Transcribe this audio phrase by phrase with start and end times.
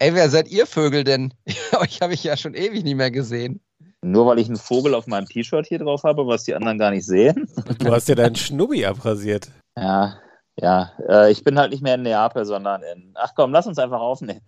[0.00, 1.34] Ey, wer seid ihr Vögel denn?
[1.80, 3.60] Euch habe ich ja schon ewig nicht mehr gesehen.
[4.00, 6.92] Nur weil ich einen Vogel auf meinem T-Shirt hier drauf habe, was die anderen gar
[6.92, 7.48] nicht sehen.
[7.80, 9.48] Du hast ja deinen Schnubbi abrasiert.
[9.76, 10.18] Ja,
[10.56, 10.92] ja.
[11.08, 13.12] Äh, ich bin halt nicht mehr in Neapel, sondern in.
[13.14, 14.42] Ach komm, lass uns einfach aufnehmen.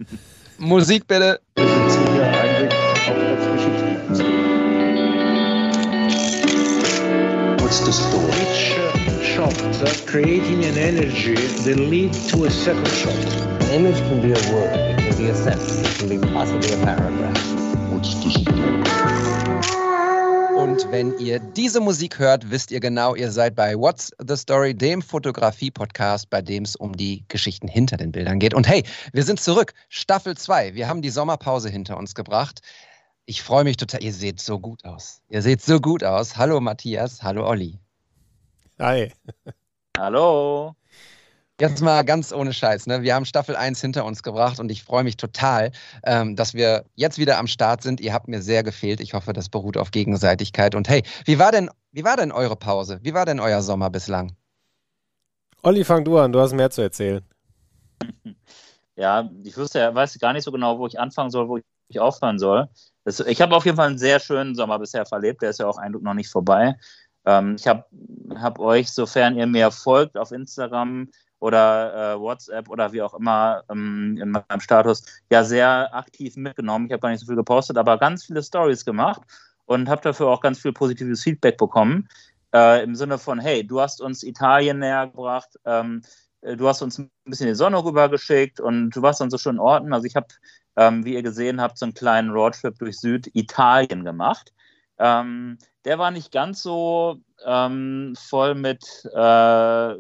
[0.58, 1.40] Musik bitte.
[1.56, 2.94] Wir sind hier eigentlich auf
[4.08, 4.20] das
[7.60, 8.30] What's the story?
[8.40, 13.14] Each shot creating an energy that lead to a second shot.
[13.62, 17.36] An image can be a word, be a sentence, it can be possibly a paragraph.
[20.56, 24.74] Und wenn ihr diese Musik hört, wisst ihr genau, ihr seid bei What's the Story,
[24.74, 28.54] dem Fotografie-Podcast, bei dem es um die Geschichten hinter den Bildern geht.
[28.54, 29.74] Und hey, wir sind zurück.
[29.88, 30.74] Staffel 2.
[30.74, 32.60] Wir haben die Sommerpause hinter uns gebracht.
[33.26, 34.02] Ich freue mich total.
[34.02, 35.20] Ihr seht so gut aus.
[35.28, 36.36] Ihr seht so gut aus.
[36.36, 37.78] Hallo Matthias, hallo Olli.
[38.78, 39.12] Hi.
[39.98, 40.74] Hallo.
[41.60, 42.86] Jetzt mal ganz ohne Scheiß.
[42.86, 43.02] Ne?
[43.02, 45.72] Wir haben Staffel 1 hinter uns gebracht und ich freue mich total,
[46.04, 48.00] ähm, dass wir jetzt wieder am Start sind.
[48.00, 49.00] Ihr habt mir sehr gefehlt.
[49.00, 50.74] Ich hoffe, das beruht auf Gegenseitigkeit.
[50.74, 52.98] Und hey, wie war denn, wie war denn eure Pause?
[53.02, 54.32] Wie war denn euer Sommer bislang?
[55.62, 56.32] Olli, fang du an.
[56.32, 57.22] Du hast mehr zu erzählen.
[58.96, 61.98] Ja, ich wüsste ja, weiß gar nicht so genau, wo ich anfangen soll, wo ich
[61.98, 62.68] aufhören soll.
[63.04, 65.40] Das, ich habe auf jeden Fall einen sehr schönen Sommer bisher verlebt.
[65.40, 66.76] Der ist ja auch Eindruck noch nicht vorbei.
[67.24, 67.86] Ähm, ich habe
[68.34, 71.08] hab euch, sofern ihr mir folgt auf Instagram,
[71.40, 76.86] oder äh, WhatsApp oder wie auch immer ähm, in meinem Status ja sehr aktiv mitgenommen.
[76.86, 79.22] Ich habe gar nicht so viel gepostet, aber ganz viele Stories gemacht
[79.64, 82.08] und habe dafür auch ganz viel positives Feedback bekommen.
[82.52, 86.02] Äh, Im Sinne von, hey, du hast uns Italien näher gebracht, ähm,
[86.42, 89.56] äh, du hast uns ein bisschen die Sonne rübergeschickt und du warst dann so schön
[89.56, 89.92] in Orten.
[89.92, 90.26] Also ich habe,
[90.76, 94.52] ähm, wie ihr gesehen habt, so einen kleinen Roadtrip durch Süditalien gemacht.
[94.98, 99.94] Ähm, der war nicht ganz so ähm, voll mit äh,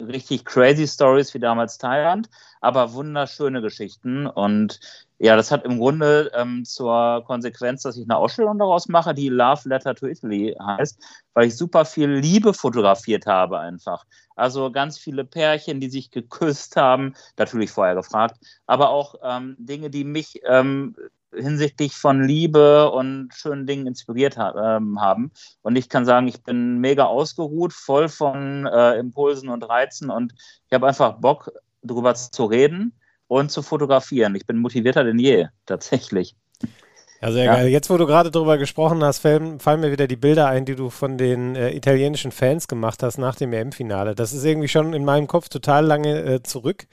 [0.00, 2.28] richtig crazy Stories wie damals Thailand,
[2.60, 4.26] aber wunderschöne Geschichten.
[4.26, 4.80] Und
[5.18, 9.28] ja, das hat im Grunde ähm, zur Konsequenz, dass ich eine Ausstellung daraus mache, die
[9.28, 11.02] Love Letter to Italy heißt,
[11.34, 14.04] weil ich super viel Liebe fotografiert habe einfach.
[14.36, 19.90] Also ganz viele Pärchen, die sich geküsst haben, natürlich vorher gefragt, aber auch ähm, Dinge,
[19.90, 20.94] die mich ähm,
[21.34, 25.30] hinsichtlich von Liebe und schönen Dingen inspiriert ähm, haben.
[25.62, 30.32] Und ich kann sagen, ich bin mega ausgeruht, voll von äh, Impulsen und Reizen und
[30.66, 31.52] ich habe einfach Bock,
[31.82, 32.92] darüber zu reden
[33.28, 34.34] und zu fotografieren.
[34.34, 36.34] Ich bin motivierter denn je, tatsächlich.
[37.20, 37.54] Ja, sehr ja.
[37.54, 37.68] geil.
[37.68, 40.76] Jetzt, wo du gerade darüber gesprochen hast, fallen, fallen, mir wieder die Bilder ein, die
[40.76, 44.14] du von den äh, italienischen Fans gemacht hast nach dem EM-Finale.
[44.14, 46.86] Das ist irgendwie schon in meinem Kopf total lange äh, zurück.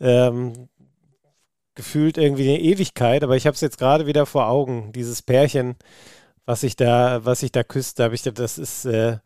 [0.00, 0.68] Ähm,
[1.78, 5.76] gefühlt irgendwie eine Ewigkeit, aber ich habe es jetzt gerade wieder vor Augen, dieses Pärchen,
[6.44, 9.18] was sich da, was sich da küsst, da habe ich das ist, äh,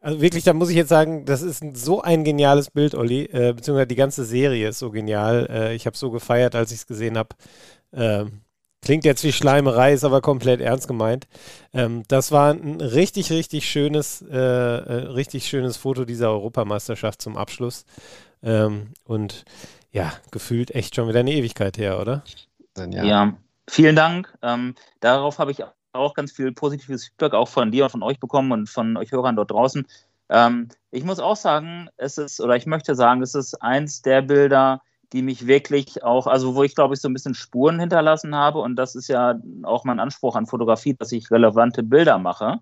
[0.00, 3.52] also wirklich, da muss ich jetzt sagen, das ist so ein geniales Bild, Olli, äh,
[3.54, 5.46] beziehungsweise die ganze Serie ist so genial.
[5.48, 7.30] Äh, ich habe so gefeiert, als ich es gesehen habe.
[7.92, 8.40] Ähm,
[8.82, 11.28] klingt jetzt wie Schleimerei, ist aber komplett ernst gemeint.
[11.72, 17.36] Ähm, das war ein richtig, richtig schönes, äh, äh, richtig schönes Foto dieser Europameisterschaft zum
[17.36, 17.84] Abschluss.
[18.42, 19.44] Ähm, und
[19.92, 22.22] ja, gefühlt echt schon wieder eine Ewigkeit her, oder?
[22.76, 23.36] Ja, ja
[23.68, 24.32] vielen Dank.
[24.42, 28.20] Ähm, darauf habe ich auch ganz viel positives Feedback auch von dir und von euch
[28.20, 29.86] bekommen und von euch Hörern dort draußen.
[30.28, 34.22] Ähm, ich muss auch sagen, es ist, oder ich möchte sagen, es ist eins der
[34.22, 34.82] Bilder,
[35.12, 38.58] die mich wirklich auch, also wo ich glaube ich so ein bisschen Spuren hinterlassen habe
[38.58, 42.58] und das ist ja auch mein Anspruch an Fotografie, dass ich relevante Bilder mache.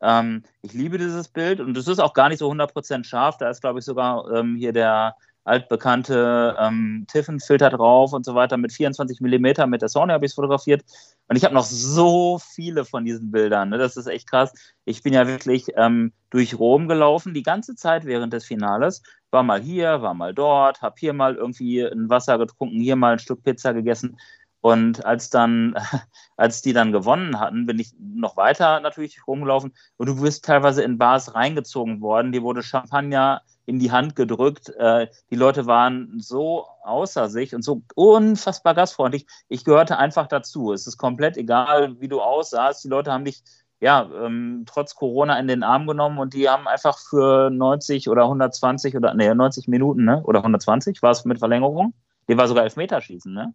[0.00, 3.50] Ähm, ich liebe dieses Bild und es ist auch gar nicht so 100% scharf, da
[3.50, 8.72] ist glaube ich sogar ähm, hier der altbekannte ähm, Tiffen-Filter drauf und so weiter mit
[8.72, 10.82] 24 mm mit der Sony habe ich es fotografiert.
[11.28, 13.70] Und ich habe noch so viele von diesen Bildern.
[13.70, 13.78] Ne?
[13.78, 14.52] Das ist echt krass.
[14.84, 19.02] Ich bin ja wirklich ähm, durch Rom gelaufen, die ganze Zeit während des Finales.
[19.30, 23.14] War mal hier, war mal dort, habe hier mal irgendwie ein Wasser getrunken, hier mal
[23.14, 24.18] ein Stück Pizza gegessen.
[24.64, 25.74] Und als dann,
[26.38, 29.74] als die dann gewonnen hatten, bin ich noch weiter natürlich rumgelaufen.
[29.98, 32.32] Und du wirst teilweise in Bars reingezogen worden.
[32.32, 34.70] Die wurde Champagner in die Hand gedrückt.
[34.70, 39.26] Äh, die Leute waren so außer sich und so unfassbar gastfreundlich.
[39.50, 40.72] Ich gehörte einfach dazu.
[40.72, 42.82] Es ist komplett egal, wie du aussahst.
[42.84, 43.42] Die Leute haben dich
[43.80, 48.22] ja ähm, trotz Corona in den Arm genommen und die haben einfach für 90 oder
[48.22, 50.22] 120 oder nee, 90 Minuten, ne?
[50.24, 51.92] Oder 120 war es mit Verlängerung?
[52.30, 53.52] Die war sogar Elfmeterschießen, ne?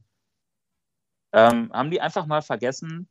[1.31, 3.07] Ähm, haben die einfach mal vergessen,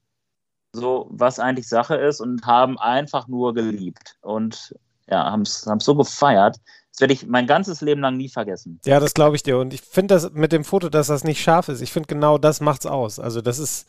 [0.73, 4.75] so was eigentlich Sache ist und haben einfach nur geliebt und
[5.07, 6.57] ja, haben es so gefeiert.
[6.93, 8.81] Das werde ich mein ganzes Leben lang nie vergessen.
[8.85, 9.59] Ja, das glaube ich dir.
[9.59, 11.81] Und ich finde das mit dem Foto, dass das nicht scharf ist.
[11.81, 13.19] Ich finde genau das macht's aus.
[13.19, 13.89] Also das ist,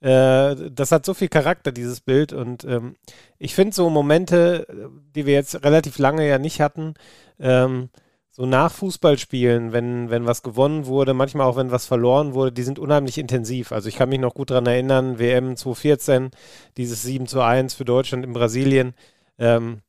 [0.00, 2.32] äh, das hat so viel Charakter, dieses Bild.
[2.32, 2.96] Und ähm,
[3.38, 4.66] ich finde so Momente,
[5.14, 6.94] die wir jetzt relativ lange ja nicht hatten,
[7.38, 7.90] ähm,
[8.38, 12.62] so nach Fußballspielen, wenn, wenn was gewonnen wurde, manchmal auch wenn was verloren wurde, die
[12.62, 13.72] sind unheimlich intensiv.
[13.72, 16.30] Also ich kann mich noch gut daran erinnern, WM 2014,
[16.76, 18.94] dieses 7 zu 1 für Deutschland in Brasilien.
[19.40, 19.80] Ähm,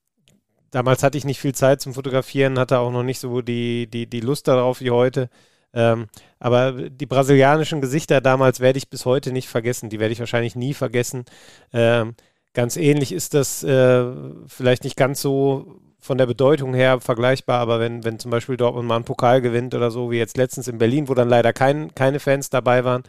[0.72, 4.08] damals hatte ich nicht viel Zeit zum Fotografieren, hatte auch noch nicht so die, die,
[4.08, 5.30] die Lust darauf wie heute.
[5.72, 6.08] Ähm,
[6.40, 9.92] aber die brasilianischen Gesichter damals werde ich bis heute nicht vergessen.
[9.92, 11.26] Die werde ich wahrscheinlich nie vergessen.
[11.72, 12.16] Ähm,
[12.56, 14.06] ganz ähnlich ist das äh,
[14.48, 18.88] vielleicht nicht ganz so von der Bedeutung her vergleichbar, aber wenn, wenn zum Beispiel Dortmund
[18.88, 21.94] mal einen Pokal gewinnt oder so, wie jetzt letztens in Berlin, wo dann leider kein,
[21.94, 23.04] keine Fans dabei waren,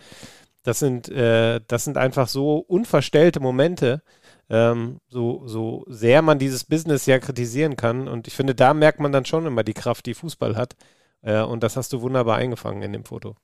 [0.63, 4.03] das sind, äh, das sind einfach so unverstellte Momente,
[4.51, 8.09] ähm, so, so sehr man dieses Business ja kritisieren kann.
[8.09, 10.75] Und ich finde, da merkt man dann schon immer die Kraft, die Fußball hat.
[11.23, 13.37] Äh, und das hast du wunderbar eingefangen in dem Foto.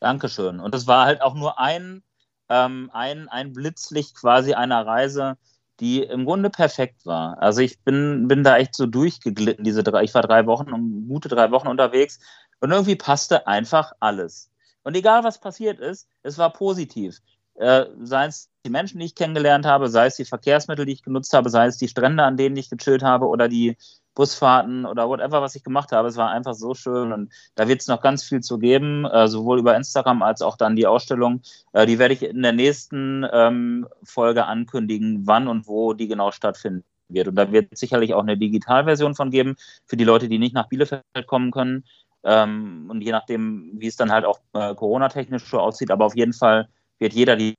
[0.00, 0.60] Dankeschön.
[0.60, 2.02] Und es war halt auch nur ein,
[2.48, 5.36] ähm, ein, ein Blitzlicht quasi einer Reise,
[5.80, 7.40] die im Grunde perfekt war.
[7.40, 11.28] Also ich bin, bin da echt so durchgeglitten, diese drei, ich war drei Wochen, gute
[11.28, 12.20] drei Wochen unterwegs
[12.60, 14.50] und irgendwie passte einfach alles.
[14.82, 17.20] Und egal was passiert ist, es war positiv.
[17.60, 21.02] Äh, sei es die Menschen, die ich kennengelernt habe, sei es die Verkehrsmittel, die ich
[21.02, 23.76] genutzt habe, sei es die Strände, an denen ich gechillt habe oder die
[24.14, 26.08] Busfahrten oder whatever, was ich gemacht habe.
[26.08, 29.28] Es war einfach so schön und da wird es noch ganz viel zu geben, äh,
[29.28, 31.42] sowohl über Instagram als auch dann die Ausstellung.
[31.74, 36.30] Äh, die werde ich in der nächsten ähm, Folge ankündigen, wann und wo die genau
[36.30, 37.28] stattfinden wird.
[37.28, 40.54] Und da wird es sicherlich auch eine Digitalversion von geben für die Leute, die nicht
[40.54, 41.84] nach Bielefeld kommen können.
[42.24, 46.16] Ähm, und je nachdem, wie es dann halt auch äh, Corona-technisch so aussieht, aber auf
[46.16, 46.68] jeden Fall
[47.00, 47.54] wird jeder die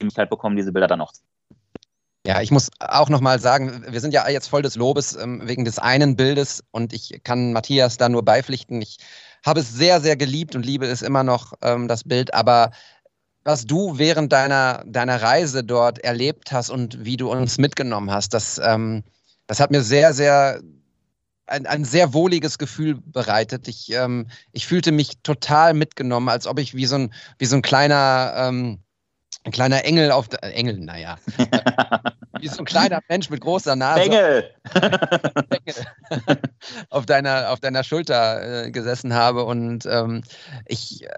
[0.00, 1.22] Möglichkeit bekommen, diese Bilder dann auch zu
[2.28, 5.64] ja, ich muss auch nochmal sagen, wir sind ja jetzt voll des Lobes ähm, wegen
[5.64, 8.82] des einen Bildes und ich kann Matthias da nur beipflichten.
[8.82, 8.98] Ich
[9.46, 12.72] habe es sehr, sehr geliebt und liebe es immer noch, ähm, das Bild, aber
[13.44, 18.34] was du während deiner, deiner Reise dort erlebt hast und wie du uns mitgenommen hast,
[18.34, 19.04] das, ähm,
[19.46, 20.60] das hat mir sehr, sehr
[21.48, 23.68] ein, ein sehr wohliges Gefühl bereitet.
[23.68, 27.56] Ich, ähm, ich fühlte mich total mitgenommen, als ob ich wie so ein, wie so
[27.56, 28.78] ein kleiner ähm,
[29.44, 31.16] ein kleiner Engel auf der, äh, Engel, naja.
[32.40, 34.02] Wie so ein kleiner Mensch mit großer Nase.
[34.02, 34.54] Engel!
[36.90, 39.44] auf, deiner, auf deiner Schulter äh, gesessen habe.
[39.44, 40.22] Und ähm,
[40.66, 41.08] ich äh,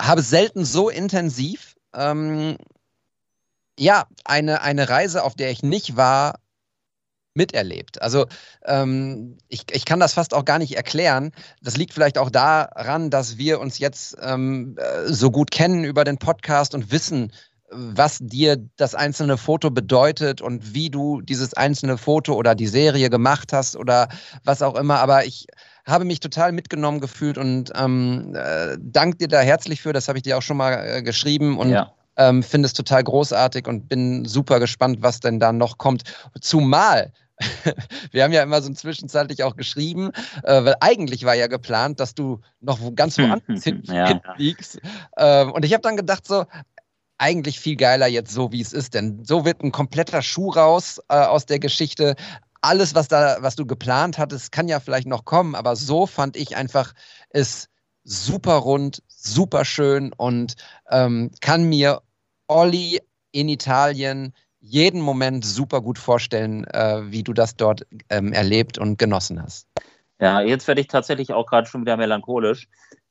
[0.00, 2.56] habe selten so intensiv ähm,
[3.78, 6.38] ja, eine, eine Reise, auf der ich nicht war,
[7.34, 8.00] miterlebt.
[8.00, 8.26] Also
[8.64, 11.32] ähm, ich, ich kann das fast auch gar nicht erklären.
[11.62, 16.04] Das liegt vielleicht auch daran, dass wir uns jetzt ähm, äh, so gut kennen über
[16.04, 17.32] den Podcast und wissen,
[17.74, 23.10] was dir das einzelne Foto bedeutet und wie du dieses einzelne Foto oder die Serie
[23.10, 24.08] gemacht hast oder
[24.44, 25.00] was auch immer.
[25.00, 25.46] Aber ich
[25.86, 29.92] habe mich total mitgenommen gefühlt und ähm, äh, danke dir da herzlich für.
[29.92, 31.92] Das habe ich dir auch schon mal äh, geschrieben und ja.
[32.16, 36.04] ähm, finde es total großartig und bin super gespannt, was denn da noch kommt.
[36.40, 37.12] Zumal
[38.12, 40.10] wir haben ja immer so zwischenzeitlich auch geschrieben,
[40.44, 44.20] äh, weil eigentlich war ja geplant, dass du noch ganz woanders hin, ja.
[44.36, 44.78] fliegst.
[45.16, 46.44] Ähm, und ich habe dann gedacht, so,
[47.18, 51.00] eigentlich viel geiler jetzt so, wie es ist, denn so wird ein kompletter Schuh raus
[51.08, 52.16] äh, aus der Geschichte.
[52.60, 56.36] Alles, was da, was du geplant hattest, kann ja vielleicht noch kommen, aber so fand
[56.36, 56.94] ich einfach
[57.30, 57.68] es
[58.04, 60.54] super rund, super schön und
[60.90, 62.02] ähm, kann mir
[62.46, 63.00] Olli
[63.32, 64.32] in Italien
[64.64, 69.68] jeden Moment super gut vorstellen, äh, wie du das dort ähm, erlebt und genossen hast.
[70.18, 72.68] Ja, jetzt werde ich tatsächlich auch gerade schon wieder melancholisch.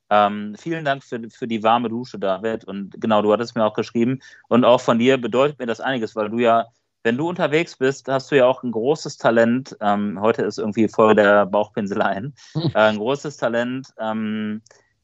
[0.10, 2.66] Ähm, vielen Dank für, für die warme Dusche, David.
[2.66, 4.20] Und genau, du hattest mir auch geschrieben.
[4.50, 6.66] Und auch von dir bedeutet mir das einiges, weil du ja,
[7.04, 9.78] wenn du unterwegs bist, hast du ja auch ein großes Talent.
[9.80, 12.34] Ähm, heute ist irgendwie Folge der Bauchpinseleien.
[12.56, 14.62] äh, ein großes Talent, ähm,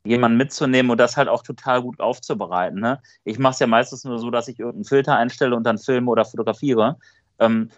[0.09, 2.79] jemanden mitzunehmen und das halt auch total gut aufzubereiten.
[2.79, 2.99] Ne?
[3.23, 6.09] Ich mache es ja meistens nur so, dass ich irgendeinen Filter einstelle und dann filme
[6.09, 6.97] oder fotografiere,
[7.37, 7.69] ähm,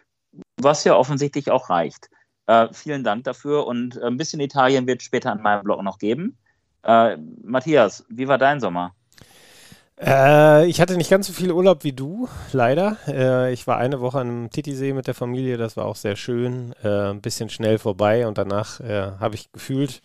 [0.58, 2.10] was ja offensichtlich auch reicht.
[2.48, 6.38] Äh, vielen Dank dafür und ein bisschen Italien wird später an meinem Blog noch geben.
[6.84, 8.96] Äh, Matthias, wie war dein Sommer?
[10.00, 12.98] Äh, ich hatte nicht ganz so viel Urlaub wie du, leider.
[13.08, 16.74] Äh, ich war eine Woche am Titisee mit der Familie, das war auch sehr schön.
[16.82, 20.02] Äh, ein bisschen schnell vorbei und danach äh, habe ich gefühlt,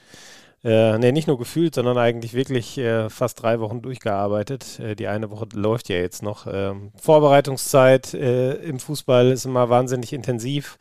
[0.66, 4.80] äh, nee, nicht nur gefühlt, sondern eigentlich wirklich äh, fast drei Wochen durchgearbeitet.
[4.80, 6.49] Äh, die eine Woche läuft ja jetzt noch.
[6.52, 10.76] Ähm, Vorbereitungszeit äh, im Fußball ist immer wahnsinnig intensiv.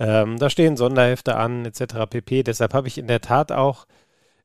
[0.00, 2.10] Ähm, da stehen Sonderhefte an, etc.
[2.10, 2.42] pp.
[2.42, 3.86] Deshalb habe ich in der Tat auch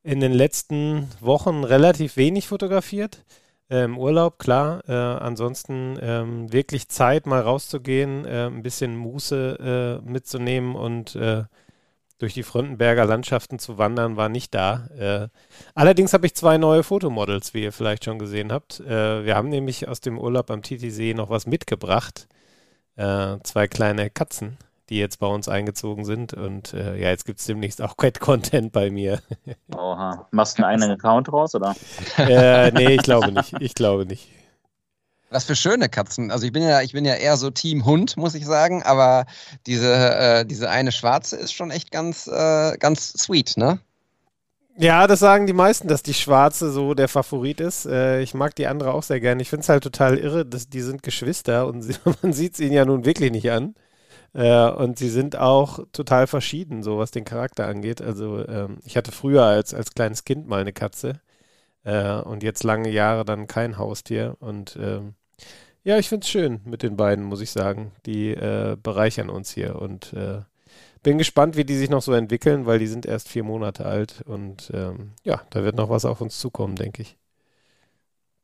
[0.04, 3.26] in den letzten Wochen relativ wenig fotografiert.
[3.72, 4.84] Äh, Im Urlaub, klar.
[4.88, 11.18] Äh, ansonsten ähm, wirklich Zeit, mal rauszugehen, ein bisschen Muße mitzunehmen und
[12.18, 14.88] durch die Frontenberger Landschaften zu wandern, war nicht da.
[14.98, 15.28] Äh,
[15.76, 18.80] allerdings habe ich zwei neue Fotomodels, wie ihr vielleicht schon gesehen habt.
[18.80, 22.28] Äh, wir haben nämlich aus dem Urlaub am Titisee noch was mitgebracht.
[22.96, 24.58] Äh, zwei kleine Katzen,
[24.90, 26.34] die jetzt bei uns eingezogen sind.
[26.34, 29.22] Und äh, ja, jetzt gibt es demnächst auch Cat-Content bei mir.
[29.76, 30.28] Oha.
[30.32, 31.76] Machst du einen eigenen Account raus, oder?
[32.18, 33.54] äh, nee, ich glaube nicht.
[33.60, 34.28] Ich glaube nicht.
[35.30, 36.32] Was für schöne Katzen.
[36.32, 39.26] Also ich bin ja, ich bin ja eher so Team Hund, muss ich sagen, aber
[39.66, 43.80] diese, äh, diese eine schwarze ist schon echt ganz, äh, ganz sweet, ne?
[44.80, 47.88] Ja, das sagen die meisten, dass die schwarze so der Favorit ist.
[47.88, 49.42] Äh, ich mag die andere auch sehr gerne.
[49.42, 52.60] Ich finde es halt total irre, dass die sind Geschwister und sie, man sieht es
[52.60, 53.76] ihnen ja nun wirklich nicht an.
[54.34, 58.02] Äh, und sie sind auch total verschieden, so was den Charakter angeht.
[58.02, 61.22] Also ähm, ich hatte früher als, als kleines Kind mal eine Katze
[61.88, 64.36] äh, und jetzt lange Jahre dann kein Haustier.
[64.40, 65.16] Und ähm,
[65.84, 67.94] ja, ich finde es schön mit den beiden, muss ich sagen.
[68.06, 70.42] Die äh, bereichern uns hier und äh,
[71.02, 74.22] bin gespannt, wie die sich noch so entwickeln, weil die sind erst vier Monate alt
[74.26, 77.18] und ähm, ja, da wird noch was auf uns zukommen, denke ich.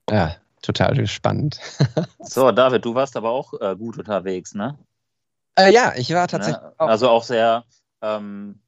[0.10, 1.60] Ja, total spannend.
[2.20, 4.78] so, David, du warst aber auch äh, gut unterwegs, ne?
[5.56, 6.64] Äh, ja, ich war tatsächlich.
[6.64, 6.74] Ne?
[6.78, 6.88] Auch.
[6.88, 7.66] Also auch sehr
[8.02, 8.60] ähm,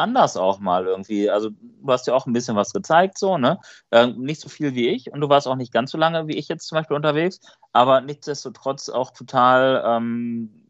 [0.00, 1.30] anders auch mal irgendwie.
[1.30, 3.58] Also du hast ja auch ein bisschen was gezeigt, so, ne?
[3.90, 6.36] Äh, nicht so viel wie ich und du warst auch nicht ganz so lange wie
[6.36, 7.40] ich jetzt zum Beispiel unterwegs,
[7.72, 10.66] aber nichtsdestotrotz auch total, ähm,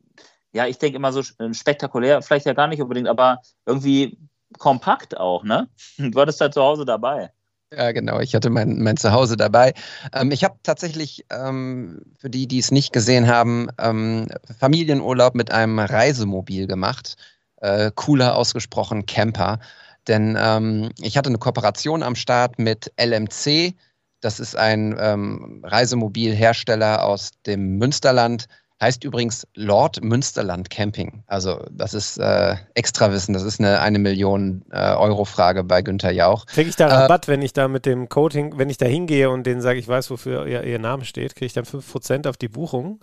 [0.52, 4.18] ja, ich denke immer so äh, spektakulär, vielleicht ja gar nicht unbedingt, aber irgendwie
[4.58, 5.68] kompakt auch, ne?
[5.98, 7.30] Du hattest halt zu Hause dabei.
[7.72, 8.18] Ja, genau.
[8.18, 9.74] Ich hatte mein, mein Zuhause dabei.
[10.12, 14.26] Ähm, ich habe tatsächlich, ähm, für die, die es nicht gesehen haben, ähm,
[14.58, 17.16] Familienurlaub mit einem Reisemobil gemacht.
[17.60, 19.60] Äh, cooler ausgesprochen Camper.
[20.08, 23.74] Denn ähm, ich hatte eine Kooperation am Start mit LMC.
[24.20, 28.46] Das ist ein ähm, Reisemobilhersteller aus dem Münsterland,
[28.82, 31.22] Heißt übrigens Lord Münsterland Camping.
[31.26, 33.34] Also das ist äh, Extrawissen.
[33.34, 36.46] Das ist eine eine Million äh, Euro Frage bei Günther Jauch.
[36.46, 39.28] Kriege ich da Rabatt, äh, wenn ich da mit dem Code, wenn ich da hingehe
[39.28, 42.38] und denen sage, ich weiß, wofür ihr, ihr Name steht, kriege ich dann 5% auf
[42.38, 43.00] die Buchung?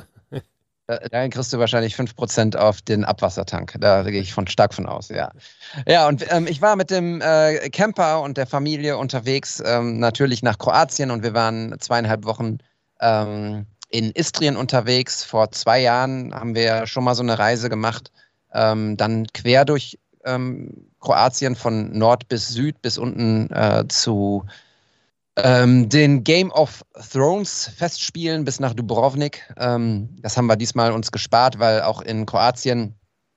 [0.88, 3.76] Äh, dann kriegst du wahrscheinlich 5% auf den Abwassertank.
[3.80, 5.32] Da gehe ich von stark von aus, ja.
[5.86, 10.44] Ja, und ähm, ich war mit dem äh, Camper und der Familie unterwegs, ähm, natürlich
[10.44, 12.58] nach Kroatien und wir waren zweieinhalb Wochen
[13.02, 15.24] ähm, in Istrien unterwegs.
[15.24, 18.12] Vor zwei Jahren haben wir schon mal so eine Reise gemacht,
[18.54, 24.46] ähm, dann quer durch ähm, Kroatien von Nord bis Süd bis unten äh, zu
[25.38, 29.44] ähm, den Game of Thrones Festspielen bis nach Dubrovnik.
[29.58, 32.96] Ähm, das haben wir diesmal uns gespart, weil auch in Kroatien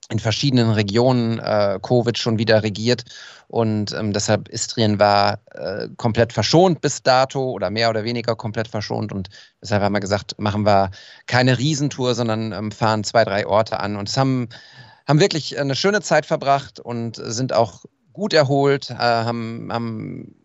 [0.09, 3.05] in verschiedenen Regionen äh, Covid schon wieder regiert.
[3.47, 8.67] Und ähm, deshalb Istrien war äh, komplett verschont bis dato oder mehr oder weniger komplett
[8.67, 9.13] verschont.
[9.13, 9.29] Und
[9.61, 10.91] deshalb haben wir gesagt, machen wir
[11.27, 13.95] keine Riesentour, sondern ähm, fahren zwei, drei Orte an.
[13.95, 14.49] Und es haben,
[15.07, 20.40] haben wirklich eine schöne Zeit verbracht und sind auch gut erholt, äh, haben, haben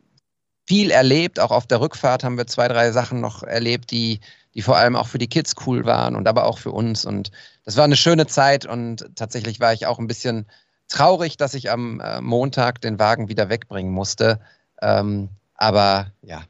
[0.66, 4.20] viel erlebt, auch auf der Rückfahrt haben wir zwei, drei Sachen noch erlebt, die
[4.56, 7.04] die vor allem auch für die Kids cool waren und aber auch für uns.
[7.04, 7.30] Und
[7.66, 10.46] das war eine schöne Zeit und tatsächlich war ich auch ein bisschen
[10.88, 14.40] traurig, dass ich am äh, Montag den Wagen wieder wegbringen musste.
[14.80, 16.42] Ähm, aber ja,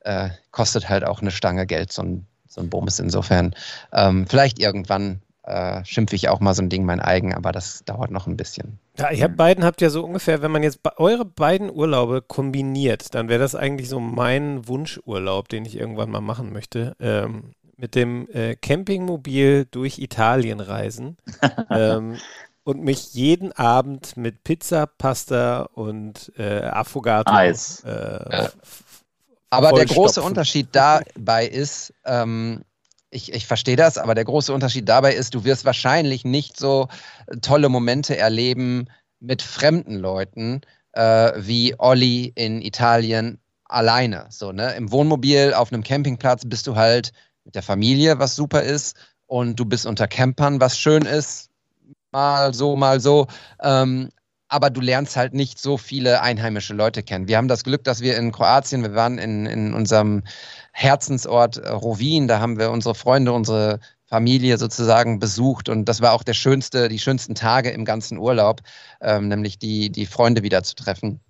[0.00, 2.98] äh, kostet halt auch eine Stange Geld, so ein, so ein Bums.
[2.98, 3.54] Insofern,
[3.94, 7.82] ähm, vielleicht irgendwann äh, schimpfe ich auch mal so ein Ding mein eigen, aber das
[7.86, 8.78] dauert noch ein bisschen.
[8.98, 13.14] Ja, ihr habt beiden habt ja so ungefähr, wenn man jetzt eure beiden Urlaube kombiniert,
[13.14, 16.94] dann wäre das eigentlich so mein Wunschurlaub, den ich irgendwann mal machen möchte.
[17.00, 21.16] Ähm, mit dem äh, Campingmobil durch Italien reisen
[21.70, 22.18] ähm,
[22.64, 27.82] und mich jeden Abend mit Pizza, Pasta und äh, Affogato Eis.
[27.84, 28.48] Äh,
[29.50, 32.62] Aber der große Unterschied dabei ist, ähm,
[33.12, 36.88] ich, ich verstehe das, aber der große Unterschied dabei ist, du wirst wahrscheinlich nicht so
[37.26, 38.88] äh, tolle Momente erleben
[39.20, 44.26] mit fremden Leuten äh, wie Olli in Italien alleine.
[44.30, 44.74] So, ne?
[44.74, 47.12] Im Wohnmobil auf einem Campingplatz bist du halt
[47.44, 51.48] mit der Familie, was super ist, und du bist unter Campern, was schön ist,
[52.10, 53.28] mal so, mal so.
[53.62, 54.10] Ähm,
[54.52, 57.26] aber du lernst halt nicht so viele einheimische Leute kennen.
[57.26, 60.22] Wir haben das Glück, dass wir in Kroatien, wir waren in, in unserem
[60.72, 66.12] Herzensort äh, Rovin, da haben wir unsere Freunde, unsere Familie sozusagen besucht und das war
[66.12, 68.60] auch der schönste, die schönsten Tage im ganzen Urlaub,
[69.00, 71.20] ähm, nämlich die, die Freunde wieder zu treffen.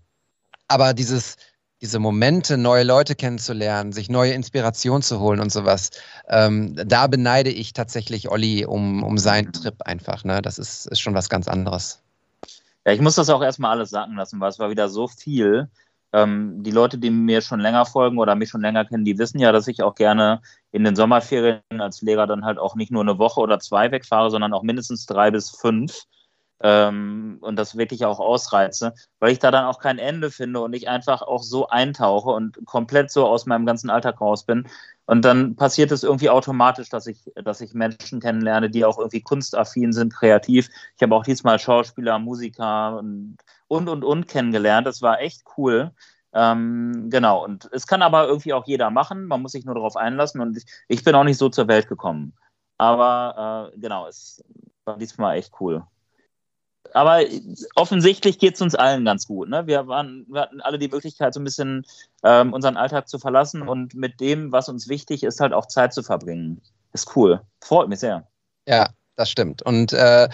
[0.66, 1.36] Aber dieses,
[1.80, 5.90] diese Momente, neue Leute kennenzulernen, sich neue Inspiration zu holen und sowas,
[6.28, 10.24] ähm, da beneide ich tatsächlich Olli um, um seinen Trip einfach.
[10.24, 10.42] Ne?
[10.42, 12.01] Das ist, ist schon was ganz anderes.
[12.84, 15.70] Ja, ich muss das auch erstmal alles sagen lassen, weil es war wieder so viel.
[16.12, 19.38] Ähm, die Leute, die mir schon länger folgen oder mich schon länger kennen, die wissen
[19.38, 23.02] ja, dass ich auch gerne in den Sommerferien als Lehrer dann halt auch nicht nur
[23.02, 26.02] eine Woche oder zwei wegfahre, sondern auch mindestens drei bis fünf.
[26.62, 30.74] ähm, und das wirklich auch ausreize, weil ich da dann auch kein Ende finde und
[30.74, 34.68] ich einfach auch so eintauche und komplett so aus meinem ganzen Alltag raus bin.
[35.12, 39.20] Und dann passiert es irgendwie automatisch, dass ich, dass ich Menschen kennenlerne, die auch irgendwie
[39.20, 40.70] kunstaffin sind, kreativ.
[40.96, 43.36] Ich habe auch diesmal Schauspieler, Musiker und,
[43.68, 44.86] und, und, und kennengelernt.
[44.86, 45.90] Das war echt cool.
[46.32, 49.26] Ähm, genau, und es kann aber irgendwie auch jeder machen.
[49.26, 51.88] Man muss sich nur darauf einlassen und ich, ich bin auch nicht so zur Welt
[51.88, 52.32] gekommen.
[52.78, 54.42] Aber äh, genau, es
[54.86, 55.84] war diesmal echt cool
[56.92, 57.20] aber
[57.74, 59.48] offensichtlich geht es uns allen ganz gut.
[59.48, 59.66] Ne?
[59.66, 61.86] Wir, waren, wir hatten alle die Möglichkeit, so ein bisschen
[62.22, 65.94] ähm, unseren Alltag zu verlassen und mit dem, was uns wichtig ist, halt auch Zeit
[65.94, 66.60] zu verbringen.
[66.92, 67.40] Ist cool.
[67.60, 68.26] Freut mich sehr.
[68.66, 69.62] Ja, das stimmt.
[69.62, 70.28] Und äh,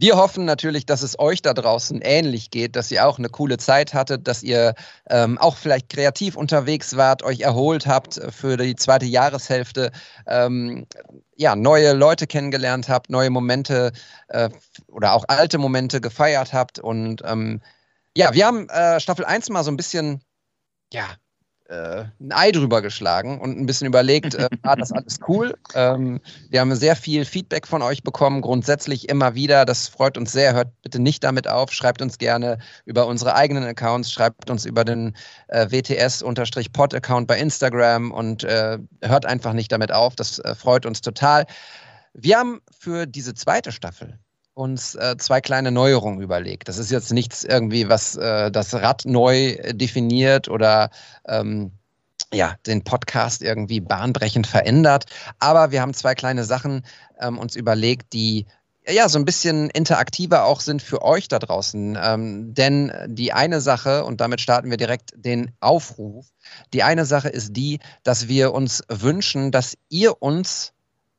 [0.00, 3.56] wir hoffen natürlich, dass es euch da draußen ähnlich geht, dass ihr auch eine coole
[3.58, 4.74] Zeit hattet, dass ihr
[5.10, 9.90] ähm, auch vielleicht kreativ unterwegs wart, euch erholt habt für die zweite Jahreshälfte,
[10.26, 10.86] ähm,
[11.36, 13.92] ja, neue Leute kennengelernt habt, neue Momente
[14.28, 14.50] äh,
[14.86, 16.78] oder auch alte Momente gefeiert habt.
[16.78, 17.60] Und ähm,
[18.16, 20.22] ja, wir haben äh, Staffel 1 mal so ein bisschen
[20.92, 21.06] ja,
[21.68, 25.54] äh, ein Ei drüber geschlagen und ein bisschen überlegt, äh, war das alles cool?
[25.74, 26.20] Ähm,
[26.50, 29.64] wir haben sehr viel Feedback von euch bekommen, grundsätzlich immer wieder.
[29.64, 30.54] Das freut uns sehr.
[30.54, 31.72] Hört bitte nicht damit auf.
[31.72, 35.14] Schreibt uns gerne über unsere eigenen Accounts, schreibt uns über den
[35.48, 40.16] äh, WTS-Pod-Account bei Instagram und äh, hört einfach nicht damit auf.
[40.16, 41.44] Das äh, freut uns total.
[42.14, 44.18] Wir haben für diese zweite Staffel
[44.58, 46.68] uns äh, zwei kleine Neuerungen überlegt.
[46.68, 50.90] Das ist jetzt nichts irgendwie, was äh, das Rad neu definiert oder
[51.26, 51.70] ähm,
[52.32, 55.06] ja, den Podcast irgendwie bahnbrechend verändert.
[55.38, 56.84] Aber wir haben zwei kleine Sachen
[57.20, 58.46] ähm, uns überlegt, die
[58.90, 61.98] ja, so ein bisschen interaktiver auch sind für euch da draußen.
[62.02, 66.26] Ähm, denn die eine Sache, und damit starten wir direkt den Aufruf,
[66.72, 70.72] die eine Sache ist die, dass wir uns wünschen, dass ihr uns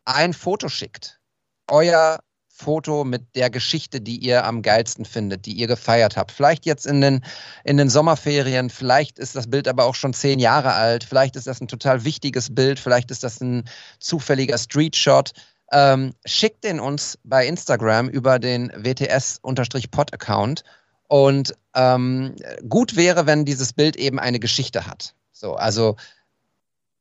[0.03, 1.19] ein Foto schickt.
[1.67, 2.19] Euer
[2.59, 6.31] Foto mit der Geschichte, die ihr am geilsten findet, die ihr gefeiert habt.
[6.31, 7.23] Vielleicht jetzt in den,
[7.63, 11.47] in den Sommerferien, vielleicht ist das Bild aber auch schon zehn Jahre alt, vielleicht ist
[11.47, 13.63] das ein total wichtiges Bild, vielleicht ist das ein
[13.99, 15.31] zufälliger Streetshot.
[15.71, 20.63] Ähm, schickt den uns bei Instagram über den WTS-Pod-Account.
[21.07, 22.35] Und ähm,
[22.67, 25.15] gut wäre, wenn dieses Bild eben eine Geschichte hat.
[25.31, 25.95] So, also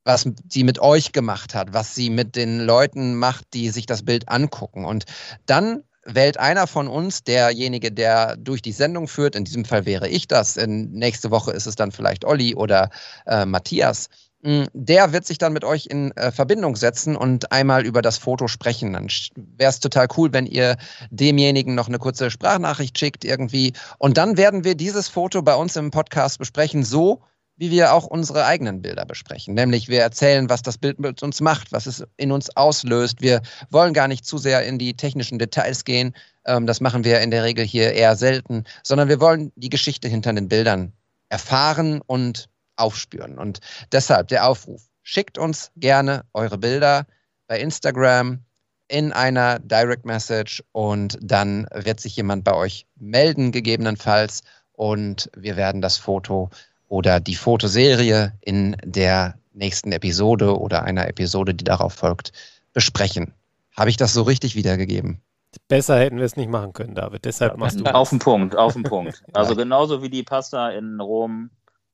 [0.09, 4.03] was sie mit euch gemacht hat, was sie mit den Leuten macht, die sich das
[4.03, 4.87] Bild angucken.
[4.87, 5.05] Und
[5.45, 10.09] dann wählt einer von uns, derjenige, der durch die Sendung führt, in diesem Fall wäre
[10.09, 12.89] ich das, in, nächste Woche ist es dann vielleicht Olli oder
[13.27, 14.09] äh, Matthias,
[14.43, 18.17] hm, der wird sich dann mit euch in äh, Verbindung setzen und einmal über das
[18.17, 18.95] Foto sprechen.
[18.95, 20.79] Dann wäre es total cool, wenn ihr
[21.11, 23.75] demjenigen noch eine kurze Sprachnachricht schickt irgendwie.
[23.99, 27.21] Und dann werden wir dieses Foto bei uns im Podcast besprechen, so
[27.59, 29.55] wie wir auch unsere eigenen Bilder besprechen.
[29.55, 33.21] Nämlich wir erzählen, was das Bild mit uns macht, was es in uns auslöst.
[33.21, 36.15] Wir wollen gar nicht zu sehr in die technischen Details gehen.
[36.47, 40.09] Ähm, das machen wir in der Regel hier eher selten, sondern wir wollen die Geschichte
[40.09, 40.93] hinter den Bildern
[41.29, 43.39] erfahren und aufspüren.
[43.39, 43.59] Und
[43.93, 44.83] deshalb der Aufruf.
[45.03, 47.07] Schickt uns gerne eure Bilder
[47.49, 48.45] bei Instagram
[48.87, 54.43] in einer Direct Message und dann wird sich jemand bei euch melden, gegebenenfalls.
[54.73, 56.51] Und wir werden das Foto
[56.89, 62.33] oder die Fotoserie in der nächsten Episode oder einer Episode, die darauf folgt,
[62.73, 63.35] besprechen.
[63.77, 65.21] Habe ich das so richtig wiedergegeben?
[65.69, 67.25] Besser hätten wir es nicht machen können, David.
[67.25, 67.85] Deshalb machst du.
[67.85, 69.23] Auf den Punkt, auf den Punkt.
[69.33, 71.51] Also genauso wie die Pasta in Rom.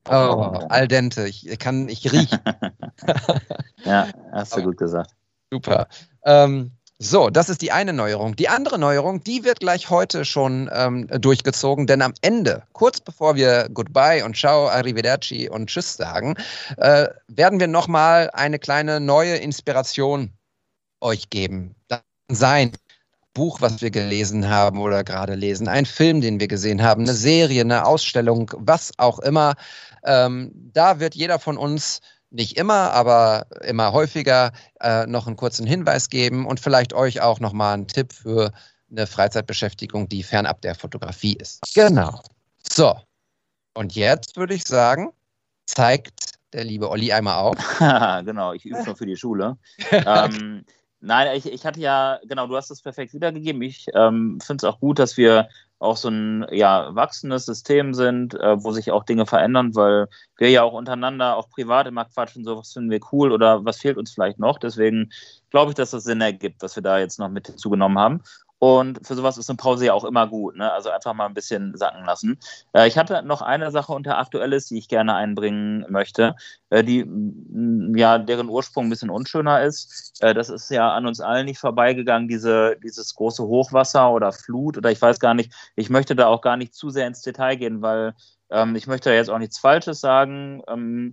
[0.09, 0.13] Oh,
[0.69, 1.27] al dente.
[1.27, 2.41] Ich kann, ich rieche.
[3.85, 5.11] ja, hast du gut gesagt.
[5.51, 5.89] Super.
[6.25, 8.37] Ähm, so, das ist die eine Neuerung.
[8.37, 13.35] Die andere Neuerung, die wird gleich heute schon ähm, durchgezogen, denn am Ende, kurz bevor
[13.35, 16.37] wir Goodbye und Ciao, Arrivederci und Tschüss sagen,
[16.77, 20.33] äh, werden wir nochmal eine kleine neue Inspiration
[21.01, 21.75] euch geben.
[21.89, 22.73] Das sein
[23.35, 27.15] Buch, was wir gelesen haben oder gerade lesen, ein Film, den wir gesehen haben, eine
[27.15, 29.55] Serie, eine Ausstellung, was auch immer.
[30.05, 32.01] Ähm, da wird jeder von uns
[32.35, 37.41] nicht immer, aber immer häufiger äh, noch einen kurzen Hinweis geben und vielleicht euch auch
[37.41, 38.53] nochmal einen Tipp für
[38.91, 41.63] eine Freizeitbeschäftigung, die fernab der Fotografie ist.
[41.75, 42.21] Genau.
[42.69, 42.97] So.
[43.75, 45.13] Und jetzt würde ich sagen,
[45.67, 47.57] zeigt der liebe Olli einmal auf.
[48.25, 49.57] genau, ich übe nur für die Schule.
[49.91, 50.65] ähm,
[51.05, 53.63] nein, ich, ich hatte ja, genau, du hast es perfekt wiedergegeben.
[53.63, 58.35] Ich ähm, finde es auch gut, dass wir auch so ein ja, wachsendes System sind,
[58.35, 62.45] äh, wo sich auch Dinge verändern, weil wir ja auch untereinander, auch privat immer quatschen,
[62.45, 64.59] so was finden wir cool oder was fehlt uns vielleicht noch.
[64.59, 65.11] Deswegen
[65.51, 68.23] glaube ich, dass das Sinn ergibt, was wir da jetzt noch mit hinzugenommen haben.
[68.65, 70.57] Und für sowas ist eine Pause ja auch immer gut.
[70.57, 70.73] Ne?
[70.73, 72.39] Also einfach mal ein bisschen sacken lassen.
[72.73, 76.35] Äh, ich hatte noch eine Sache unter Aktuelles, die ich gerne einbringen möchte,
[76.71, 77.07] äh, die
[77.95, 80.17] ja deren Ursprung ein bisschen unschöner ist.
[80.23, 84.79] Äh, das ist ja an uns allen nicht vorbeigegangen, diese, dieses große Hochwasser oder Flut
[84.79, 85.53] oder ich weiß gar nicht.
[85.77, 88.15] Ich möchte da auch gar nicht zu sehr ins Detail gehen, weil
[88.49, 90.63] ähm, ich möchte jetzt auch nichts Falsches sagen.
[90.69, 91.13] Ähm,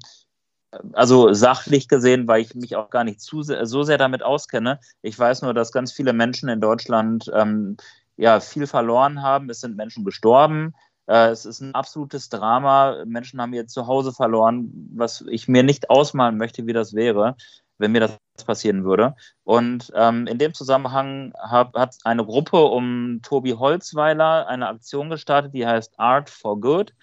[0.93, 4.79] also sachlich gesehen, weil ich mich auch gar nicht zu so sehr damit auskenne.
[5.01, 7.77] Ich weiß nur, dass ganz viele Menschen in Deutschland ähm,
[8.17, 9.49] ja viel verloren haben.
[9.49, 10.73] Es sind Menschen gestorben.
[11.07, 13.03] Äh, es ist ein absolutes Drama.
[13.05, 17.35] Menschen haben ihr Zuhause verloren, was ich mir nicht ausmalen möchte, wie das wäre,
[17.77, 19.15] wenn mir das passieren würde.
[19.43, 25.53] Und ähm, in dem Zusammenhang hab, hat eine Gruppe um Tobi Holzweiler eine Aktion gestartet,
[25.53, 26.93] die heißt Art for Good.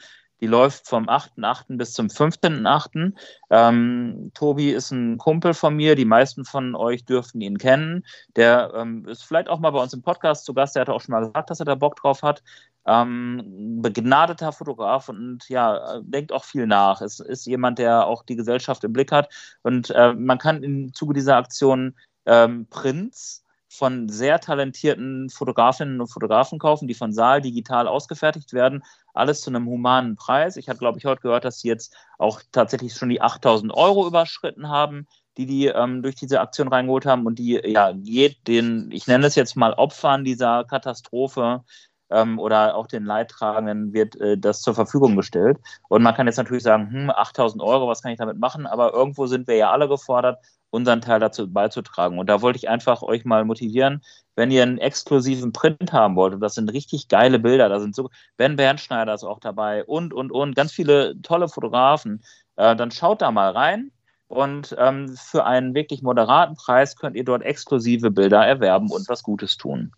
[0.41, 1.77] Die läuft vom 8.8.
[1.77, 3.13] bis zum 15.8.
[3.51, 5.95] Ähm, Tobi ist ein Kumpel von mir.
[5.95, 8.05] Die meisten von euch dürften ihn kennen.
[8.37, 10.77] Der ähm, ist vielleicht auch mal bei uns im Podcast zu Gast.
[10.77, 12.43] Der hat auch schon mal gesagt, dass er da Bock drauf hat.
[12.87, 17.03] Ähm, begnadeter Fotograf und ja, denkt auch viel nach.
[17.03, 19.33] Es ist jemand, der auch die Gesellschaft im Blick hat.
[19.63, 21.95] Und äh, man kann im Zuge dieser Aktion
[22.27, 28.83] ähm, Prinz von sehr talentierten Fotografinnen und Fotografen kaufen, die von Saal digital ausgefertigt werden.
[29.13, 30.57] Alles zu einem humanen Preis.
[30.57, 34.07] Ich habe, glaube ich, heute gehört, dass sie jetzt auch tatsächlich schon die 8000 Euro
[34.07, 38.91] überschritten haben, die die ähm, durch diese Aktion reingeholt haben und die ja geht den,
[38.91, 41.63] ich nenne es jetzt mal Opfern dieser Katastrophe
[42.11, 45.59] ähm, oder auch den Leidtragenden wird äh, das zur Verfügung gestellt.
[45.89, 48.67] Und man kann jetzt natürlich sagen, hm, 8000 Euro, was kann ich damit machen?
[48.67, 50.39] Aber irgendwo sind wir ja alle gefordert,
[50.71, 52.19] unseren Teil dazu beizutragen.
[52.19, 54.03] Und da wollte ich einfach euch mal motivieren,
[54.37, 57.95] wenn ihr einen exklusiven Print haben wollt, und das sind richtig geile Bilder, da sind
[57.95, 62.23] so, Ben Bernschneider ist auch dabei und, und, und, ganz viele tolle Fotografen,
[62.57, 63.91] äh, dann schaut da mal rein.
[64.29, 69.23] Und ähm, für einen wirklich moderaten Preis könnt ihr dort exklusive Bilder erwerben und was
[69.23, 69.93] Gutes tun.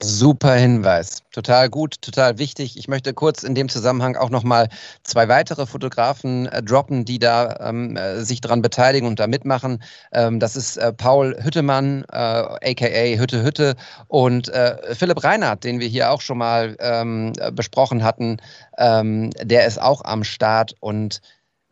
[0.00, 1.24] Super Hinweis.
[1.32, 2.78] Total gut, total wichtig.
[2.78, 4.68] Ich möchte kurz in dem Zusammenhang auch nochmal
[5.02, 9.82] zwei weitere Fotografen äh, droppen, die da ähm, äh, sich daran beteiligen und da mitmachen.
[10.12, 13.74] Ähm, das ist äh, Paul Hüttemann, äh, aka Hütte Hütte,
[14.06, 18.36] und äh, Philipp Reinhardt, den wir hier auch schon mal ähm, besprochen hatten.
[18.78, 21.20] Ähm, der ist auch am Start und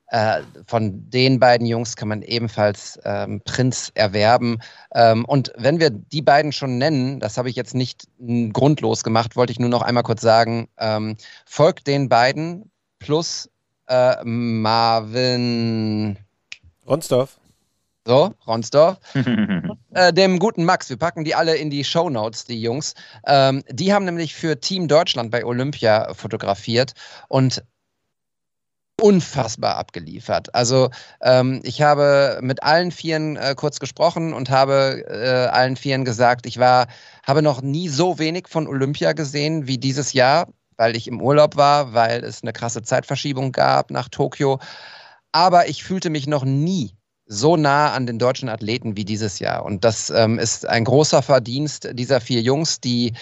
[0.09, 4.59] äh, von den beiden Jungs kann man ebenfalls ähm, Prinz erwerben.
[4.95, 8.09] Ähm, und wenn wir die beiden schon nennen, das habe ich jetzt nicht
[8.53, 13.51] grundlos gemacht, wollte ich nur noch einmal kurz sagen, ähm, folgt den beiden plus
[13.88, 16.16] äh, Marvin
[16.87, 17.38] Ronsdorf.
[18.07, 18.99] So, Ronsdorf.
[19.90, 20.88] äh, dem guten Max.
[20.88, 22.95] Wir packen die alle in die Show Notes, die Jungs.
[23.27, 26.92] Ähm, die haben nämlich für Team Deutschland bei Olympia fotografiert
[27.27, 27.64] und
[29.00, 30.54] unfassbar abgeliefert.
[30.54, 36.04] Also ähm, ich habe mit allen Vieren äh, kurz gesprochen und habe äh, allen Vieren
[36.04, 36.87] gesagt, ich war,
[37.26, 41.56] habe noch nie so wenig von Olympia gesehen wie dieses Jahr, weil ich im Urlaub
[41.56, 44.61] war, weil es eine krasse Zeitverschiebung gab nach Tokio.
[45.30, 49.64] Aber ich fühlte mich noch nie so nah an den deutschen Athleten wie dieses Jahr.
[49.64, 53.12] Und das ähm, ist ein großer Verdienst dieser vier Jungs, die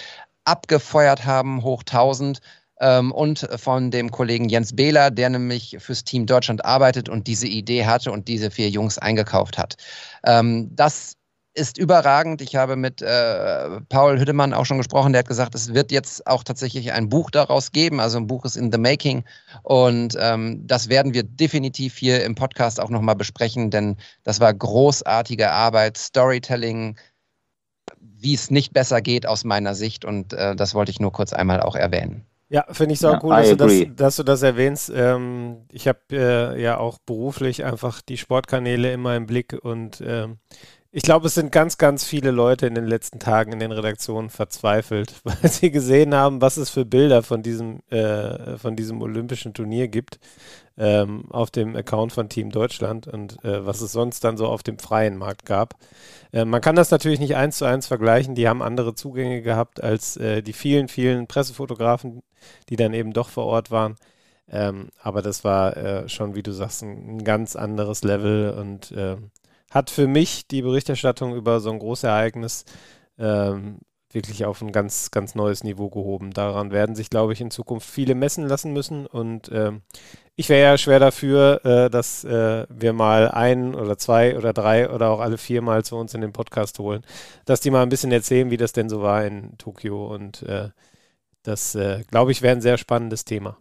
[0.45, 2.39] abgefeuert haben, hoch 1000
[2.79, 7.47] ähm, und von dem Kollegen Jens Behler, der nämlich fürs Team Deutschland arbeitet und diese
[7.47, 9.75] Idee hatte und diese vier Jungs eingekauft hat.
[10.25, 11.15] Ähm, das
[11.55, 12.41] ist überragend.
[12.41, 15.13] Ich habe mit äh, Paul Hüdemann auch schon gesprochen.
[15.13, 17.99] Der hat gesagt, es wird jetzt auch tatsächlich ein Buch daraus geben.
[18.01, 19.23] Also ein Buch ist in the making.
[19.63, 24.53] Und ähm, das werden wir definitiv hier im Podcast auch nochmal besprechen, denn das war
[24.53, 26.97] großartige Arbeit, Storytelling,
[28.01, 30.03] wie es nicht besser geht aus meiner Sicht.
[30.03, 32.25] Und äh, das wollte ich nur kurz einmal auch erwähnen.
[32.49, 34.91] Ja, finde ich so ja, cool, dass du, das, dass du, das, erwähnst.
[34.93, 40.37] Ähm, ich habe äh, ja auch beruflich einfach die Sportkanäle immer im Blick und ähm,
[40.91, 44.29] ich glaube, es sind ganz, ganz viele Leute in den letzten Tagen in den Redaktionen
[44.29, 49.53] verzweifelt, weil sie gesehen haben, was es für Bilder von diesem, äh, von diesem olympischen
[49.53, 50.19] Turnier gibt
[50.77, 54.63] ähm, auf dem Account von Team Deutschland und äh, was es sonst dann so auf
[54.63, 55.75] dem freien Markt gab.
[56.31, 58.35] Äh, man kann das natürlich nicht eins zu eins vergleichen.
[58.35, 62.23] Die haben andere Zugänge gehabt als äh, die vielen, vielen Pressefotografen,
[62.69, 63.95] die dann eben doch vor Ort waren.
[64.49, 68.93] Ähm, aber das war äh, schon, wie du sagst, ein, ein ganz anderes Level und
[68.95, 69.31] ähm,
[69.71, 72.65] hat für mich die Berichterstattung über so ein Großereignis
[73.17, 73.79] ähm,
[74.15, 76.31] wirklich auf ein ganz, ganz neues Niveau gehoben.
[76.31, 79.05] Daran werden sich, glaube ich, in Zukunft viele messen lassen müssen.
[79.05, 79.83] Und ähm,
[80.35, 84.89] ich wäre ja schwer dafür, äh, dass äh, wir mal ein oder zwei oder drei
[84.89, 87.03] oder auch alle vier mal zu uns in den Podcast holen,
[87.45, 90.07] dass die mal ein bisschen erzählen, wie das denn so war in Tokio.
[90.07, 90.69] Und äh,
[91.43, 93.57] das, äh, glaube ich, wäre ein sehr spannendes Thema.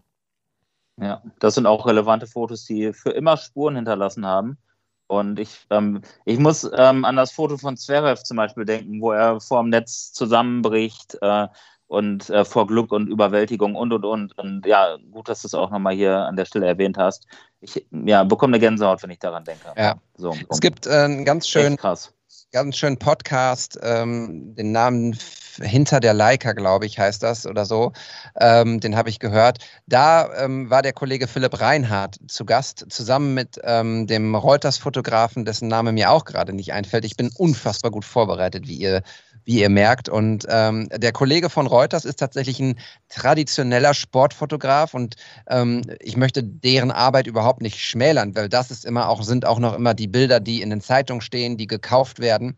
[0.96, 4.58] Ja, das sind auch relevante Fotos, die für immer Spuren hinterlassen haben.
[5.06, 9.12] Und ich, ähm, ich muss ähm, an das Foto von Zverev zum Beispiel denken, wo
[9.12, 11.48] er vor dem Netz zusammenbricht äh,
[11.86, 14.38] und äh, vor Glück und Überwältigung und und und.
[14.38, 17.26] Und ja, gut, dass du es auch nochmal hier an der Stelle erwähnt hast.
[17.60, 19.72] Ich ja, bekomme eine Gänsehaut, wenn ich daran denke.
[19.76, 19.96] Ja.
[20.16, 22.12] So, es gibt äh, einen ganz schön, krass.
[22.52, 25.18] ganz schönen Podcast, ähm, den Namen
[25.60, 27.92] hinter der Leica, glaube ich, heißt das oder so.
[28.38, 29.58] Ähm, den habe ich gehört.
[29.86, 35.68] Da ähm, war der Kollege Philipp Reinhardt zu Gast, zusammen mit ähm, dem Reuters-Fotografen, dessen
[35.68, 37.04] Name mir auch gerade nicht einfällt.
[37.04, 39.02] Ich bin unfassbar gut vorbereitet, wie ihr
[39.44, 40.08] wie ihr merkt.
[40.08, 45.16] Und ähm, der Kollege von Reuters ist tatsächlich ein traditioneller Sportfotograf und
[45.48, 49.58] ähm, ich möchte deren Arbeit überhaupt nicht schmälern, weil das ist immer auch, sind auch
[49.58, 52.56] noch immer die Bilder, die in den Zeitungen stehen, die gekauft werden.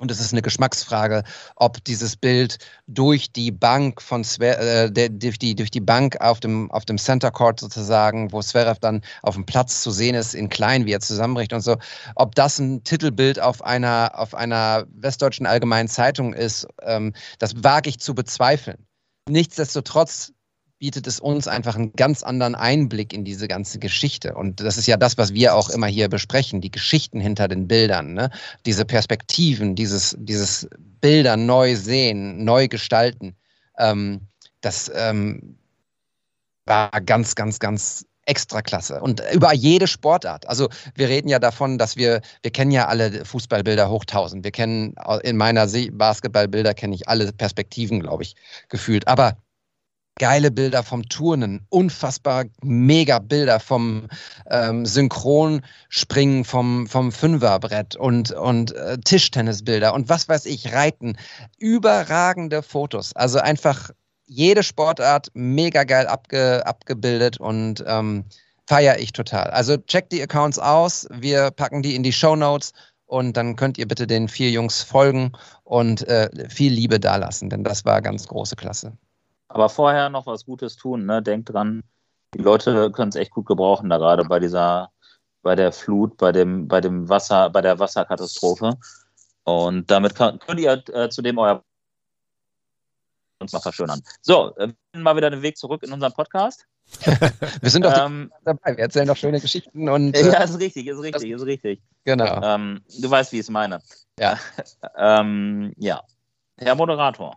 [0.00, 1.24] Und es ist eine Geschmacksfrage,
[1.56, 6.38] ob dieses Bild durch die Bank von Zver äh, durch, die, durch die Bank auf
[6.38, 10.34] dem, auf dem Center Court sozusagen, wo Zverev dann auf dem Platz zu sehen ist,
[10.34, 11.76] in klein, wie er zusammenbricht und so,
[12.14, 17.90] ob das ein Titelbild auf einer, auf einer westdeutschen allgemeinen Zeitung ist, ähm, das wage
[17.90, 18.86] ich zu bezweifeln.
[19.28, 20.32] Nichtsdestotrotz
[20.78, 24.34] bietet es uns einfach einen ganz anderen Einblick in diese ganze Geschichte.
[24.34, 27.66] Und das ist ja das, was wir auch immer hier besprechen, die Geschichten hinter den
[27.66, 28.30] Bildern, ne?
[28.64, 30.68] diese Perspektiven, dieses, dieses
[31.00, 33.34] Bilder neu sehen, neu gestalten.
[33.78, 34.20] Ähm,
[34.60, 35.58] das ähm,
[36.64, 40.46] war ganz, ganz, ganz extra klasse und über jede Sportart.
[40.48, 44.44] Also wir reden ja davon, dass wir, wir kennen ja alle Fußballbilder hoch tausend.
[44.44, 48.36] Wir kennen in meiner Basketballbilder kenne ich alle Perspektiven, glaube ich,
[48.68, 49.08] gefühlt.
[49.08, 49.38] Aber
[50.18, 54.08] geile Bilder vom Turnen, unfassbar mega Bilder vom
[54.50, 61.16] ähm, Synchronspringen vom, vom Fünferbrett und, und äh, Tischtennisbilder und was weiß ich, Reiten.
[61.58, 63.14] Überragende Fotos.
[63.14, 63.90] Also einfach
[64.26, 68.24] jede Sportart mega geil abge, abgebildet und ähm,
[68.66, 69.50] feiere ich total.
[69.50, 72.72] Also checkt die Accounts aus, wir packen die in die Show Notes
[73.06, 75.32] und dann könnt ihr bitte den vier Jungs folgen
[75.64, 78.92] und äh, viel Liebe dalassen, denn das war ganz große Klasse.
[79.48, 81.22] Aber vorher noch was Gutes tun, ne?
[81.22, 81.82] Denkt dran,
[82.34, 84.90] die Leute können es echt gut gebrauchen, da gerade bei dieser,
[85.42, 88.76] bei der Flut, bei dem, bei dem Wasser, bei der Wasserkatastrophe.
[89.44, 91.64] Und damit kann, könnt ihr äh, zudem euer
[93.40, 94.02] uns mal verschönern.
[94.20, 96.66] So, äh, mal wieder den Weg zurück in unseren Podcast.
[97.60, 100.14] wir sind doch ähm, dabei, wir erzählen doch schöne Geschichten und.
[100.14, 101.80] Äh, ja, ist richtig, ist richtig, ist richtig.
[102.04, 102.42] Genau.
[102.42, 103.80] Ähm, du weißt, wie ich es meine.
[104.18, 104.38] Ja.
[104.96, 106.02] ähm, ja.
[106.56, 107.36] Herr Moderator.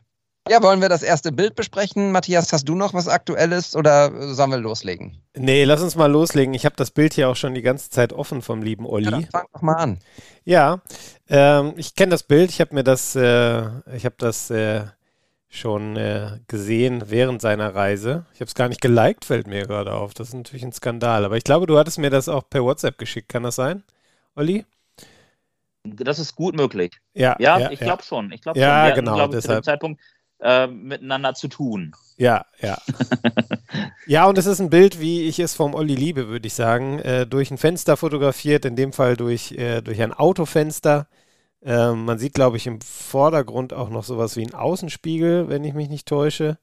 [0.49, 2.11] Ja, wollen wir das erste Bild besprechen?
[2.11, 5.21] Matthias, hast du noch was Aktuelles oder sollen wir loslegen?
[5.35, 6.53] Nee, lass uns mal loslegen.
[6.55, 9.05] Ich habe das Bild hier auch schon die ganze Zeit offen vom lieben Olli.
[9.05, 9.99] Ja, dann fang doch mal an.
[10.43, 10.81] Ja,
[11.29, 12.49] ähm, ich kenne das Bild.
[12.49, 14.85] Ich habe mir das, äh, ich habe das äh,
[15.47, 18.25] schon äh, gesehen während seiner Reise.
[18.33, 20.15] Ich habe es gar nicht geliked, fällt mir gerade auf.
[20.15, 21.23] Das ist natürlich ein Skandal.
[21.23, 23.29] Aber ich glaube, du hattest mir das auch per WhatsApp geschickt.
[23.29, 23.83] Kann das sein,
[24.35, 24.65] Olli?
[25.83, 26.99] Das ist gut möglich.
[27.13, 28.31] Ja, ja, ja ich glaube schon.
[28.31, 28.89] Ich glaube ja, schon.
[28.89, 29.19] Wir genau.
[29.19, 29.63] Hatten, deshalb.
[29.63, 30.01] Zu dem Zeitpunkt
[30.41, 31.95] äh, miteinander zu tun.
[32.17, 32.77] Ja, ja.
[34.07, 36.99] ja, und es ist ein Bild, wie ich es vom Olli liebe, würde ich sagen.
[36.99, 41.07] Äh, durch ein Fenster fotografiert, in dem Fall durch, äh, durch ein Autofenster.
[41.63, 45.73] Ähm, man sieht, glaube ich, im Vordergrund auch noch sowas wie ein Außenspiegel, wenn ich
[45.73, 46.57] mich nicht täusche.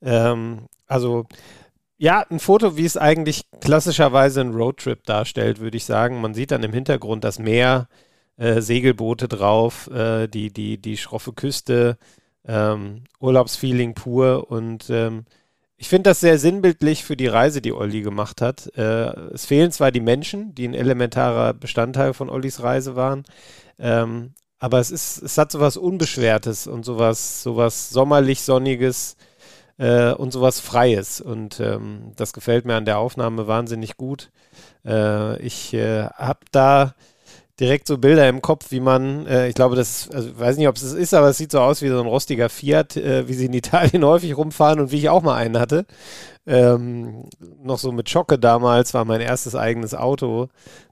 [0.00, 1.26] Ähm, also
[1.98, 6.20] ja, ein Foto, wie es eigentlich klassischerweise ein Roadtrip darstellt, würde ich sagen.
[6.20, 7.88] Man sieht dann im Hintergrund das Meer,
[8.36, 11.96] äh, Segelboote drauf, äh, die, die, die schroffe Küste,
[12.46, 15.24] ähm, Urlaubsfeeling pur und ähm,
[15.78, 18.74] ich finde das sehr sinnbildlich für die Reise, die Olli gemacht hat.
[18.76, 23.24] Äh, es fehlen zwar die Menschen, die ein elementarer Bestandteil von Ollis Reise waren,
[23.78, 29.16] ähm, aber es ist, es hat sowas Unbeschwertes und sowas, sowas sommerlich Sonniges
[29.78, 31.20] äh, und sowas Freies.
[31.20, 34.30] Und ähm, das gefällt mir an der Aufnahme wahnsinnig gut.
[34.84, 36.94] Äh, ich äh, habe da
[37.58, 40.68] direkt so Bilder im Kopf, wie man, äh, ich glaube, das, also ich weiß nicht,
[40.68, 43.28] ob es das ist, aber es sieht so aus wie so ein rostiger Fiat, äh,
[43.28, 45.86] wie sie in Italien häufig rumfahren und wie ich auch mal einen hatte.
[46.46, 47.24] Ähm,
[47.62, 50.48] noch so mit Schocke damals war mein erstes eigenes Auto.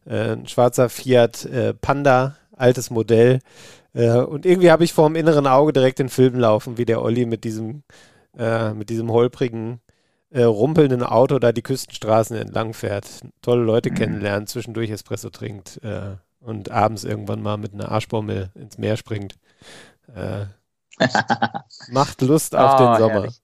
[0.06, 3.40] Äh, ein schwarzer Fiat äh, Panda, altes Modell.
[3.92, 7.02] Äh, und irgendwie habe ich vor dem inneren Auge direkt den Film laufen, wie der
[7.02, 7.82] Olli mit diesem,
[8.38, 9.80] äh, mit diesem holprigen
[10.36, 13.06] rumpelnden Auto da die Küstenstraßen entlang fährt.
[13.40, 13.94] Tolle Leute mhm.
[13.94, 15.80] kennenlernen, zwischendurch Espresso trinkt.
[15.84, 19.36] Äh, und abends irgendwann mal mit einer Arschbommel ins Meer springt.
[20.14, 20.46] Äh,
[21.88, 23.12] macht Lust auf oh, den Sommer.
[23.14, 23.40] Herrlich.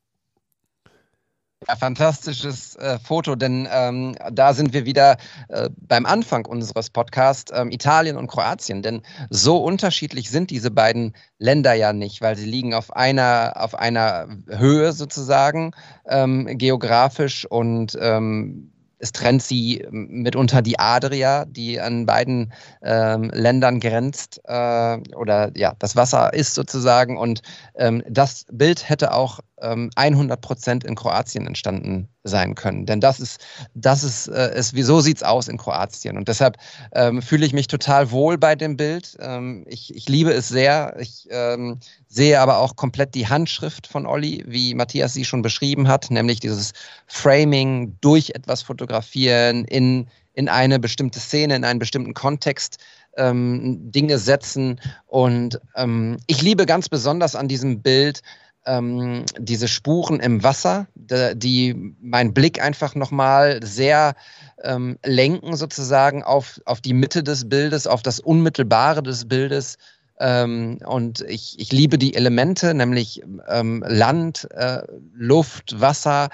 [1.69, 7.53] Ja, fantastisches äh, Foto, denn ähm, da sind wir wieder äh, beim Anfang unseres Podcasts,
[7.55, 8.81] ähm, Italien und Kroatien.
[8.81, 13.75] Denn so unterschiedlich sind diese beiden Länder ja nicht, weil sie liegen auf einer, auf
[13.75, 15.73] einer Höhe sozusagen
[16.07, 23.81] ähm, geografisch und ähm, es trennt sie mitunter die Adria, die an beiden ähm, Ländern
[23.81, 27.17] grenzt äh, oder ja, das Wasser ist sozusagen.
[27.17, 27.43] Und
[27.75, 32.87] ähm, das Bild hätte auch ähm, 100 Prozent in Kroatien entstanden sein können.
[32.87, 33.41] Denn das ist,
[33.75, 36.17] das ist, äh, ist wieso sieht es aus in Kroatien?
[36.17, 36.57] Und deshalb
[36.93, 39.17] ähm, fühle ich mich total wohl bei dem Bild.
[39.21, 40.97] Ähm, ich, ich liebe es sehr.
[41.01, 45.89] Ich ähm, sehe aber auch komplett die Handschrift von Olli, wie Matthias sie schon beschrieben
[45.89, 46.73] hat, nämlich dieses
[47.07, 52.79] Framing durch etwas fotografieren in, in eine bestimmte Szene, in einen bestimmten Kontext.
[53.17, 54.81] Ähm, Dinge setzen.
[55.09, 58.23] Und ähm, ich liebe ganz besonders an diesem Bild,
[58.67, 64.15] ähm, diese Spuren im Wasser, die, meinen Blick einfach nochmal sehr
[64.63, 69.77] ähm, lenken sozusagen auf, auf die Mitte des Bildes, auf das Unmittelbare des Bildes.
[70.19, 74.83] Ähm, und ich, ich liebe die Elemente, nämlich ähm, Land, äh,
[75.15, 76.29] Luft, Wasser.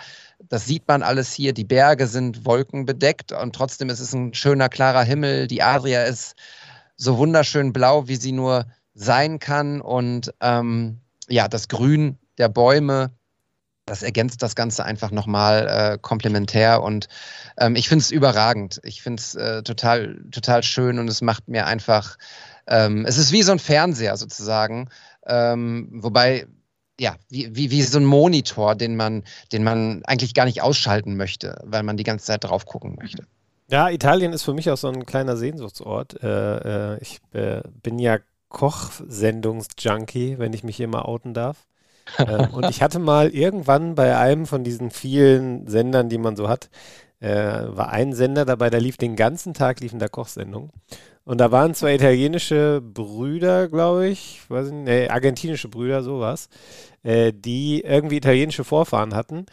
[0.49, 1.53] Das sieht man alles hier.
[1.53, 5.47] Die Berge sind wolkenbedeckt und trotzdem ist es ein schöner, klarer Himmel.
[5.47, 6.35] Die Adria ist
[6.97, 9.81] so wunderschön blau, wie sie nur sein kann.
[9.81, 13.11] Und ähm, ja, das Grün der Bäume,
[13.87, 17.09] das ergänzt das Ganze einfach nochmal äh, komplementär und
[17.57, 18.81] ähm, ich finde es überragend.
[18.83, 22.17] Ich finde es äh, total, total schön und es macht mir einfach,
[22.67, 24.89] ähm, es ist wie so ein Fernseher sozusagen,
[25.25, 26.47] ähm, wobei,
[26.99, 31.17] ja, wie, wie, wie so ein Monitor, den man, den man eigentlich gar nicht ausschalten
[31.17, 33.25] möchte, weil man die ganze Zeit drauf gucken möchte.
[33.69, 36.23] Ja, Italien ist für mich auch so ein kleiner Sehnsuchtsort.
[36.23, 41.67] Äh, äh ich äh, bin ja Kochsendungsjunkie, wenn ich mich hier mal outen darf
[42.19, 46.49] ähm, und ich hatte mal irgendwann bei einem von diesen vielen Sendern, die man so
[46.49, 46.71] hat,
[47.21, 50.71] äh, war ein Sender dabei, der lief den ganzen Tag, liefen da Kochsendungen.
[51.25, 56.49] Und da waren zwei italienische Brüder, glaube ich, weiß nicht, nee, argentinische Brüder, sowas,
[57.03, 59.47] äh, die irgendwie italienische Vorfahren hatten.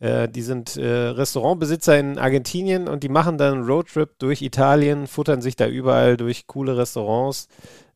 [0.00, 5.06] Äh, die sind äh, Restaurantbesitzer in Argentinien und die machen dann einen Roadtrip durch Italien,
[5.06, 7.48] futtern sich da überall durch coole Restaurants,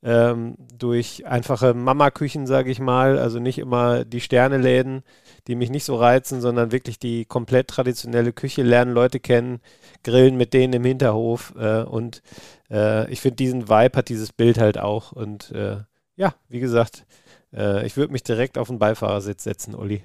[0.03, 3.19] ähm, durch einfache Mama-Küchen, sage ich mal.
[3.19, 5.03] Also nicht immer die Sterneläden,
[5.47, 9.61] die mich nicht so reizen, sondern wirklich die komplett traditionelle Küche, lernen Leute kennen,
[10.05, 11.55] grillen mit denen im Hinterhof.
[11.59, 12.23] Äh, und
[12.71, 15.13] äh, ich finde, diesen Vibe hat dieses Bild halt auch.
[15.13, 15.79] Und äh,
[16.17, 17.05] ja, wie gesagt,
[17.53, 20.03] äh, ich würde mich direkt auf den Beifahrersitz setzen, Uli.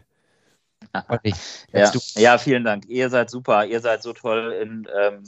[1.73, 1.91] Ja.
[2.15, 2.85] ja, vielen Dank.
[2.87, 3.65] Ihr seid super.
[3.65, 5.23] Ihr seid so toll in, ähm,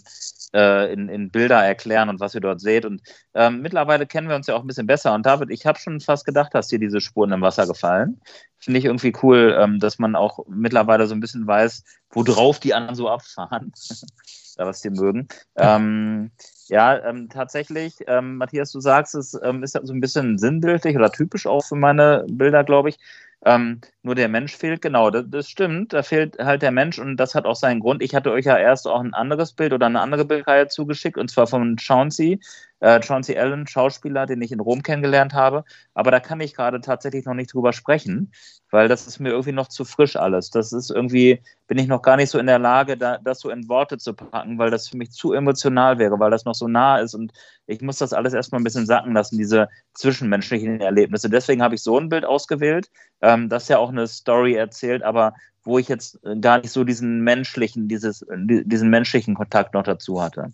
[0.53, 2.85] äh, in, in Bilder erklären und was ihr dort seht.
[2.85, 3.01] Und
[3.33, 5.13] ähm, mittlerweile kennen wir uns ja auch ein bisschen besser.
[5.13, 8.21] Und David, ich habe schon fast gedacht, dass dir diese Spuren im Wasser gefallen.
[8.57, 12.73] Finde ich irgendwie cool, ähm, dass man auch mittlerweile so ein bisschen weiß, worauf die
[12.73, 13.71] anderen so abfahren,
[14.57, 15.27] was die mögen.
[15.55, 16.31] Ähm,
[16.67, 21.45] ja, ähm, tatsächlich, ähm, Matthias, du sagst, es ist so ein bisschen sinnbildlich oder typisch
[21.45, 22.97] auch für meine Bilder, glaube ich.
[23.47, 27.17] Ähm, nur der Mensch fehlt, genau, das, das, stimmt, da fehlt halt der Mensch und
[27.17, 28.01] das hat auch seinen Grund.
[28.01, 31.29] Ich hatte euch ja erst auch ein anderes Bild oder eine andere Bildreihe zugeschickt und
[31.29, 32.39] zwar von Chauncey,
[32.79, 35.63] äh, Chauncey Allen, Schauspieler, den ich in Rom kennengelernt habe.
[35.93, 38.31] Aber da kann ich gerade tatsächlich noch nicht drüber sprechen,
[38.71, 40.49] weil das ist mir irgendwie noch zu frisch alles.
[40.49, 43.49] Das ist irgendwie, bin ich noch gar nicht so in der Lage, da, das so
[43.49, 46.67] in Worte zu packen, weil das für mich zu emotional wäre, weil das noch so
[46.67, 47.31] nah ist und
[47.67, 51.29] ich muss das alles erstmal ein bisschen sacken lassen, diese zwischenmenschlichen Erlebnisse.
[51.29, 52.89] Deswegen habe ich so ein Bild ausgewählt,
[53.21, 55.33] ähm, das ja auch eine Story erzählt, aber
[55.63, 60.53] wo ich jetzt gar nicht so diesen menschlichen, dieses, diesen menschlichen Kontakt noch dazu hatte.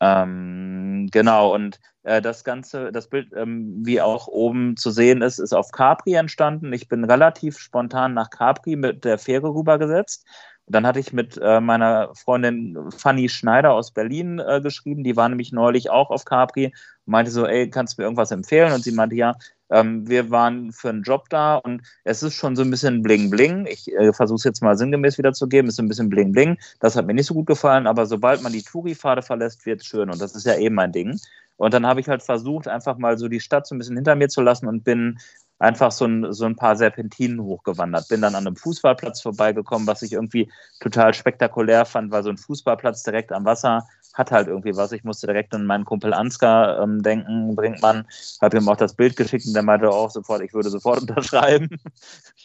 [0.00, 5.38] Ähm, genau, und äh, das Ganze, das Bild, ähm, wie auch oben zu sehen ist,
[5.38, 6.72] ist auf Capri entstanden.
[6.72, 10.26] Ich bin relativ spontan nach Capri mit der Fähre rübergesetzt.
[10.66, 15.16] Und dann hatte ich mit äh, meiner Freundin Fanny Schneider aus Berlin äh, geschrieben, die
[15.16, 16.74] war nämlich neulich auch auf Capri und
[17.12, 18.72] meinte so, ey, kannst du mir irgendwas empfehlen?
[18.72, 19.36] Und sie meinte, ja,
[19.70, 23.30] ähm, wir waren für einen Job da und es ist schon so ein bisschen bling
[23.30, 23.66] bling.
[23.66, 25.68] Ich äh, versuche es jetzt mal sinngemäß wiederzugeben.
[25.68, 26.56] Es ist ein bisschen bling bling.
[26.80, 29.86] Das hat mir nicht so gut gefallen, aber sobald man die Touri-Pfade verlässt, wird es
[29.86, 31.18] schön und das ist ja eben mein Ding.
[31.56, 34.14] Und dann habe ich halt versucht, einfach mal so die Stadt so ein bisschen hinter
[34.14, 35.18] mir zu lassen und bin
[35.58, 38.08] einfach so ein, so ein paar Serpentinen hochgewandert.
[38.08, 40.50] Bin dann an einem Fußballplatz vorbeigekommen, was ich irgendwie
[40.80, 44.92] total spektakulär fand, weil so ein Fußballplatz direkt am Wasser hat halt irgendwie was.
[44.92, 48.06] Ich musste direkt an meinen Kumpel Ansgar ähm, denken, bringt man.
[48.40, 51.68] Habe ihm auch das Bild geschickt und der meinte auch sofort, ich würde sofort unterschreiben.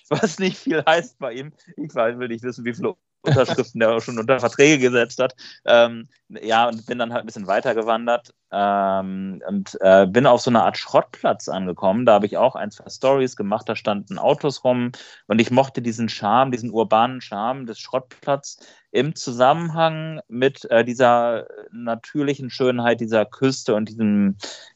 [0.09, 1.53] was nicht viel heißt bei ihm.
[1.77, 5.35] Ich will nicht wissen, wie viele Unterschriften der schon unter Verträge gesetzt hat.
[5.65, 10.41] Ähm, ja, und bin dann halt ein bisschen weiter gewandert ähm, und äh, bin auf
[10.41, 12.05] so einer Art Schrottplatz angekommen.
[12.05, 14.91] Da habe ich auch ein, zwei Stories gemacht, da standen Autos rum
[15.27, 18.59] und ich mochte diesen Charme, diesen urbanen Charme des Schrottplatzes
[18.91, 24.35] im Zusammenhang mit äh, dieser natürlichen Schönheit dieser Küste und diesem,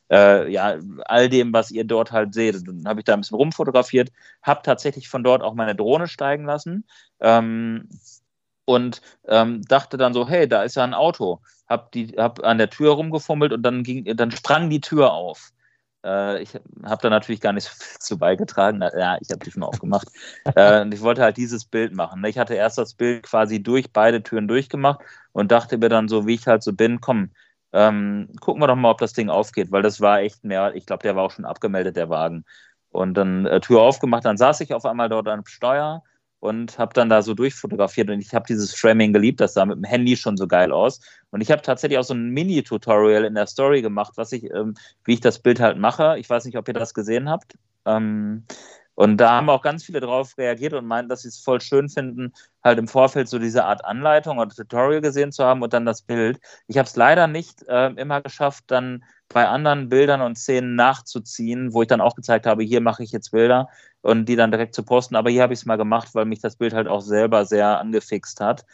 [0.10, 2.66] äh, ja, all dem, was ihr dort halt seht.
[2.66, 6.46] Dann habe ich da ein bisschen rumfotografiert, habe tatsächlich von dort auch meine Drohne steigen
[6.46, 6.86] lassen.
[7.20, 7.90] Ähm,
[8.66, 11.42] und ähm, dachte dann so, hey, da ist ja ein Auto.
[11.68, 15.52] Hab, die, hab an der Tür rumgefummelt und dann, ging, dann sprang die Tür auf.
[16.06, 16.54] Äh, ich
[16.84, 18.82] habe da natürlich gar nicht so viel zu beigetragen.
[18.82, 20.08] Ja, ich habe die schon aufgemacht.
[20.56, 22.24] äh, und ich wollte halt dieses Bild machen.
[22.26, 25.02] Ich hatte erst das Bild quasi durch beide Türen durchgemacht
[25.32, 27.32] und dachte mir dann so, wie ich halt so bin, komm,
[27.74, 30.86] ähm, gucken wir doch mal, ob das Ding aufgeht, weil das war echt mehr, ich
[30.86, 32.46] glaube, der war auch schon abgemeldet, der Wagen.
[32.90, 36.04] Und dann äh, Tür aufgemacht, dann saß ich auf einmal dort am Steuer
[36.40, 39.78] und habe dann da so durchfotografiert und ich habe dieses Framing geliebt, das sah mit
[39.78, 41.00] dem Handy schon so geil aus
[41.32, 44.76] und ich habe tatsächlich auch so ein Mini-Tutorial in der Story gemacht, was ich, ähm,
[45.04, 46.18] wie ich das Bild halt mache.
[46.20, 47.58] Ich weiß nicht, ob ihr das gesehen habt.
[47.86, 48.46] Ähm,
[48.96, 51.90] und da haben auch ganz viele drauf reagiert und meinten, dass sie es voll schön
[51.90, 52.34] finden,
[52.64, 56.02] halt im Vorfeld so diese Art Anleitung oder Tutorial gesehen zu haben und dann das
[56.02, 56.40] Bild.
[56.68, 61.74] Ich habe es leider nicht äh, immer geschafft, dann bei anderen Bildern und Szenen nachzuziehen,
[61.74, 63.68] wo ich dann auch gezeigt habe, hier mache ich jetzt Bilder
[64.02, 65.16] und die dann direkt zu posten.
[65.16, 67.80] Aber hier habe ich es mal gemacht, weil mich das Bild halt auch selber sehr
[67.80, 68.66] angefixt hat.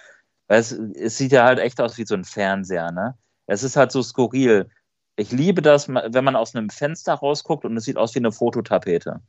[0.47, 3.17] Es, es sieht ja halt echt aus wie so ein Fernseher, ne?
[3.47, 4.69] Es ist halt so skurril.
[5.15, 8.32] Ich liebe das, wenn man aus einem Fenster rausguckt und es sieht aus wie eine
[8.32, 9.22] Fototapete.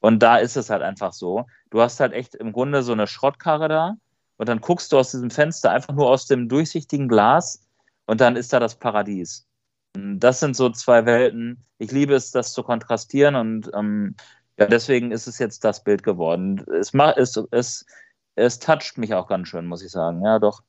[0.00, 1.46] Und da ist es halt einfach so.
[1.70, 3.94] Du hast halt echt im Grunde so eine Schrottkarre da
[4.36, 7.66] und dann guckst du aus diesem Fenster einfach nur aus dem durchsichtigen Glas
[8.06, 9.46] und dann ist da das Paradies.
[9.94, 11.64] Das sind so zwei Welten.
[11.78, 14.14] Ich liebe es, das zu kontrastieren und ähm,
[14.58, 16.64] ja, deswegen ist es jetzt das Bild geworden.
[16.80, 17.86] Es, es, es,
[18.34, 20.22] es toucht mich auch ganz schön, muss ich sagen.
[20.24, 20.62] Ja, doch.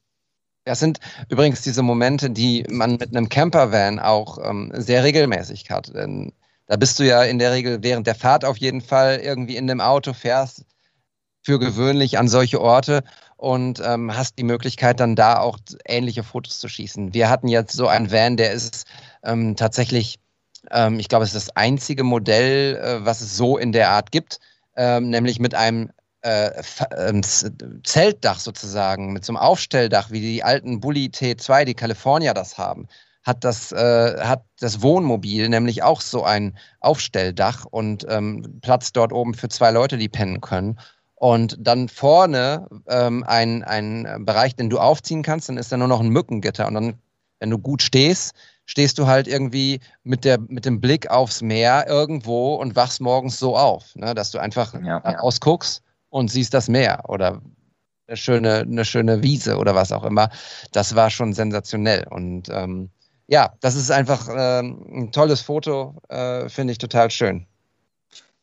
[0.65, 0.99] Das sind
[1.29, 5.93] übrigens diese Momente, die man mit einem Campervan auch ähm, sehr regelmäßig hat.
[5.95, 6.33] Denn
[6.69, 9.65] da bist du ja in der Regel während der Fahrt auf jeden Fall irgendwie in
[9.65, 10.65] dem Auto, fährst
[11.41, 13.03] für gewöhnlich an solche Orte
[13.37, 15.57] und ähm, hast die Möglichkeit, dann da auch
[15.87, 17.15] ähnliche Fotos zu schießen.
[17.15, 18.85] Wir hatten jetzt so einen Van, der ist
[19.23, 20.19] ähm, tatsächlich,
[20.69, 24.11] ähm, ich glaube, es ist das einzige Modell, äh, was es so in der Art
[24.11, 24.39] gibt,
[24.75, 25.89] ähm, nämlich mit einem
[26.21, 26.51] äh,
[26.95, 32.59] ähm, Zeltdach sozusagen, mit so einem Aufstelldach, wie die alten Bulli T2, die California das
[32.59, 32.87] haben
[33.23, 39.13] hat das, äh, hat das Wohnmobil nämlich auch so ein Aufstelldach und ähm, Platz dort
[39.13, 40.79] oben für zwei Leute, die pennen können.
[41.15, 45.89] Und dann vorne ähm, ein, ein Bereich, den du aufziehen kannst, dann ist da nur
[45.89, 46.65] noch ein Mückengitter.
[46.65, 46.93] Und dann,
[47.39, 48.33] wenn du gut stehst,
[48.65, 53.37] stehst du halt irgendwie mit, der, mit dem Blick aufs Meer irgendwo und wachst morgens
[53.37, 54.13] so auf, ne?
[54.13, 55.19] dass du einfach ja, ja.
[55.19, 57.41] ausguckst und siehst das Meer oder
[58.07, 60.29] eine schöne, eine schöne Wiese oder was auch immer.
[60.71, 62.07] Das war schon sensationell.
[62.09, 62.91] Und ähm,
[63.29, 67.45] ja, das ist einfach äh, ein tolles Foto, äh, finde ich total schön.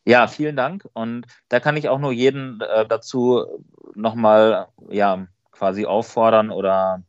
[0.04, 0.88] Ja, vielen Dank.
[0.92, 3.44] Und da kann ich auch nur jeden äh, dazu
[3.96, 7.02] nochmal ja, quasi auffordern oder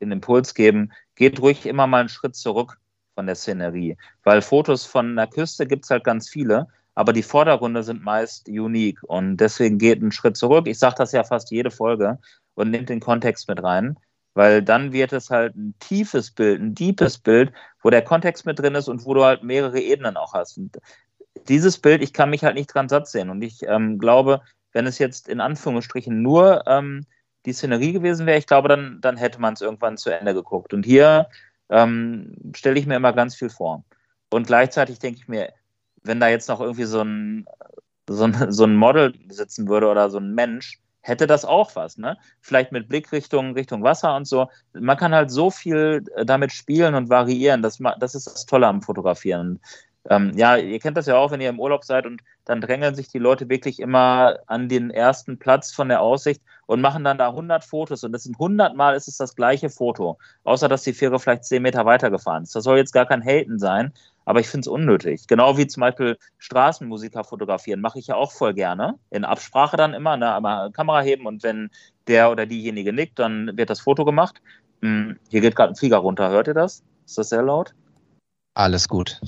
[0.00, 2.78] den Impuls geben, geht ruhig immer mal einen Schritt zurück
[3.16, 3.96] von der Szenerie.
[4.22, 8.48] Weil Fotos von der Küste gibt es halt ganz viele, aber die Vordergründe sind meist
[8.48, 9.02] unique.
[9.02, 10.68] Und deswegen geht einen Schritt zurück.
[10.68, 12.16] Ich sage das ja fast jede Folge
[12.54, 13.96] und nehmt den Kontext mit rein
[14.34, 18.58] weil dann wird es halt ein tiefes Bild, ein deepes Bild, wo der Kontext mit
[18.58, 20.58] drin ist und wo du halt mehrere Ebenen auch hast.
[20.58, 20.78] Und
[21.48, 24.86] dieses Bild, ich kann mich halt nicht dran satt sehen und ich ähm, glaube, wenn
[24.86, 27.06] es jetzt in Anführungsstrichen nur ähm,
[27.46, 30.74] die Szenerie gewesen wäre, ich glaube, dann, dann hätte man es irgendwann zu Ende geguckt.
[30.74, 31.28] Und hier
[31.68, 33.84] ähm, stelle ich mir immer ganz viel vor.
[34.30, 35.52] Und gleichzeitig denke ich mir,
[36.02, 37.46] wenn da jetzt noch irgendwie so ein,
[38.08, 41.98] so ein, so ein Model sitzen würde oder so ein Mensch, hätte das auch was,
[41.98, 42.16] ne?
[42.40, 44.48] Vielleicht mit Blickrichtung Richtung Wasser und so.
[44.72, 47.60] Man kann halt so viel äh, damit spielen und variieren.
[47.62, 49.60] Das, das ist das Tolle am Fotografieren.
[50.08, 52.94] Ähm, ja, ihr kennt das ja auch, wenn ihr im Urlaub seid und dann drängeln
[52.94, 57.18] sich die Leute wirklich immer an den ersten Platz von der Aussicht und machen dann
[57.18, 60.82] da 100 Fotos und das sind 100 Mal ist es das gleiche Foto, außer dass
[60.82, 62.54] die Fähre vielleicht 10 Meter weitergefahren ist.
[62.54, 63.92] Das soll jetzt gar kein Haten sein,
[64.24, 65.26] aber ich finde es unnötig.
[65.26, 68.98] Genau wie zum Beispiel Straßenmusiker fotografieren, mache ich ja auch voll gerne.
[69.10, 71.70] In Absprache dann immer, ne, einmal Kamera heben und wenn
[72.06, 74.40] der oder diejenige nickt, dann wird das Foto gemacht.
[74.82, 76.82] Hm, hier geht gerade ein Flieger runter, hört ihr das?
[77.06, 77.74] Ist das sehr laut?
[78.54, 79.20] Alles gut.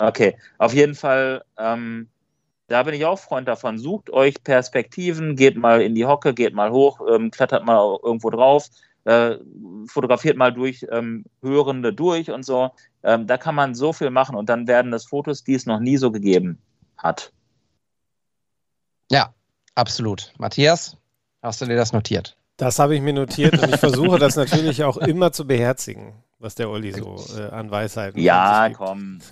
[0.00, 2.08] Okay, auf jeden Fall, ähm,
[2.66, 3.78] da bin ich auch Freund davon.
[3.78, 8.30] Sucht euch Perspektiven, geht mal in die Hocke, geht mal hoch, ähm, klettert mal irgendwo
[8.30, 8.68] drauf,
[9.04, 9.36] äh,
[9.86, 12.70] fotografiert mal durch ähm, Hörende durch und so.
[13.02, 15.80] Ähm, da kann man so viel machen und dann werden das Fotos, die es noch
[15.80, 16.58] nie so gegeben
[16.96, 17.32] hat.
[19.10, 19.34] Ja,
[19.74, 20.32] absolut.
[20.38, 20.96] Matthias,
[21.42, 22.36] hast du dir das notiert?
[22.56, 26.54] Das habe ich mir notiert und ich versuche das natürlich auch immer zu beherzigen was
[26.54, 29.18] der Olli so äh, an Weisheiten Ja, komm.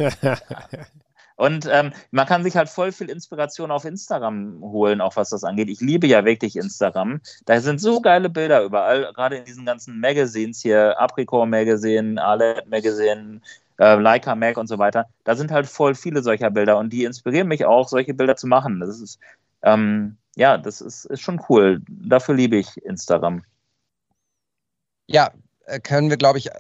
[1.37, 5.45] Und ähm, man kann sich halt voll viel Inspiration auf Instagram holen, auch was das
[5.45, 5.71] angeht.
[5.71, 7.21] Ich liebe ja wirklich Instagram.
[7.47, 12.69] Da sind so geile Bilder überall, gerade in diesen ganzen Magazines hier, Apricot Magazine, Arlet
[12.69, 13.41] Magazine,
[13.79, 15.07] äh, Leica Mag und so weiter.
[15.25, 18.47] Da sind halt voll viele solcher Bilder und die inspirieren mich auch, solche Bilder zu
[18.47, 18.81] machen.
[18.81, 19.19] Das ist,
[19.63, 21.83] ähm, ja, das ist, ist schon cool.
[21.89, 23.43] Dafür liebe ich Instagram.
[25.07, 25.31] Ja,
[25.67, 26.51] äh, können wir, glaube ich,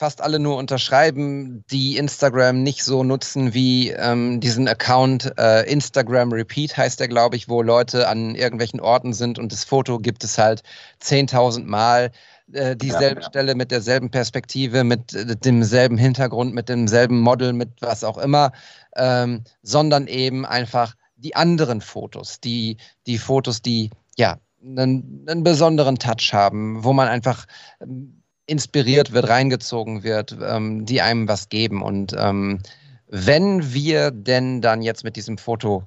[0.00, 6.32] fast alle nur unterschreiben, die Instagram nicht so nutzen wie ähm, diesen Account äh, Instagram
[6.32, 10.24] Repeat heißt der, glaube ich, wo Leute an irgendwelchen Orten sind und das Foto gibt
[10.24, 10.62] es halt
[11.02, 12.12] 10.000 Mal
[12.50, 13.28] äh, dieselbe ja, ja.
[13.28, 18.52] Stelle mit derselben Perspektive, mit äh, demselben Hintergrund, mit demselben Model, mit was auch immer,
[18.96, 25.98] ähm, sondern eben einfach die anderen Fotos, die, die Fotos, die ja einen, einen besonderen
[25.98, 27.44] Touch haben, wo man einfach
[27.82, 28.19] ähm,
[28.50, 31.82] inspiriert wird, reingezogen wird, ähm, die einem was geben.
[31.82, 32.60] Und ähm,
[33.08, 35.84] wenn wir denn dann jetzt mit diesem Foto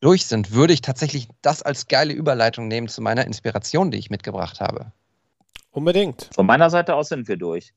[0.00, 4.10] durch sind, würde ich tatsächlich das als geile Überleitung nehmen zu meiner Inspiration, die ich
[4.10, 4.92] mitgebracht habe.
[5.70, 6.28] Unbedingt.
[6.34, 7.72] Von meiner Seite aus sind wir durch.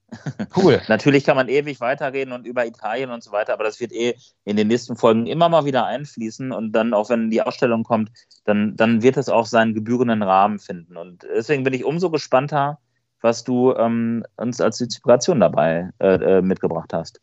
[0.54, 0.82] Cool.
[0.90, 4.16] Natürlich kann man ewig weiterreden und über Italien und so weiter, aber das wird eh
[4.44, 8.12] in den nächsten Folgen immer mal wieder einfließen und dann auch wenn die Ausstellung kommt,
[8.44, 10.98] dann, dann wird es auch seinen gebührenden Rahmen finden.
[10.98, 12.80] Und deswegen bin ich umso gespannter,
[13.22, 17.20] was du ähm, uns als Inspiration dabei äh, äh, mitgebracht hast.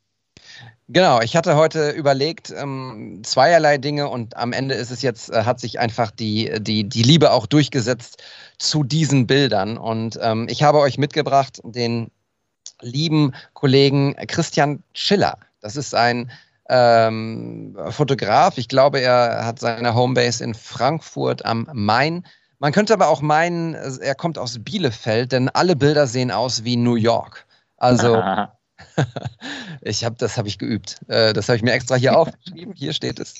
[0.88, 5.44] Genau, ich hatte heute überlegt, ähm, zweierlei Dinge und am Ende ist es jetzt, äh,
[5.44, 8.22] hat sich einfach die, die, die Liebe auch durchgesetzt
[8.58, 9.78] zu diesen Bildern.
[9.78, 12.10] Und ähm, ich habe euch mitgebracht den
[12.80, 15.38] lieben Kollegen Christian Schiller.
[15.60, 16.30] Das ist ein
[16.68, 18.58] ähm, Fotograf.
[18.58, 22.26] Ich glaube, er hat seine Homebase in Frankfurt am Main.
[22.62, 26.76] Man könnte aber auch meinen, er kommt aus Bielefeld, denn alle Bilder sehen aus wie
[26.76, 27.44] New York.
[27.76, 28.22] Also
[29.80, 31.00] ich habe das habe ich geübt.
[31.08, 32.72] Äh, das habe ich mir extra hier aufgeschrieben.
[32.72, 33.34] Hier steht es.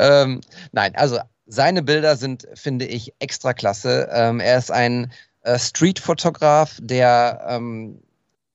[0.00, 0.40] Ähm,
[0.72, 4.08] nein, also seine Bilder sind, finde ich, extra klasse.
[4.10, 5.12] Ähm, er ist ein
[5.42, 8.02] äh, Street-Fotograf, der ähm,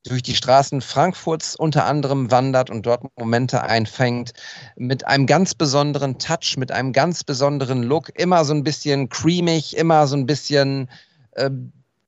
[0.04, 4.34] durch die Straßen Frankfurts unter anderem wandert und dort Momente einfängt,
[4.76, 9.76] mit einem ganz besonderen Touch, mit einem ganz besonderen Look, immer so ein bisschen creamig,
[9.76, 10.90] immer so ein bisschen
[11.32, 11.50] äh,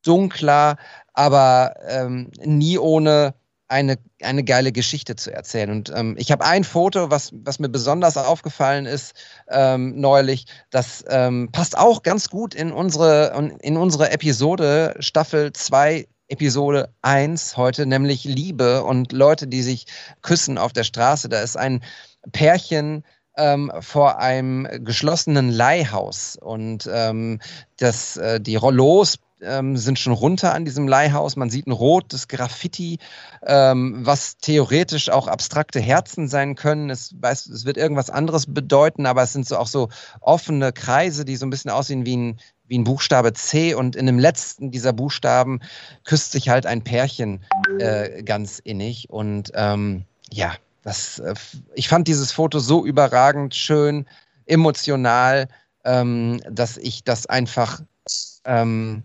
[0.04, 0.78] dunkler,
[1.14, 3.34] aber ähm, nie ohne
[3.68, 5.72] eine, eine geile Geschichte zu erzählen.
[5.72, 9.14] Und ähm, ich habe ein Foto, was, was mir besonders aufgefallen ist
[9.50, 10.46] ähm, neulich.
[10.72, 17.58] Das ähm, passt auch ganz gut in unsere, in unsere Episode Staffel 2 Episode 1
[17.58, 19.86] heute, nämlich Liebe und Leute, die sich
[20.22, 21.28] küssen auf der Straße.
[21.28, 21.84] Da ist ein
[22.32, 23.04] Pärchen
[23.36, 27.40] ähm, vor einem geschlossenen Leihhaus und ähm,
[27.78, 31.36] das, äh, die Rollos ähm, sind schon runter an diesem Leihhaus.
[31.36, 33.00] Man sieht ein rotes Graffiti,
[33.46, 36.90] ähm, was theoretisch auch abstrakte Herzen sein können.
[36.90, 39.90] Es, weiß, es wird irgendwas anderes bedeuten, aber es sind so auch so
[40.22, 42.40] offene Kreise, die so ein bisschen aussehen wie ein,
[42.72, 45.60] wie ein Buchstabe C und in dem letzten dieser Buchstaben
[46.06, 47.44] küsst sich halt ein Pärchen
[47.80, 49.10] äh, ganz innig.
[49.10, 51.34] Und ähm, ja, das, äh,
[51.76, 54.06] ich fand dieses Foto so überragend schön,
[54.46, 55.50] emotional,
[55.84, 57.82] ähm, dass ich das einfach
[58.46, 59.04] ähm,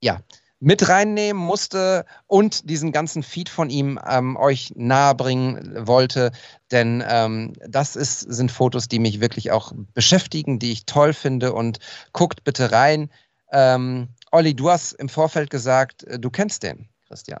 [0.00, 0.18] ja,
[0.60, 6.32] mit reinnehmen musste und diesen ganzen Feed von ihm ähm, euch nahebringen wollte.
[6.72, 11.52] Denn ähm, das ist, sind Fotos, die mich wirklich auch beschäftigen, die ich toll finde.
[11.52, 11.78] Und
[12.12, 13.10] guckt bitte rein.
[13.52, 17.40] Ähm, Olli, du hast im Vorfeld gesagt, äh, du kennst den, Christian.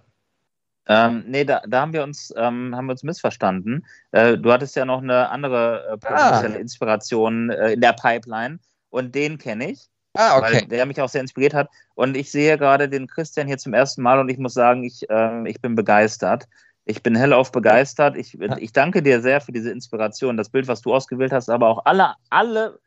[0.90, 3.84] Ähm, nee, da, da, haben wir uns ähm, haben wir uns missverstanden.
[4.10, 6.40] Äh, du hattest ja noch eine andere äh, ah.
[6.40, 8.58] Inspiration äh, in der Pipeline
[8.88, 9.90] und den kenne ich.
[10.20, 10.54] Ah, okay.
[10.54, 11.70] Weil der mich auch sehr inspiriert hat.
[11.94, 15.08] Und ich sehe gerade den Christian hier zum ersten Mal und ich muss sagen, ich,
[15.08, 16.48] äh, ich bin begeistert.
[16.84, 18.16] Ich bin hellauf begeistert.
[18.16, 20.36] Ich, ich danke dir sehr für diese Inspiration.
[20.36, 22.80] Das Bild, was du ausgewählt hast, aber auch alle, alle,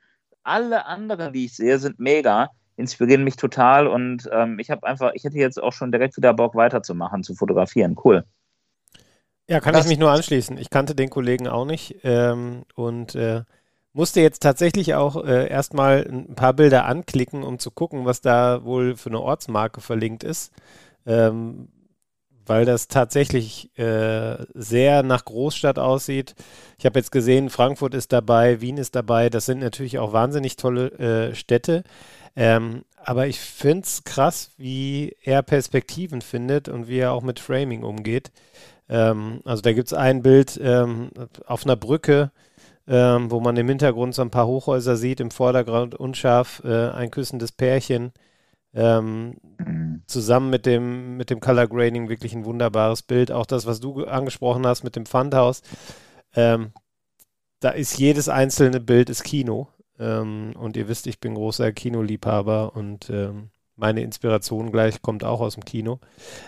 [0.44, 5.12] alle anderen, die ich sehe, sind mega, inspirieren mich total und ähm, ich habe einfach,
[5.14, 7.96] ich hätte jetzt auch schon direkt wieder Bock weiterzumachen, zu fotografieren.
[8.04, 8.26] Cool.
[9.48, 10.58] Ja, kann das ich mich nur anschließen.
[10.58, 13.44] Ich kannte den Kollegen auch nicht ähm, und äh,
[13.94, 18.64] musste jetzt tatsächlich auch äh, erstmal ein paar Bilder anklicken, um zu gucken, was da
[18.64, 20.52] wohl für eine Ortsmarke verlinkt ist.
[21.06, 21.68] Ähm,
[22.46, 26.36] weil das tatsächlich äh, sehr nach Großstadt aussieht.
[26.78, 29.30] Ich habe jetzt gesehen, Frankfurt ist dabei, Wien ist dabei.
[29.30, 30.92] Das sind natürlich auch wahnsinnig tolle
[31.32, 31.84] äh, Städte.
[32.36, 37.40] Ähm, aber ich finde es krass, wie er Perspektiven findet und wie er auch mit
[37.40, 38.32] Framing umgeht.
[38.90, 41.12] Ähm, also da gibt es ein Bild ähm,
[41.46, 42.32] auf einer Brücke,
[42.92, 47.10] ähm, wo man im Hintergrund so ein paar Hochhäuser sieht, im Vordergrund unscharf äh, ein
[47.10, 48.12] küssendes Pärchen.
[48.74, 50.02] Ähm, mhm.
[50.08, 53.32] zusammen mit dem, mit dem Color Grading wirklich ein wunderbares Bild.
[53.32, 55.62] Auch das, was du angesprochen hast mit dem Pfandhaus.
[56.36, 56.72] Ähm,
[57.62, 59.70] da ist jedes einzelne Bild ist Kino.
[60.00, 65.42] Ähm, und ihr wisst, ich bin großer Kinoliebhaber und ähm, meine Inspiration gleich kommt auch
[65.42, 66.00] aus dem Kino.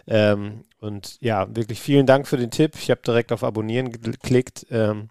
[0.07, 2.75] Ähm, und ja, wirklich vielen Dank für den Tipp.
[2.75, 4.65] Ich habe direkt auf Abonnieren geklickt.
[4.71, 5.09] Ähm,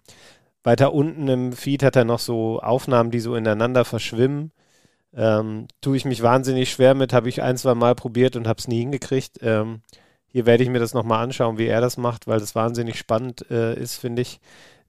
[0.63, 4.51] weiter unten im Feed hat er noch so Aufnahmen, die so ineinander verschwimmen.
[5.15, 8.59] Ähm, tue ich mich wahnsinnig schwer mit, habe ich ein, zwei Mal probiert und habe
[8.59, 9.39] es nie hingekriegt.
[9.41, 9.81] Ähm,
[10.27, 13.45] hier werde ich mir das nochmal anschauen, wie er das macht, weil das wahnsinnig spannend
[13.51, 14.39] äh, ist, finde ich,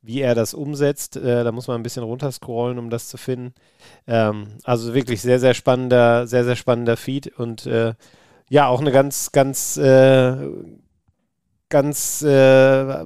[0.00, 1.16] wie er das umsetzt.
[1.16, 3.54] Äh, da muss man ein bisschen runterscrollen, um das zu finden.
[4.06, 7.94] Ähm, also wirklich sehr, sehr spannender, sehr, sehr spannender Feed und äh,
[8.48, 10.36] ja, auch eine ganz, ganz, äh,
[11.68, 13.04] ganz äh,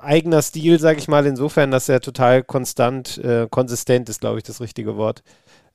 [0.00, 4.44] eigener Stil, sage ich mal, insofern, dass er total konstant, äh, konsistent ist, glaube ich,
[4.44, 5.22] das richtige Wort,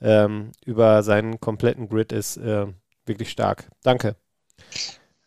[0.02, 2.38] ähm, über seinen kompletten Grid ist.
[2.38, 2.68] Äh,
[3.06, 3.70] wirklich stark.
[3.84, 4.16] Danke.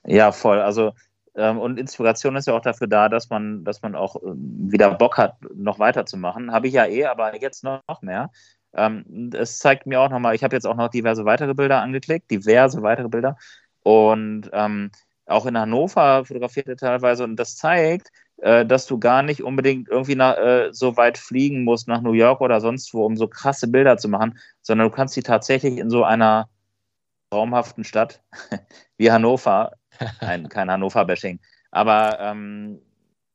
[0.05, 0.61] Ja, voll.
[0.61, 0.93] Also
[1.37, 4.95] ähm, und Inspiration ist ja auch dafür da, dass man, dass man auch ähm, wieder
[4.95, 6.53] Bock hat, noch weiterzumachen.
[6.53, 8.31] Habe ich ja eh, aber jetzt noch mehr.
[8.75, 12.31] Ähm, es zeigt mir auch nochmal, ich habe jetzt auch noch diverse weitere Bilder angeklickt,
[12.31, 13.37] diverse weitere Bilder.
[13.83, 14.91] Und ähm,
[15.27, 17.25] auch in Hannover fotografiert er teilweise.
[17.25, 21.89] Und das zeigt, dass du gar nicht unbedingt irgendwie nach, äh, so weit fliegen musst
[21.89, 25.15] nach New York oder sonst wo, um so krasse Bilder zu machen, sondern du kannst
[25.15, 26.51] sie tatsächlich in so einer
[27.31, 28.23] traumhaften Stadt
[28.99, 29.73] wie Hannover
[30.21, 31.41] Nein, kein Hannover-Bashing.
[31.71, 32.81] Aber ähm,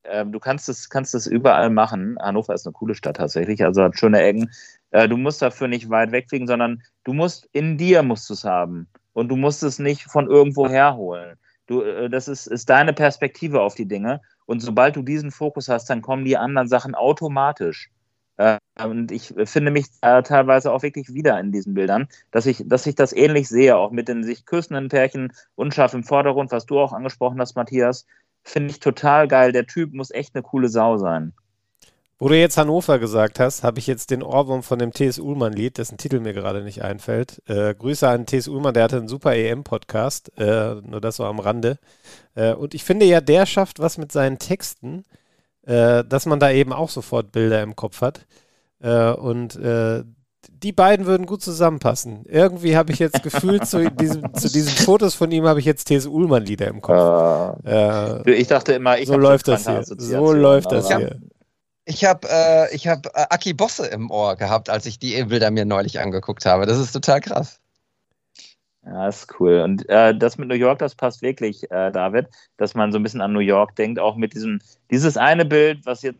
[0.02, 2.16] äh, du kannst es, kannst es überall machen.
[2.20, 4.50] Hannover ist eine coole Stadt tatsächlich, also hat schöne Ecken.
[4.90, 8.44] Äh, du musst dafür nicht weit wegfliegen, sondern du musst in dir musst du es
[8.44, 8.88] haben.
[9.12, 11.36] Und du musst es nicht von irgendwo herholen.
[11.66, 14.20] Du, äh, das ist, ist deine Perspektive auf die Dinge.
[14.46, 17.90] Und sobald du diesen Fokus hast, dann kommen die anderen Sachen automatisch.
[18.36, 22.86] Äh, und ich finde mich teilweise auch wirklich wieder in diesen Bildern, dass ich, dass
[22.86, 26.80] ich das ähnlich sehe, auch mit den sich küssenden Pärchen, unscharf im Vordergrund, was du
[26.80, 28.06] auch angesprochen hast, Matthias.
[28.44, 29.52] Finde ich total geil.
[29.52, 31.32] Der Typ muss echt eine coole Sau sein.
[32.22, 35.18] Wo du jetzt Hannover gesagt hast, habe ich jetzt den Ohrwurm von dem T.S.
[35.18, 37.42] Ullmann-Lied, dessen Titel mir gerade nicht einfällt.
[37.48, 38.46] Äh, Grüße an T.S.
[38.46, 41.80] Ullmann, der hatte einen super EM-Podcast, äh, nur das so am Rande.
[42.36, 45.02] Äh, und ich finde ja, der schafft was mit seinen Texten,
[45.66, 48.24] äh, dass man da eben auch sofort Bilder im Kopf hat.
[48.78, 50.04] Äh, und äh,
[50.48, 52.24] die beiden würden gut zusammenpassen.
[52.26, 55.86] Irgendwie habe ich jetzt gefühlt zu, diesem, zu diesen Fotos von ihm habe ich jetzt
[55.86, 57.58] These Ullmann Lieder im Kopf.
[57.66, 59.82] Uh, ich dachte immer, ich so läuft das hier.
[59.82, 61.18] So läuft das hier.
[61.84, 65.64] Ich habe äh, hab, äh, Aki Bosse im Ohr gehabt, als ich die Bilder mir
[65.64, 66.66] neulich angeguckt habe.
[66.66, 67.60] Das ist total krass.
[68.84, 69.60] Ja, ist cool.
[69.60, 73.02] Und äh, das mit New York, das passt wirklich, äh, David, dass man so ein
[73.02, 74.60] bisschen an New York denkt, auch mit diesem,
[74.90, 76.18] dieses eine Bild, was jetzt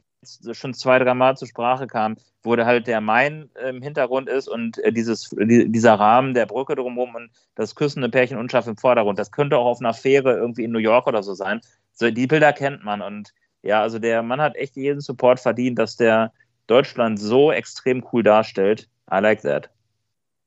[0.52, 4.78] schon zwei, drei Mal zur Sprache kam, wo halt der Main im Hintergrund ist und
[4.78, 9.18] äh, dieses, die, dieser Rahmen der Brücke drumherum und das küssende Pärchen unscharf im Vordergrund.
[9.18, 11.60] Das könnte auch auf einer Fähre irgendwie in New York oder so sein.
[11.92, 15.78] So, die Bilder kennt man und ja, also der Mann hat echt jeden Support verdient,
[15.78, 16.32] dass der
[16.66, 18.88] Deutschland so extrem cool darstellt.
[19.10, 19.70] I like that.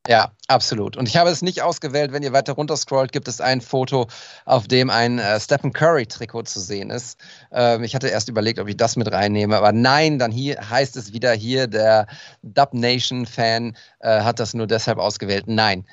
[0.07, 0.97] Ja, absolut.
[0.97, 2.11] Und ich habe es nicht ausgewählt.
[2.11, 4.07] Wenn ihr weiter runter scrollt, gibt es ein Foto,
[4.45, 7.19] auf dem ein äh, Stephen Curry-Trikot zu sehen ist.
[7.51, 10.95] Ähm, ich hatte erst überlegt, ob ich das mit reinnehme, aber nein, dann hier heißt
[10.95, 12.05] es wieder hier, der
[12.43, 15.45] Dub Nation-Fan äh, hat das nur deshalb ausgewählt.
[15.47, 15.85] Nein.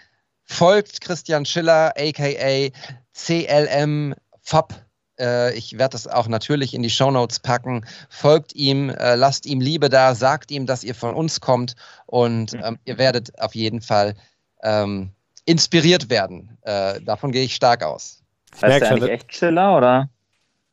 [0.44, 2.70] Folgt Christian Schiller, aka
[3.14, 4.74] CLM Fab
[5.18, 7.84] ich werde das auch natürlich in die Shownotes packen.
[8.08, 11.74] Folgt ihm, äh, lasst ihm Liebe da, sagt ihm, dass ihr von uns kommt
[12.06, 14.14] und ähm, ihr werdet auf jeden Fall
[14.62, 15.12] ähm,
[15.44, 16.56] inspiriert werden.
[16.62, 18.22] Äh, davon gehe ich stark aus.
[18.54, 20.08] Ich heißt der eigentlich echt Chiller oder?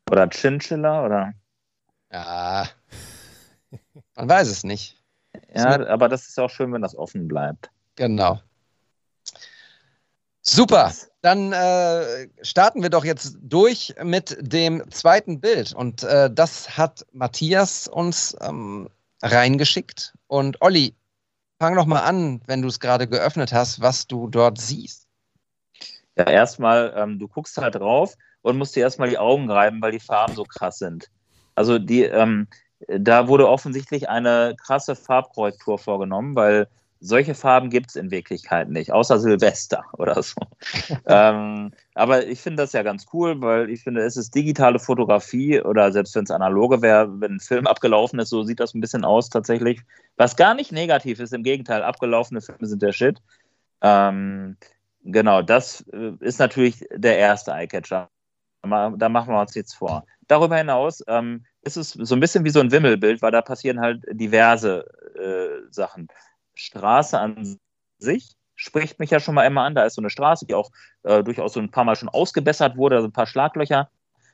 [0.10, 1.34] Oder Chinchilla oder?
[2.12, 2.68] Ja,
[4.16, 4.96] man weiß es nicht.
[5.54, 7.70] Ja, aber das ist auch schön, wenn das offen bleibt.
[7.96, 8.40] Genau.
[10.42, 10.92] Super.
[11.22, 15.74] Dann äh, starten wir doch jetzt durch mit dem zweiten Bild.
[15.74, 18.90] Und äh, das hat Matthias uns ähm,
[19.22, 20.14] reingeschickt.
[20.28, 20.96] Und Olli,
[21.60, 25.08] fang doch mal an, wenn du es gerade geöffnet hast, was du dort siehst.
[26.16, 29.92] Ja, erstmal, ähm, du guckst halt drauf und musst dir erstmal die Augen reiben, weil
[29.92, 31.10] die Farben so krass sind.
[31.56, 32.48] Also die, ähm,
[32.88, 36.68] da wurde offensichtlich eine krasse Farbkorrektur vorgenommen, weil
[37.02, 40.36] solche Farben gibt es in Wirklichkeit nicht, außer Silvester oder so.
[41.06, 45.62] ähm, aber ich finde das ja ganz cool, weil ich finde, es ist digitale Fotografie
[45.62, 48.82] oder selbst wenn es analoge wäre, wenn ein Film abgelaufen ist, so sieht das ein
[48.82, 49.82] bisschen aus tatsächlich.
[50.18, 53.22] Was gar nicht negativ ist, im Gegenteil, abgelaufene Filme sind der Shit.
[53.82, 54.58] Ähm,
[55.04, 58.10] genau, das äh, ist natürlich der erste Eyecatcher.
[58.62, 60.06] Da machen wir uns jetzt vor.
[60.28, 63.80] Darüber hinaus ähm, ist es so ein bisschen wie so ein Wimmelbild, weil da passieren
[63.80, 64.86] halt diverse
[65.16, 66.10] äh, Sachen.
[66.60, 67.58] Straße an
[67.98, 69.76] sich spricht mich ja schon mal immer an.
[69.76, 70.70] Da ist so eine Straße, die auch
[71.04, 73.90] äh, durchaus so ein paar Mal schon ausgebessert wurde, also ein paar Schlaglöcher.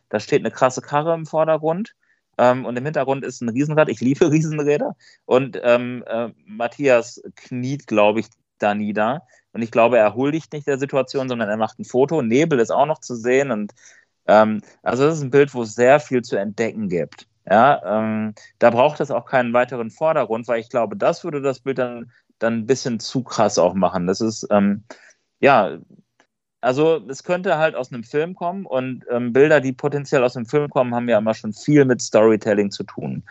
[0.09, 1.95] Da steht eine krasse Karre im Vordergrund.
[2.37, 3.89] Ähm, und im Hintergrund ist ein Riesenrad.
[3.89, 4.95] Ich liebe Riesenräder.
[5.25, 9.21] Und ähm, äh, Matthias kniet, glaube ich, da nieder.
[9.53, 12.21] Und ich glaube, er huldigt nicht der Situation, sondern er macht ein Foto.
[12.23, 13.51] Nebel ist auch noch zu sehen.
[13.51, 13.73] Und
[14.25, 17.27] ähm, also das ist ein Bild, wo es sehr viel zu entdecken gibt.
[17.47, 21.59] Ja, ähm, da braucht es auch keinen weiteren Vordergrund, weil ich glaube, das würde das
[21.59, 24.07] Bild dann, dann ein bisschen zu krass auch machen.
[24.07, 24.83] Das ist, ähm,
[25.39, 25.77] ja,
[26.61, 30.47] also es könnte halt aus einem Film kommen und ähm, Bilder, die potenziell aus einem
[30.47, 33.23] Film kommen, haben ja immer schon viel mit Storytelling zu tun.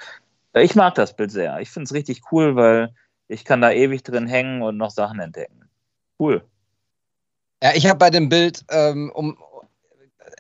[0.55, 1.59] Ich mag das Bild sehr.
[1.59, 2.95] Ich finde es richtig cool, weil
[3.27, 5.69] ich kann da ewig drin hängen und noch Sachen entdecken.
[6.21, 6.45] Cool.
[7.61, 9.37] Ja, ich habe bei dem Bild ähm, um,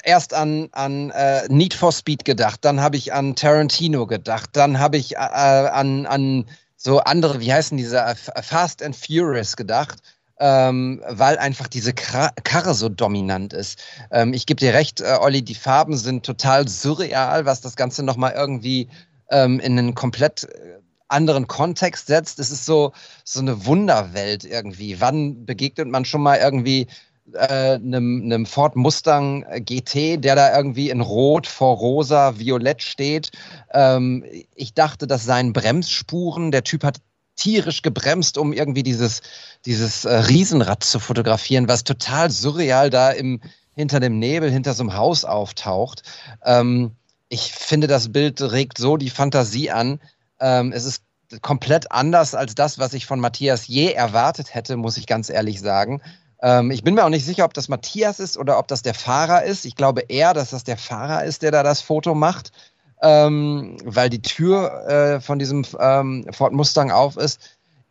[0.04, 4.78] erst an, an äh, Need for Speed gedacht, dann habe ich an Tarantino gedacht, dann
[4.78, 6.46] habe ich äh, an, an
[6.76, 9.98] so andere, wie heißen diese, äh, Fast and Furious gedacht.
[10.40, 13.78] Ähm, weil einfach diese Karre so dominant ist.
[14.10, 18.02] Ähm, ich gebe dir recht, äh, Olli, die Farben sind total surreal, was das Ganze
[18.02, 18.88] nochmal irgendwie
[19.30, 22.40] ähm, in einen komplett äh, anderen Kontext setzt.
[22.40, 22.92] Es ist so,
[23.24, 25.00] so eine Wunderwelt irgendwie.
[25.00, 26.88] Wann begegnet man schon mal irgendwie
[27.32, 33.30] äh, einem, einem Ford Mustang GT, der da irgendwie in Rot vor Rosa, Violett steht.
[33.72, 36.50] Ähm, ich dachte, das seien Bremsspuren.
[36.50, 36.98] Der Typ hat
[37.36, 39.22] tierisch gebremst, um irgendwie dieses,
[39.64, 43.40] dieses äh, Riesenrad zu fotografieren, was total surreal da im,
[43.74, 46.02] hinter dem Nebel, hinter so einem Haus auftaucht.
[46.44, 46.92] Ähm,
[47.28, 50.00] ich finde, das Bild regt so die Fantasie an.
[50.40, 51.02] Ähm, es ist
[51.40, 55.60] komplett anders als das, was ich von Matthias je erwartet hätte, muss ich ganz ehrlich
[55.60, 56.00] sagen.
[56.44, 58.92] Ähm, ich bin mir auch nicht sicher, ob das Matthias ist oder ob das der
[58.92, 59.64] Fahrer ist.
[59.64, 62.52] Ich glaube eher, dass das der Fahrer ist, der da das Foto macht,
[63.00, 67.40] ähm, weil die Tür äh, von diesem ähm, Ford Mustang auf ist.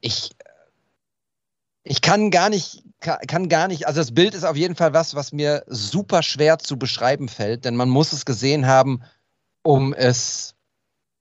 [0.01, 0.35] Ich,
[1.83, 5.15] ich kann gar nicht, kann, gar nicht, also das Bild ist auf jeden Fall was,
[5.15, 9.01] was mir super schwer zu beschreiben fällt, denn man muss es gesehen haben,
[9.63, 10.53] um es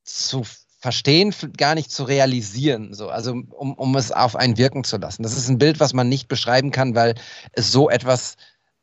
[0.05, 0.45] zu
[0.83, 5.23] Verstehen gar nicht zu realisieren, so, also um, um es auf einen wirken zu lassen.
[5.23, 7.15] Das ist ein Bild, was man nicht beschreiben kann, weil
[7.53, 8.37] es so etwas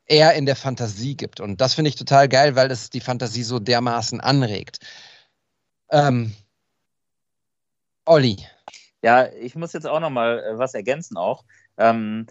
[0.06, 1.41] eher in der Fantasie gibt.
[1.41, 4.80] Und das finde ich total geil, weil es die Fantasie so dermaßen anregt.
[5.91, 6.34] Ähm,
[8.06, 8.38] Olli.
[9.04, 11.43] Ja, ich muss jetzt auch noch mal äh, was ergänzen auch.
[11.78, 12.28] Ähm,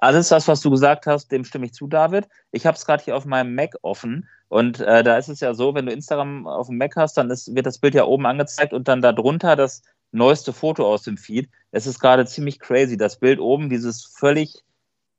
[0.00, 2.26] alles das, was du gesagt hast, dem stimme ich zu, David.
[2.52, 5.52] Ich habe es gerade hier auf meinem Mac offen und äh, da ist es ja
[5.54, 8.26] so, wenn du Instagram auf dem Mac hast, dann ist, wird das Bild ja oben
[8.26, 11.50] angezeigt und dann darunter das neueste Foto aus dem Feed.
[11.70, 12.96] Es ist gerade ziemlich crazy.
[12.96, 14.64] Das Bild oben, dieses völlig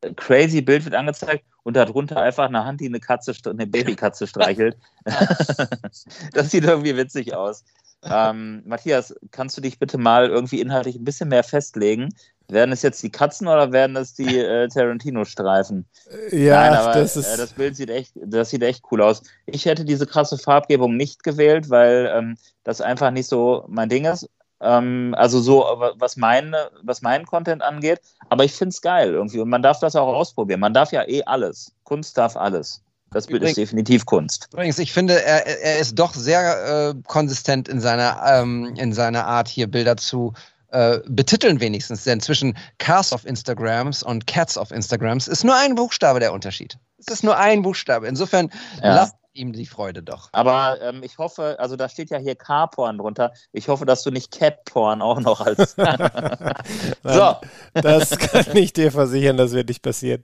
[0.02, 4.26] äh, crazy Bild wird angezeigt und darunter einfach eine Hand, die eine Katze, eine Babykatze
[4.26, 4.78] streichelt.
[5.06, 7.64] das sieht irgendwie witzig aus.
[8.02, 12.10] Ähm, Matthias, kannst du dich bitte mal irgendwie inhaltlich ein bisschen mehr festlegen?
[12.50, 15.86] Werden es jetzt die Katzen oder werden es die äh, Tarantino-Streifen?
[16.32, 17.34] Ja, Nein, aber, das, ist...
[17.34, 19.22] Äh, das Bild sieht echt, das sieht echt cool aus.
[19.46, 24.06] Ich hätte diese krasse Farbgebung nicht gewählt, weil ähm, das einfach nicht so mein Ding
[24.06, 24.28] ist.
[24.62, 25.64] Ähm, also so,
[25.98, 28.02] was, meine, was meinen Content angeht.
[28.30, 29.40] Aber ich finde es geil irgendwie.
[29.40, 30.60] Und man darf das auch ausprobieren.
[30.60, 31.72] Man darf ja eh alles.
[31.84, 32.82] Kunst darf alles.
[33.12, 34.50] Das Bild übrigens, ist definitiv Kunst.
[34.54, 39.26] Übrigens, ich finde, er, er ist doch sehr äh, konsistent in seiner, ähm, in seiner
[39.26, 40.34] Art, hier Bilder zu
[40.72, 42.04] äh, betiteln wenigstens.
[42.04, 46.78] Denn zwischen Cars of Instagrams und Cats of Instagrams ist nur ein Buchstabe der Unterschied.
[46.98, 48.08] Es ist nur ein Buchstabe.
[48.08, 48.50] Insofern
[48.84, 48.96] ja.
[48.96, 50.30] lasst ihm die Freude doch.
[50.32, 53.32] Aber ähm, ich hoffe, also da steht ja hier Car-Porn drunter.
[53.52, 55.76] Ich hoffe, dass du nicht Cat-Porn auch noch als.
[57.04, 57.36] so.
[57.74, 60.24] Das kann ich dir versichern, das wird nicht passieren.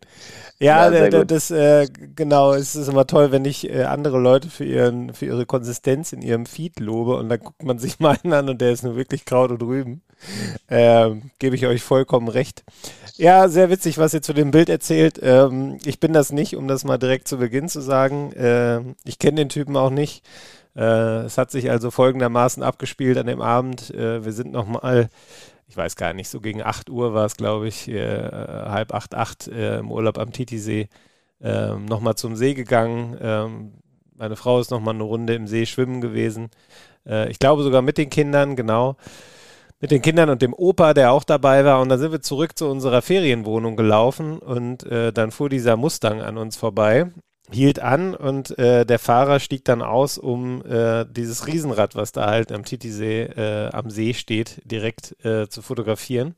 [0.59, 4.65] Ja, ja das, äh, genau, es ist immer toll, wenn ich äh, andere Leute für,
[4.65, 8.49] ihren, für ihre Konsistenz in ihrem Feed lobe und dann guckt man sich meinen an
[8.49, 10.01] und der ist nur wirklich Kraut und Rüben.
[10.69, 12.63] Ähm, Gebe ich euch vollkommen recht.
[13.17, 15.19] Ja, sehr witzig, was ihr zu dem Bild erzählt.
[15.23, 18.33] Ähm, ich bin das nicht, um das mal direkt zu Beginn zu sagen.
[18.33, 20.25] Äh, ich kenne den Typen auch nicht.
[20.75, 23.89] Äh, es hat sich also folgendermaßen abgespielt an dem Abend.
[23.91, 25.09] Äh, wir sind nochmal,
[25.69, 29.15] ich weiß gar nicht, so gegen 8 Uhr war es, glaube ich, äh, halb 8,
[29.15, 30.89] 8 äh, im Urlaub am Titisee,
[31.41, 33.17] ähm, nochmal zum See gegangen.
[33.21, 33.73] Ähm,
[34.17, 36.49] meine Frau ist nochmal eine Runde im See schwimmen gewesen.
[37.07, 38.97] Äh, ich glaube sogar mit den Kindern, genau
[39.85, 41.79] mit den Kindern und dem Opa, der auch dabei war.
[41.79, 46.23] Und dann sind wir zurück zu unserer Ferienwohnung gelaufen und äh, dann fuhr dieser Mustang
[46.23, 47.11] an uns vorbei,
[47.51, 52.25] hielt an und äh, der Fahrer stieg dann aus, um äh, dieses Riesenrad, was da
[52.25, 56.33] halt am Titisee äh, am See steht, direkt äh, zu fotografieren.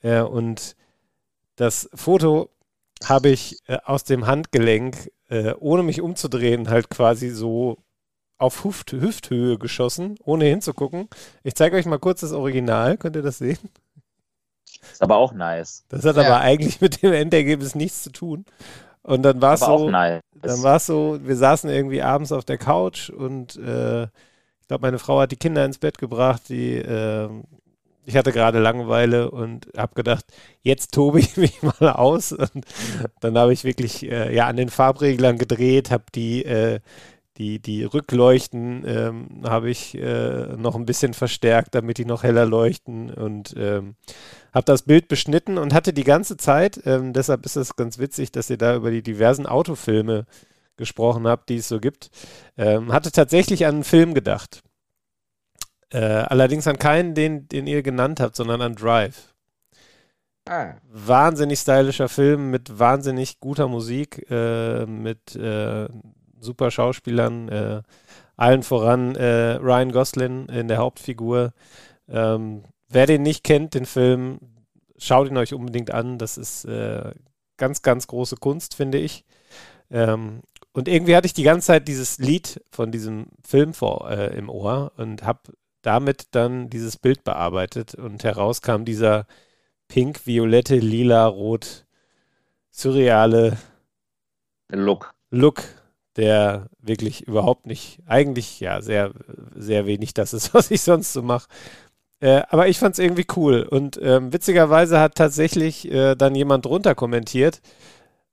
[0.00, 0.74] Äh, und
[1.56, 2.48] das Foto
[3.04, 5.10] habe ich aus dem Handgelenk,
[5.58, 7.76] ohne mich umzudrehen, halt quasi so
[8.38, 11.08] auf Hüft Hüfthöhe geschossen, ohne hinzugucken.
[11.42, 12.96] Ich zeige euch mal kurz das Original.
[12.96, 13.58] Könnt ihr das sehen?
[14.92, 15.84] Ist aber auch nice.
[15.88, 16.22] Das hat ja.
[16.24, 18.44] aber eigentlich mit dem Endergebnis nichts zu tun.
[19.02, 20.20] Und dann war es so, nice.
[20.42, 24.82] dann war es so, wir saßen irgendwie abends auf der Couch und äh, ich glaube,
[24.82, 27.28] meine Frau hat die Kinder ins Bett gebracht, die äh,
[28.08, 30.24] ich hatte gerade Langeweile und habe gedacht,
[30.62, 32.32] jetzt tobe ich mich mal aus.
[32.32, 32.64] Und
[33.20, 36.80] dann habe ich wirklich äh, ja an den Farbreglern gedreht, habe die äh,
[37.38, 42.44] Die, die Rückleuchten ähm, habe ich äh, noch ein bisschen verstärkt, damit die noch heller
[42.44, 43.94] leuchten und ähm,
[44.52, 48.32] habe das Bild beschnitten und hatte die ganze Zeit, ähm, deshalb ist es ganz witzig,
[48.32, 50.26] dass ihr da über die diversen Autofilme
[50.76, 52.10] gesprochen habt, die es so gibt,
[52.56, 54.62] ähm, hatte tatsächlich an einen Film gedacht.
[55.90, 59.34] Äh, allerdings an keinen, den, den ihr genannt habt, sondern an Drive.
[60.48, 60.74] Ah.
[60.90, 65.88] Wahnsinnig stylischer Film mit wahnsinnig guter Musik, äh, mit äh,
[66.40, 67.82] super Schauspielern, äh,
[68.36, 71.52] allen voran äh, Ryan Gosling in der Hauptfigur.
[72.08, 74.38] Ähm, wer den nicht kennt, den Film,
[74.96, 76.18] schaut ihn euch unbedingt an.
[76.18, 77.12] Das ist äh,
[77.56, 79.24] ganz, ganz große Kunst, finde ich.
[79.90, 84.36] Ähm, und irgendwie hatte ich die ganze Zeit dieses Lied von diesem Film vor, äh,
[84.36, 85.40] im Ohr und habe
[85.82, 89.26] damit dann dieses Bild bearbeitet und heraus kam dieser
[89.88, 91.86] pink, violette, lila, rot,
[92.70, 93.56] surreale
[94.70, 95.14] Look.
[95.30, 95.62] Look
[96.18, 99.12] der wirklich überhaupt nicht, eigentlich ja sehr,
[99.54, 101.48] sehr wenig das ist, was ich sonst so mache.
[102.20, 103.62] Äh, aber ich fand es irgendwie cool.
[103.62, 107.60] Und ähm, witzigerweise hat tatsächlich äh, dann jemand drunter kommentiert,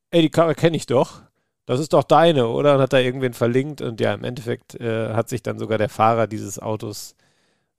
[0.09, 1.21] ey, die Karre kenne ich doch.
[1.67, 2.75] Das ist doch deine, oder?
[2.75, 3.81] Und hat da irgendwen verlinkt.
[3.81, 7.15] Und ja, im Endeffekt äh, hat sich dann sogar der Fahrer dieses Autos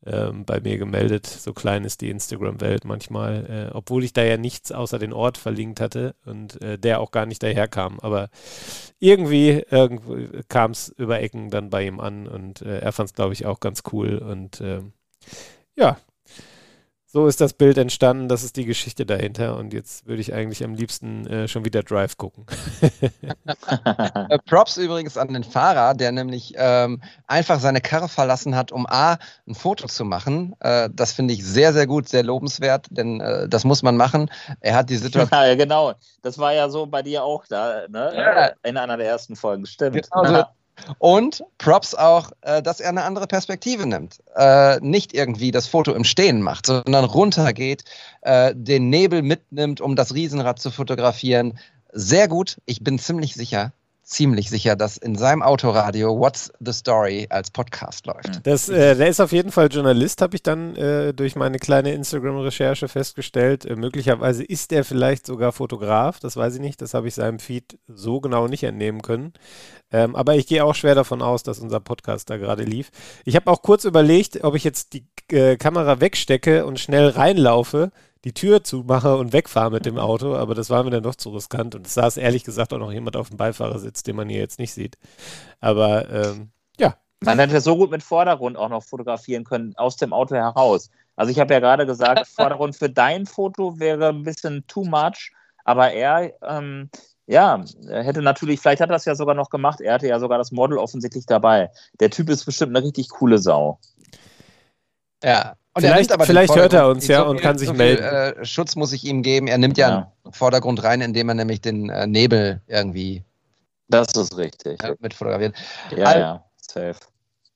[0.04, 1.26] ähm, bei mir gemeldet.
[1.26, 5.38] So klein ist die Instagram-Welt manchmal, äh, obwohl ich da ja nichts außer den Ort
[5.38, 7.98] verlinkt hatte und äh, der auch gar nicht daherkam.
[8.00, 8.28] Aber
[8.98, 13.14] irgendwie, irgendwie kam es über Ecken dann bei ihm an und äh, er fand es,
[13.14, 14.18] glaube ich, auch ganz cool.
[14.18, 14.92] Und ähm,
[15.74, 15.98] ja,
[17.16, 20.62] so ist das Bild entstanden, das ist die Geschichte dahinter und jetzt würde ich eigentlich
[20.62, 22.44] am liebsten äh, schon wieder Drive gucken.
[24.28, 28.86] Äh, Props übrigens an den Fahrer, der nämlich ähm, einfach seine Karre verlassen hat, um
[28.86, 30.54] A, ein Foto zu machen.
[30.60, 34.30] Äh, das finde ich sehr, sehr gut, sehr lobenswert, denn äh, das muss man machen.
[34.60, 35.30] Er hat die Situation.
[35.46, 35.94] Ja, genau.
[36.22, 38.12] Das war ja so bei dir auch da, ne?
[38.14, 38.50] Ja.
[38.68, 39.94] In einer der ersten Folgen, stimmt.
[40.10, 40.44] Genau so,
[40.98, 44.18] und Props auch, äh, dass er eine andere Perspektive nimmt.
[44.34, 47.84] Äh, nicht irgendwie das Foto im Stehen macht, sondern runtergeht,
[48.22, 51.58] äh, den Nebel mitnimmt, um das Riesenrad zu fotografieren.
[51.92, 52.58] Sehr gut.
[52.66, 53.72] Ich bin ziemlich sicher,
[54.06, 58.40] ziemlich sicher, dass in seinem Autoradio What's the Story als Podcast läuft.
[58.44, 61.92] Das, äh, der ist auf jeden Fall Journalist, habe ich dann äh, durch meine kleine
[61.92, 63.64] Instagram-Recherche festgestellt.
[63.64, 67.40] Äh, möglicherweise ist er vielleicht sogar Fotograf, das weiß ich nicht, das habe ich seinem
[67.40, 69.32] Feed so genau nicht entnehmen können.
[69.90, 72.90] Ähm, aber ich gehe auch schwer davon aus, dass unser Podcast da gerade lief.
[73.24, 77.90] Ich habe auch kurz überlegt, ob ich jetzt die äh, Kamera wegstecke und schnell reinlaufe
[78.24, 81.30] die Tür zumache und wegfahre mit dem Auto, aber das war mir dann doch zu
[81.30, 84.40] riskant und es saß ehrlich gesagt auch noch jemand auf dem Beifahrersitz, den man hier
[84.40, 84.96] jetzt nicht sieht.
[85.60, 86.96] Aber ähm, ja.
[87.20, 90.90] Man hätte so gut mit Vordergrund auch noch fotografieren können, aus dem Auto heraus.
[91.14, 95.32] Also ich habe ja gerade gesagt, Vordergrund für dein Foto wäre ein bisschen too much,
[95.64, 96.90] aber er, ähm,
[97.26, 100.18] ja, er hätte natürlich, vielleicht hat er das ja sogar noch gemacht, er hatte ja
[100.20, 101.70] sogar das Model offensichtlich dabei.
[102.00, 103.78] Der Typ ist bestimmt eine richtig coole Sau.
[105.26, 108.02] Ja, und vielleicht, vielleicht hört er uns ja so und kann sich so melden.
[108.02, 109.48] Viel, äh, Schutz muss ich ihm geben.
[109.48, 110.12] Er nimmt ja, ja.
[110.24, 113.24] einen Vordergrund rein, indem er nämlich den äh, Nebel irgendwie.
[113.88, 114.82] Das ist richtig.
[114.84, 115.56] Äh, mit fotografiert.
[115.94, 116.94] Ja, All, ja, safe.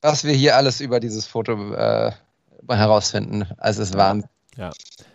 [0.03, 2.11] Was wir hier alles über dieses Foto äh,
[2.68, 4.25] herausfinden, also es waren.
[4.61, 4.73] Ja.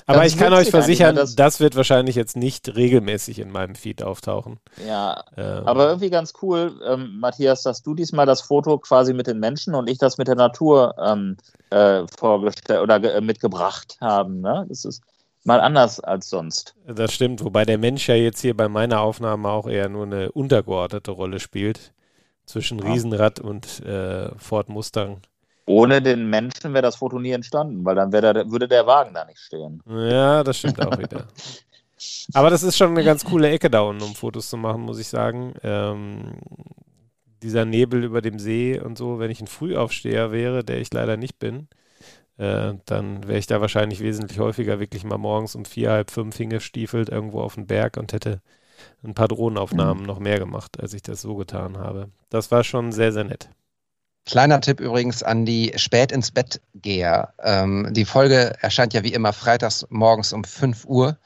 [0.08, 3.76] Aber das ich kann euch versichern, das, das, wird wahrscheinlich jetzt nicht regelmäßig in meinem
[3.76, 4.60] Feed auftauchen.
[4.88, 5.68] Ja, ähm.
[5.68, 9.76] aber irgendwie ganz cool, ähm, Matthias, dass du diesmal das Foto quasi mit den Menschen
[9.76, 11.38] und ich das mit der Natur ähm,
[11.70, 14.42] äh, vorgestellt oder äh, mitgebracht haben.
[14.42, 14.66] Ne?
[14.68, 15.04] Das ist
[15.44, 16.74] mal anders als sonst.
[16.88, 20.32] Das stimmt, wobei der Mensch ja jetzt hier bei meiner Aufnahme auch eher nur eine
[20.32, 21.94] untergeordnete Rolle spielt
[22.48, 25.22] zwischen Riesenrad und äh, Ford Mustang.
[25.66, 29.26] Ohne den Menschen wäre das Foto nie entstanden, weil dann der, würde der Wagen da
[29.26, 29.82] nicht stehen.
[29.88, 31.28] Ja, das stimmt auch wieder.
[32.34, 35.00] Aber das ist schon eine ganz coole Ecke da unten, um Fotos zu machen, muss
[35.00, 35.54] ich sagen.
[35.64, 36.38] Ähm,
[37.42, 41.18] dieser Nebel über dem See und so, wenn ich ein Frühaufsteher wäre, der ich leider
[41.18, 41.68] nicht bin,
[42.38, 46.36] äh, dann wäre ich da wahrscheinlich wesentlich häufiger wirklich mal morgens um vier, halb fünf
[46.36, 48.42] hingestiefelt irgendwo auf den Berg und hätte
[49.04, 50.08] ein paar Drohnenaufnahmen mhm.
[50.08, 52.10] noch mehr gemacht, als ich das so getan habe.
[52.30, 53.50] Das war schon sehr, sehr nett.
[54.26, 57.34] Kleiner Tipp übrigens an die spät ins Bett Geher.
[57.44, 61.18] Ähm, die Folge erscheint ja wie immer freitags morgens um 5 Uhr.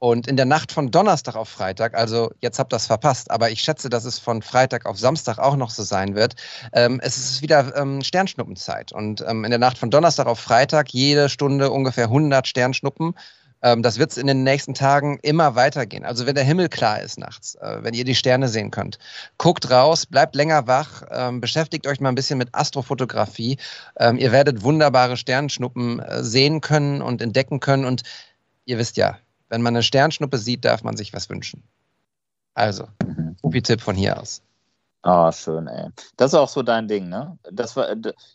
[0.00, 3.50] Und in der Nacht von Donnerstag auf Freitag, also jetzt habt ihr das verpasst, aber
[3.50, 6.36] ich schätze, dass es von Freitag auf Samstag auch noch so sein wird.
[6.72, 8.92] Ähm, es ist wieder ähm, Sternschnuppenzeit.
[8.92, 13.14] Und ähm, in der Nacht von Donnerstag auf Freitag jede Stunde ungefähr 100 Sternschnuppen.
[13.62, 16.04] Ähm, das wird es in den nächsten Tagen immer weitergehen.
[16.04, 18.98] Also wenn der Himmel klar ist nachts, äh, wenn ihr die Sterne sehen könnt,
[19.36, 23.58] guckt raus, bleibt länger wach, ähm, beschäftigt euch mal ein bisschen mit Astrofotografie.
[23.98, 27.84] Ähm, ihr werdet wunderbare Sternschnuppen äh, sehen können und entdecken können.
[27.84, 28.02] Und
[28.64, 31.62] ihr wisst ja, wenn man eine Sternschnuppe sieht, darf man sich was wünschen.
[32.54, 32.88] Also,
[33.42, 34.42] Upi-Tipp von hier aus.
[35.02, 35.88] Ah, oh, schön, ey.
[36.16, 37.38] Das ist auch so dein Ding, ne?
[37.52, 37.88] Das war,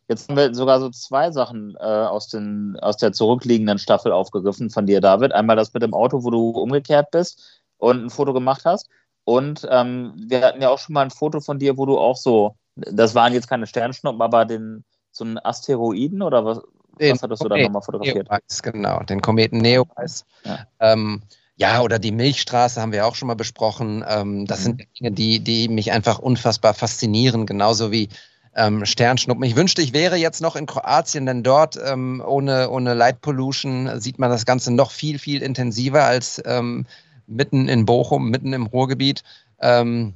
[0.08, 4.70] jetzt haben wir sogar so zwei Sachen äh, aus, den, aus der zurückliegenden Staffel aufgegriffen
[4.70, 5.34] von dir, David.
[5.34, 8.90] Einmal das mit dem Auto, wo du umgekehrt bist und ein Foto gemacht hast.
[9.26, 12.18] Und ähm, wir hatten ja auch schon mal ein Foto von dir, wo du auch
[12.18, 16.62] so, das waren jetzt keine Sternschnuppen, aber den, so einen Asteroiden oder was,
[17.00, 18.30] den was hattest du da nochmal fotografiert?
[18.30, 20.24] Neowise, genau, den Kometen Neowise.
[20.44, 20.60] Ja.
[20.80, 21.24] Ähm,
[21.56, 24.04] ja, oder die Milchstraße haben wir auch schon mal besprochen.
[24.08, 24.64] Ähm, das mhm.
[24.64, 28.10] sind Dinge, die, die mich einfach unfassbar faszinieren, genauso wie
[28.56, 29.44] ähm, Sternschnuppen.
[29.44, 34.00] Ich wünschte, ich wäre jetzt noch in Kroatien, denn dort ähm, ohne, ohne Light Pollution
[34.00, 36.86] sieht man das Ganze noch viel, viel intensiver als ähm,
[37.28, 39.24] mitten in Bochum, mitten im Ruhrgebiet.
[39.60, 40.16] Ähm,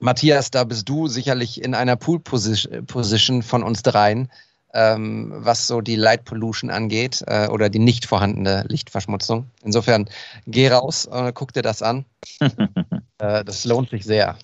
[0.00, 4.28] Matthias, da bist du sicherlich in einer Pool-Position von uns dreien
[4.74, 9.46] ähm, was so die Light Pollution angeht äh, oder die nicht vorhandene Lichtverschmutzung.
[9.62, 10.08] Insofern
[10.46, 12.04] geh raus, äh, guck dir das an.
[13.18, 14.36] äh, das lohnt sich sehr.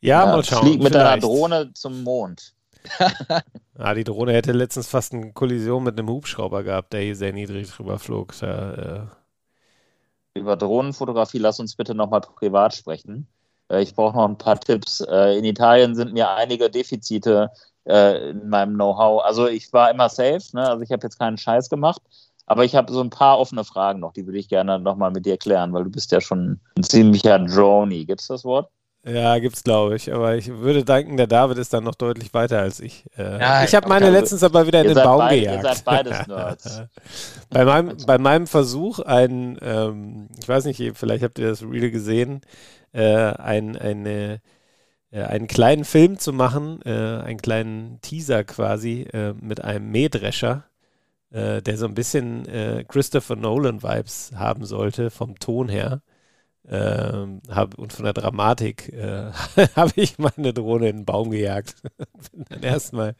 [0.00, 0.62] Ja, ja mal schauen.
[0.62, 1.06] Flieg mit vielleicht.
[1.06, 2.54] einer Drohne zum Mond.
[3.78, 7.32] ah, die Drohne hätte letztens fast eine Kollision mit einem Hubschrauber gehabt, der hier sehr
[7.32, 8.34] niedrig drüber flog.
[8.40, 9.08] Da,
[10.34, 13.26] äh Über Drohnenfotografie lass uns bitte nochmal privat sprechen.
[13.68, 15.00] Äh, ich brauche noch ein paar Tipps.
[15.00, 17.50] Äh, in Italien sind mir einige Defizite
[17.86, 19.24] äh, in meinem Know-how.
[19.24, 20.68] Also ich war immer safe, ne?
[20.68, 22.02] also ich habe jetzt keinen Scheiß gemacht,
[22.46, 25.26] aber ich habe so ein paar offene Fragen noch, die würde ich gerne nochmal mit
[25.26, 28.04] dir klären, weil du bist ja schon ein ziemlicher Droney.
[28.04, 28.68] Gibt es das Wort?
[29.08, 30.12] Ja, gibt's, glaube ich.
[30.12, 33.04] Aber ich würde denken, der David ist dann noch deutlich weiter als ich.
[33.16, 35.62] Äh, ja, ich habe meine letztens aber wieder in den Baum beid, gejagt.
[35.62, 36.82] Ihr seid beides Nerds.
[37.48, 41.92] bei, meinem, bei meinem Versuch, ein, ähm, ich weiß nicht, vielleicht habt ihr das Reel
[41.92, 42.40] gesehen,
[42.92, 44.38] äh, ein, eine äh,
[45.22, 50.64] einen kleinen Film zu machen, äh, einen kleinen Teaser quasi äh, mit einem Mähdrescher,
[51.30, 56.02] äh, der so ein bisschen äh, Christopher Nolan-Vibes haben sollte, vom Ton her.
[56.68, 59.30] Ähm, hab, und von der Dramatik äh,
[59.76, 61.76] habe ich meine Drohne in den Baum gejagt.
[62.32, 63.14] Bin dann erstmal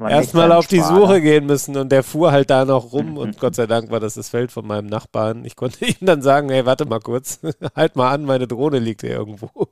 [0.00, 3.54] erstmal auf die Suche gehen müssen und der fuhr halt da noch rum und Gott
[3.54, 5.44] sei Dank war das das Feld von meinem Nachbarn.
[5.44, 7.38] Ich konnte ihm dann sagen, hey, warte mal kurz,
[7.76, 9.68] halt mal an, meine Drohne liegt hier irgendwo.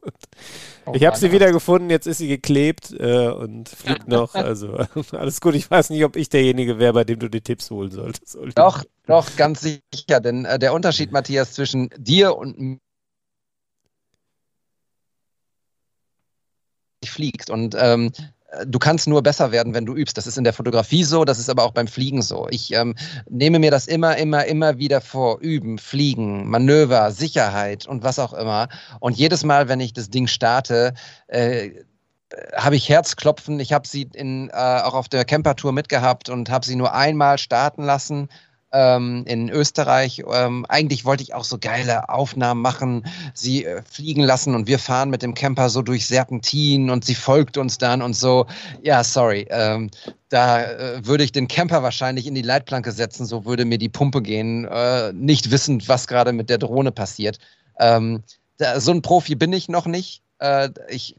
[0.86, 4.34] Oh, ich habe sie wieder gefunden, jetzt ist sie geklebt äh, und fliegt noch.
[4.44, 4.76] Also
[5.12, 5.54] alles gut.
[5.54, 8.36] Ich weiß nicht, ob ich derjenige wäre, bei dem du die Tipps holen solltest.
[8.54, 10.20] Doch, doch, ganz sicher.
[10.20, 12.80] Denn äh, der Unterschied, Matthias, zwischen dir und
[17.04, 17.50] fliegst.
[17.50, 18.12] Und ähm,
[18.66, 20.16] du kannst nur besser werden, wenn du übst.
[20.16, 22.46] Das ist in der Fotografie so, das ist aber auch beim Fliegen so.
[22.50, 22.94] Ich ähm,
[23.28, 25.40] nehme mir das immer, immer, immer wieder vor.
[25.40, 28.68] Üben, fliegen, Manöver, Sicherheit und was auch immer.
[29.00, 30.94] Und jedes Mal, wenn ich das Ding starte,
[31.28, 31.70] äh,
[32.56, 33.60] habe ich Herzklopfen.
[33.60, 37.38] Ich habe sie in, äh, auch auf der Campertour mitgehabt und habe sie nur einmal
[37.38, 38.28] starten lassen
[38.74, 40.22] ähm, in Österreich.
[40.30, 44.78] Ähm, eigentlich wollte ich auch so geile Aufnahmen machen, sie äh, fliegen lassen und wir
[44.78, 48.46] fahren mit dem Camper so durch Serpentin und sie folgt uns dann und so.
[48.82, 49.46] Ja, sorry.
[49.48, 49.90] Ähm,
[50.28, 53.88] da äh, würde ich den Camper wahrscheinlich in die Leitplanke setzen, so würde mir die
[53.88, 57.38] Pumpe gehen, äh, nicht wissend, was gerade mit der Drohne passiert.
[57.78, 58.24] Ähm,
[58.56, 60.22] da, so ein Profi bin ich noch nicht.
[60.40, 61.16] Äh, ich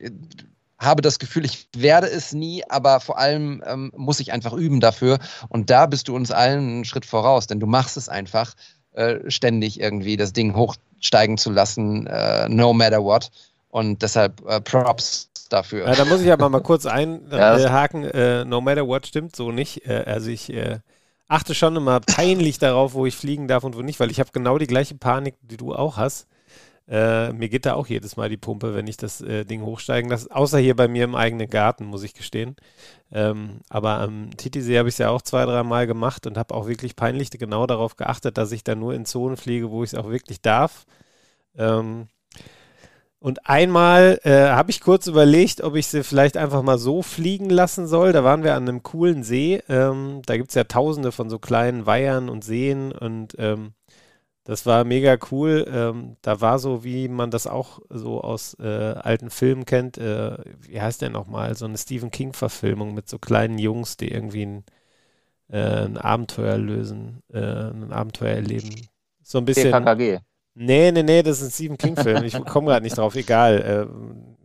[0.86, 4.80] habe das Gefühl, ich werde es nie, aber vor allem ähm, muss ich einfach üben
[4.80, 5.20] dafür.
[5.50, 8.54] Und da bist du uns allen einen Schritt voraus, denn du machst es einfach
[8.94, 13.30] äh, ständig irgendwie, das Ding hochsteigen zu lassen, äh, no matter what.
[13.70, 15.88] Und deshalb äh, Props dafür.
[15.88, 18.04] Ja, da muss ich aber mal kurz einhaken.
[18.16, 18.42] Ja.
[18.42, 19.86] Äh, no matter what stimmt so nicht.
[19.86, 20.80] Äh, also ich äh,
[21.28, 24.30] achte schon immer peinlich darauf, wo ich fliegen darf und wo nicht, weil ich habe
[24.32, 26.28] genau die gleiche Panik, die du auch hast.
[26.88, 30.10] Äh, mir geht da auch jedes Mal die Pumpe, wenn ich das äh, Ding hochsteigen
[30.10, 30.30] lasse.
[30.30, 32.56] Außer hier bei mir im eigenen Garten, muss ich gestehen.
[33.12, 36.54] Ähm, aber am Titisee habe ich es ja auch zwei, drei Mal gemacht und habe
[36.54, 39.94] auch wirklich peinlich genau darauf geachtet, dass ich da nur in Zonen fliege, wo ich
[39.94, 40.86] es auch wirklich darf.
[41.58, 42.08] Ähm,
[43.26, 47.50] und einmal äh, habe ich kurz überlegt, ob ich sie vielleicht einfach mal so fliegen
[47.50, 48.12] lassen soll.
[48.12, 49.64] Da waren wir an einem coolen See.
[49.68, 53.74] Ähm, da gibt es ja tausende von so kleinen Weihern und Seen und ähm,
[54.46, 55.66] das war mega cool.
[55.68, 59.98] Ähm, da war so, wie man das auch so aus äh, alten Filmen kennt.
[59.98, 61.56] Äh, wie heißt der nochmal?
[61.56, 64.64] So eine Stephen King-Verfilmung mit so kleinen Jungs, die irgendwie ein,
[65.50, 68.70] äh, ein Abenteuer lösen, äh, ein Abenteuer erleben.
[69.24, 69.72] So ein bisschen.
[69.72, 70.20] TKKG.
[70.56, 72.24] Nee, nee, nee, das ist ein Stephen King-Film.
[72.24, 73.88] Ich komme gerade nicht drauf, egal.
[73.90, 74.36] Ähm,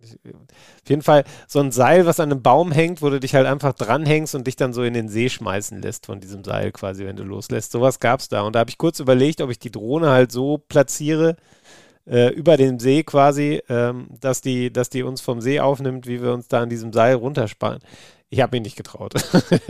[0.82, 3.46] auf jeden Fall so ein Seil, was an einem Baum hängt, wo du dich halt
[3.46, 7.04] einfach dranhängst und dich dann so in den See schmeißen lässt von diesem Seil quasi,
[7.06, 7.70] wenn du loslässt.
[7.70, 8.42] Sowas gab es da.
[8.42, 11.36] Und da habe ich kurz überlegt, ob ich die Drohne halt so platziere,
[12.06, 16.20] äh, über den See quasi, ähm, dass, die, dass die uns vom See aufnimmt, wie
[16.22, 17.80] wir uns da an diesem Seil runtersparen.
[18.30, 19.14] Ich habe mich nicht getraut.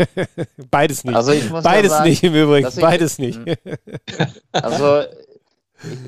[0.71, 1.17] Beides nicht.
[1.17, 1.33] Also
[1.63, 2.69] Beides sagen, nicht im Übrigen.
[2.81, 3.41] Beides nicht.
[4.53, 5.05] Also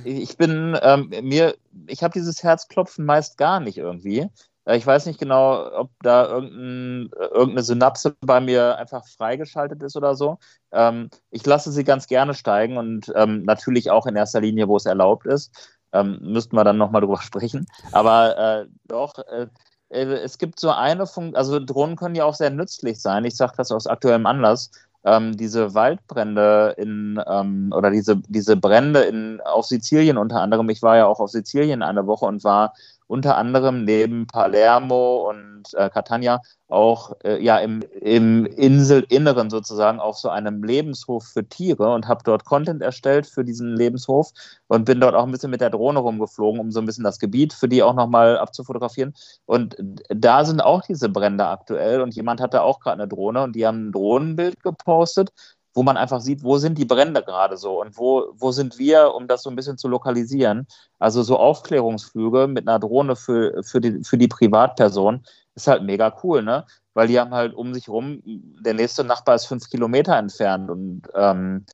[0.05, 1.57] ich, ich bin ähm, mir,
[1.87, 4.29] ich habe dieses Herzklopfen meist gar nicht irgendwie.
[4.65, 9.97] Äh, ich weiß nicht genau, ob da irgendein, irgendeine Synapse bei mir einfach freigeschaltet ist
[9.97, 10.39] oder so.
[10.73, 14.77] Ähm, ich lasse sie ganz gerne steigen und ähm, natürlich auch in erster Linie, wo
[14.77, 15.79] es erlaubt ist.
[15.93, 17.67] Ähm, müssten wir dann nochmal drüber sprechen.
[17.93, 19.47] Aber äh, doch, äh,
[19.91, 23.25] äh, es gibt so eine Funktion, also Drohnen können ja auch sehr nützlich sein.
[23.25, 24.71] Ich sage das aus aktuellem Anlass.
[25.05, 30.69] Ähm, diese Waldbrände in ähm, oder diese, diese Brände in, auf Sizilien unter anderem.
[30.71, 32.75] Ich war ja auch auf Sizilien eine Woche und war
[33.13, 40.17] unter anderem neben Palermo und äh, Catania auch äh, ja im, im Inselinneren sozusagen auf
[40.17, 44.31] so einem Lebenshof für Tiere und habe dort Content erstellt für diesen Lebenshof
[44.67, 47.19] und bin dort auch ein bisschen mit der Drohne rumgeflogen, um so ein bisschen das
[47.19, 49.13] Gebiet für die auch nochmal abzufotografieren.
[49.45, 49.77] Und
[50.09, 53.67] da sind auch diese Brände aktuell und jemand hatte auch gerade eine Drohne und die
[53.67, 55.33] haben ein Drohnenbild gepostet
[55.75, 59.15] wo man einfach sieht, wo sind die Brände gerade so und wo, wo sind wir,
[59.15, 60.67] um das so ein bisschen zu lokalisieren.
[60.99, 66.15] Also so Aufklärungsflüge mit einer Drohne für, für, die, für die Privatperson ist halt mega
[66.23, 66.67] cool, ne?
[66.95, 71.03] Weil die haben halt um sich rum, der nächste Nachbar ist fünf Kilometer entfernt und
[71.15, 71.65] ähm,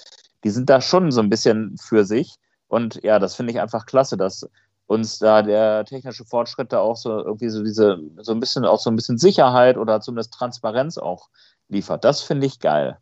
[0.44, 2.36] die sind da schon so ein bisschen für sich.
[2.68, 4.49] Und ja, das finde ich einfach klasse, dass
[4.86, 8.78] uns da der technische Fortschritt da auch so irgendwie so diese, so ein bisschen auch
[8.78, 11.28] so ein bisschen Sicherheit oder zumindest Transparenz auch
[11.68, 12.05] liefert.
[12.05, 12.99] Das finde ich geil.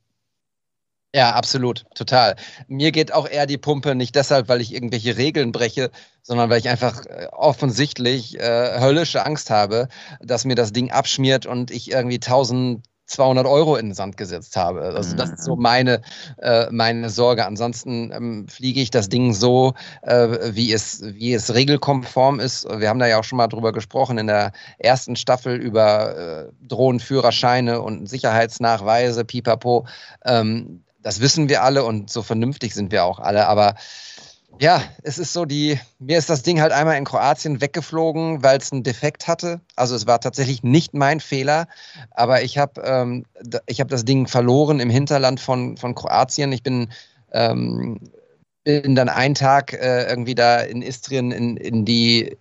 [1.16, 2.36] Ja, absolut, total.
[2.68, 5.90] Mir geht auch eher die Pumpe nicht deshalb, weil ich irgendwelche Regeln breche,
[6.20, 9.88] sondern weil ich einfach äh, offensichtlich äh, höllische Angst habe,
[10.20, 14.82] dass mir das Ding abschmiert und ich irgendwie 1200 Euro in den Sand gesetzt habe.
[14.82, 15.62] Also das ist so mhm.
[15.62, 16.02] meine,
[16.42, 17.46] äh, meine Sorge.
[17.46, 22.68] Ansonsten ähm, fliege ich das Ding so, äh, wie, es, wie es regelkonform ist.
[22.68, 26.52] Wir haben da ja auch schon mal drüber gesprochen in der ersten Staffel über äh,
[26.68, 29.86] Drohnenführerscheine und Sicherheitsnachweise, pipapo.
[30.26, 33.46] Ähm, das wissen wir alle und so vernünftig sind wir auch alle.
[33.46, 33.76] Aber
[34.58, 38.58] ja, es ist so die, mir ist das Ding halt einmal in Kroatien weggeflogen, weil
[38.58, 39.60] es einen Defekt hatte.
[39.76, 41.68] Also es war tatsächlich nicht mein Fehler,
[42.10, 43.24] aber ich habe ähm,
[43.70, 46.50] hab das Ding verloren im Hinterland von, von Kroatien.
[46.50, 46.90] Ich bin,
[47.32, 48.00] ähm,
[48.64, 52.36] bin dann einen Tag äh, irgendwie da in Istrien in, in die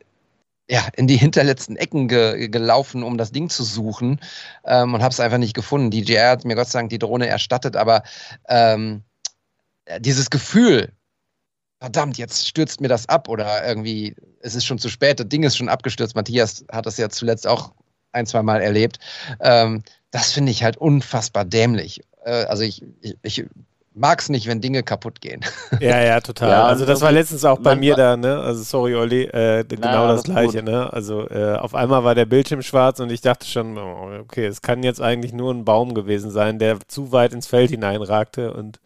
[0.70, 4.20] ja, in die hinterletzten Ecken ge gelaufen, um das Ding zu suchen
[4.66, 5.92] ähm, und habe es einfach nicht gefunden.
[5.92, 8.04] DJI hat mir Gott sei Dank die Drohne erstattet, aber
[8.50, 9.04] ähm,
[10.00, 10.92] dieses Gefühl,
[11.80, 15.44] verdammt, jetzt stürzt mir das ab oder irgendwie, es ist schon zu spät, das Ding
[15.44, 16.16] ist schon abgestürzt.
[16.16, 17.74] Matthias hat das ja zuletzt auch
[18.12, 18.98] ein, zwei Mal erlebt.
[19.42, 22.02] Ähm, das finde ich halt unfassbar dämlich.
[22.24, 23.46] Äh, also ich, ich, ich
[23.96, 25.42] mag es nicht, wenn Dinge kaputt gehen.
[25.80, 26.50] Ja, ja, total.
[26.50, 28.40] Ja, also das war letztens auch bei mir da, ne?
[28.40, 30.72] Also sorry, Olli, äh, genau naja, das, das gleiche, gut.
[30.72, 30.94] ne?
[30.94, 34.62] Also äh, auf einmal war der Bildschirm schwarz und ich dachte schon, oh, okay, es
[34.62, 38.80] kann jetzt eigentlich nur ein Baum gewesen sein, der zu weit ins Feld hineinragte und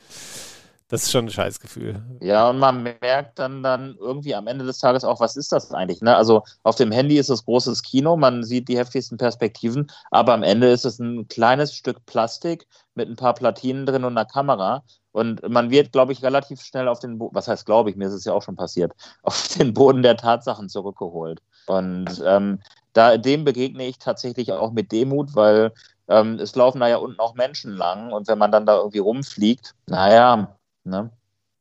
[0.89, 2.01] das ist schon ein Scheißgefühl.
[2.19, 5.71] Ja, und man merkt dann, dann irgendwie am Ende des Tages auch, was ist das
[5.71, 6.01] eigentlich?
[6.01, 6.15] Ne?
[6.15, 10.41] Also auf dem Handy ist es großes Kino, man sieht die heftigsten Perspektiven, aber am
[10.41, 14.83] Ende ist es ein kleines Stück Plastik mit ein paar Platinen drin und einer Kamera.
[15.11, 18.07] Und man wird, glaube ich, relativ schnell auf den Boden, was heißt, glaube ich, mir
[18.07, 18.93] ist es ja auch schon passiert,
[19.23, 21.41] auf den Boden der Tatsachen zurückgeholt.
[21.67, 22.59] Und ähm,
[22.93, 25.71] da, dem begegne ich tatsächlich auch mit Demut, weil
[26.07, 28.99] ähm, es laufen da ja unten auch Menschen lang und wenn man dann da irgendwie
[28.99, 30.55] rumfliegt, naja,
[30.89, 31.09] Ne?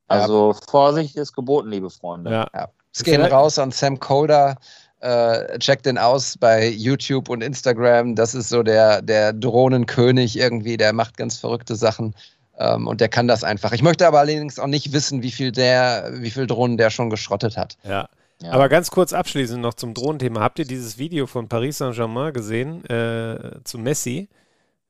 [0.09, 0.61] Also ja.
[0.71, 2.31] Vorsicht ist geboten, liebe Freunde.
[2.31, 2.47] Ja.
[2.55, 2.69] ja.
[2.95, 4.57] Es gehen raus an Sam Coder.
[5.01, 8.17] Äh, checkt den aus bei YouTube und Instagram.
[8.17, 12.17] Das ist so der, der Drohnenkönig irgendwie, der macht ganz verrückte Sachen.
[12.59, 13.73] Ähm, und der kann das einfach.
[13.73, 17.09] Ich möchte aber allerdings auch nicht wissen, wie viel der, wie viel Drohnen der schon
[17.09, 17.79] geschrottet hat.
[17.85, 18.09] Ja.
[18.43, 18.51] ja.
[18.51, 20.41] Aber ganz kurz abschließend noch zum Drohnenthema.
[20.41, 24.29] Habt ihr dieses Video von Paris Saint-Germain gesehen äh, zu Messi?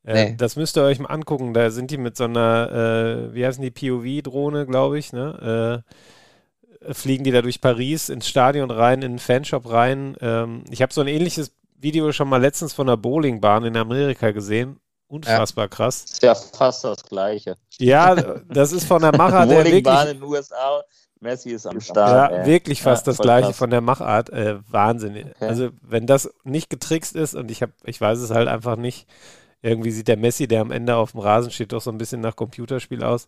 [0.05, 0.35] Äh, nee.
[0.39, 1.53] Das müsst ihr euch mal angucken.
[1.53, 5.85] Da sind die mit so einer, äh, wie heißen die, POV-Drohne, glaube ich, ne?
[5.85, 10.17] Äh, fliegen die da durch Paris ins Stadion rein, in den Fanshop rein.
[10.21, 14.31] Ähm, ich habe so ein ähnliches Video schon mal letztens von der Bowlingbahn in Amerika
[14.31, 14.79] gesehen.
[15.09, 15.69] Unfassbar ja.
[15.69, 16.05] krass.
[16.05, 17.57] Ist ja fast das Gleiche.
[17.79, 19.83] Ja, das ist von der Macher der wirklich.
[19.83, 20.83] Bowlingbahn in den USA.
[21.21, 22.31] Messi ist am Start.
[22.31, 22.47] Ja, ey.
[22.47, 23.57] wirklich fast ja, das gleiche krass.
[23.57, 24.31] von der Machart.
[24.31, 25.17] Äh, Wahnsinn.
[25.17, 25.47] Okay.
[25.47, 29.09] Also, wenn das nicht getrickst ist und ich habe, ich weiß es halt einfach nicht,
[29.63, 32.21] irgendwie sieht der Messi, der am Ende auf dem Rasen steht, doch so ein bisschen
[32.21, 33.27] nach Computerspiel aus.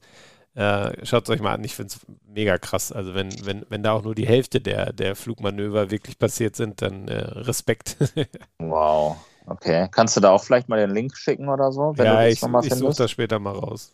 [0.55, 2.93] Äh, Schaut es euch mal an, ich finde es mega krass.
[2.93, 6.83] Also wenn, wenn, wenn da auch nur die Hälfte der, der Flugmanöver wirklich passiert sind,
[6.83, 7.97] dann äh, Respekt.
[8.59, 9.17] wow.
[9.47, 9.89] Okay.
[9.91, 11.95] Kannst du da auch vielleicht mal den Link schicken oder so?
[11.99, 13.93] ja, ich, ich suche das später mal raus.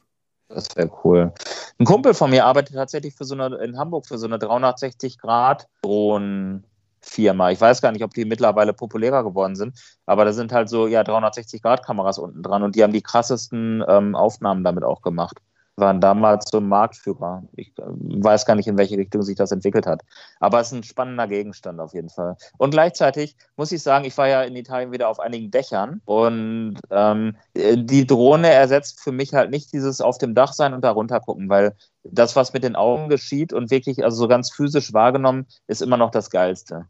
[0.49, 1.33] Das wäre cool.
[1.79, 5.19] Ein Kumpel von mir arbeitet tatsächlich für so eine, in Hamburg für so eine 360
[5.19, 6.65] Grad Drohnen
[7.01, 7.51] Firma.
[7.51, 10.87] Ich weiß gar nicht, ob die mittlerweile populärer geworden sind, aber da sind halt so
[10.87, 15.39] ja 360-Grad-Kameras unten dran und die haben die krassesten ähm, Aufnahmen damit auch gemacht.
[15.77, 17.43] Waren damals so Marktführer.
[17.55, 20.03] Ich äh, weiß gar nicht, in welche Richtung sich das entwickelt hat.
[20.41, 22.37] Aber es ist ein spannender Gegenstand auf jeden Fall.
[22.59, 26.79] Und gleichzeitig muss ich sagen, ich war ja in Italien wieder auf einigen Dächern und
[26.91, 30.91] ähm, die Drohne ersetzt für mich halt nicht dieses auf dem Dach sein und da
[30.91, 34.93] runter gucken, weil das, was mit den Augen geschieht und wirklich also so ganz physisch
[34.93, 36.87] wahrgenommen, ist immer noch das Geilste.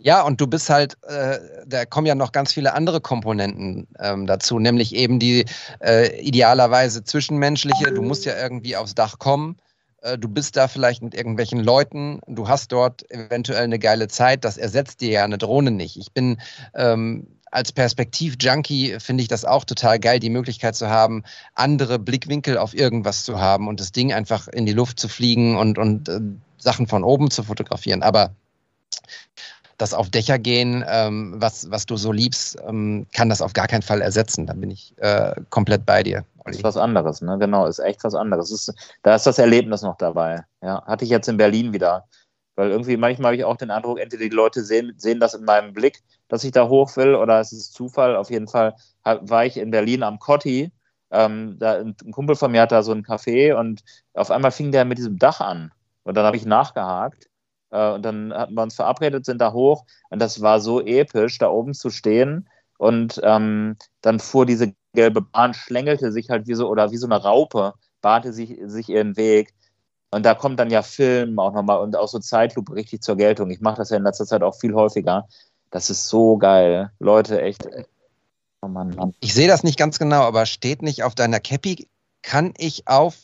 [0.00, 4.26] Ja, und du bist halt, äh, da kommen ja noch ganz viele andere Komponenten ähm,
[4.26, 5.44] dazu, nämlich eben die
[5.80, 7.92] äh, idealerweise zwischenmenschliche.
[7.92, 9.58] Du musst ja irgendwie aufs Dach kommen.
[10.00, 12.20] Äh, du bist da vielleicht mit irgendwelchen Leuten.
[12.26, 14.44] Du hast dort eventuell eine geile Zeit.
[14.44, 15.96] Das ersetzt dir ja eine Drohne nicht.
[15.96, 16.40] Ich bin
[16.74, 21.22] ähm, als Perspektiv-Junkie finde ich das auch total geil, die Möglichkeit zu haben,
[21.54, 25.58] andere Blickwinkel auf irgendwas zu haben und das Ding einfach in die Luft zu fliegen
[25.58, 26.20] und, und äh,
[26.56, 28.02] Sachen von oben zu fotografieren.
[28.02, 28.34] Aber
[29.78, 33.68] das auf Dächer gehen, ähm, was, was du so liebst, ähm, kann das auf gar
[33.68, 34.46] keinen Fall ersetzen.
[34.46, 36.24] Da bin ich äh, komplett bei dir.
[36.44, 36.56] Olli.
[36.56, 37.38] Ist was anderes, ne?
[37.38, 38.50] Genau, ist echt was anderes.
[38.50, 38.72] Ist,
[39.02, 40.44] da ist das Erlebnis noch dabei.
[40.62, 42.04] Ja, hatte ich jetzt in Berlin wieder.
[42.54, 45.44] Weil irgendwie manchmal habe ich auch den Eindruck, entweder die Leute sehen, sehen das in
[45.44, 48.16] meinem Blick, dass ich da hoch will, oder es ist Zufall.
[48.16, 48.74] Auf jeden Fall
[49.04, 50.70] war ich in Berlin am Cotti.
[51.10, 53.82] Ähm, da, ein Kumpel von mir hat da so ein Café und
[54.14, 55.70] auf einmal fing der mit diesem Dach an.
[56.04, 57.28] Und dann habe ich nachgehakt
[57.72, 61.48] und dann hatten wir uns verabredet, sind da hoch und das war so episch, da
[61.48, 62.48] oben zu stehen.
[62.78, 67.06] Und ähm, dann fuhr diese gelbe Bahn, schlängelte sich halt wie so, oder wie so
[67.06, 69.54] eine Raupe, bahnte sich, sich ihren Weg.
[70.10, 73.50] Und da kommt dann ja Film auch nochmal und auch so Zeitlupe richtig zur Geltung.
[73.50, 75.26] Ich mache das ja in letzter Zeit auch viel häufiger.
[75.70, 76.90] Das ist so geil.
[76.98, 77.66] Leute, echt.
[78.60, 79.14] Oh Mann, Mann.
[79.20, 81.88] Ich sehe das nicht ganz genau, aber steht nicht auf deiner Cappy,
[82.20, 83.16] kann ich auf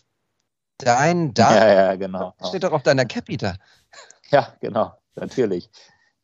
[0.79, 1.51] dein Dach?
[1.51, 2.33] Ja, ja, genau.
[2.49, 3.57] Steht doch auf deiner Cappy da.
[4.31, 5.71] Ja, genau, natürlich.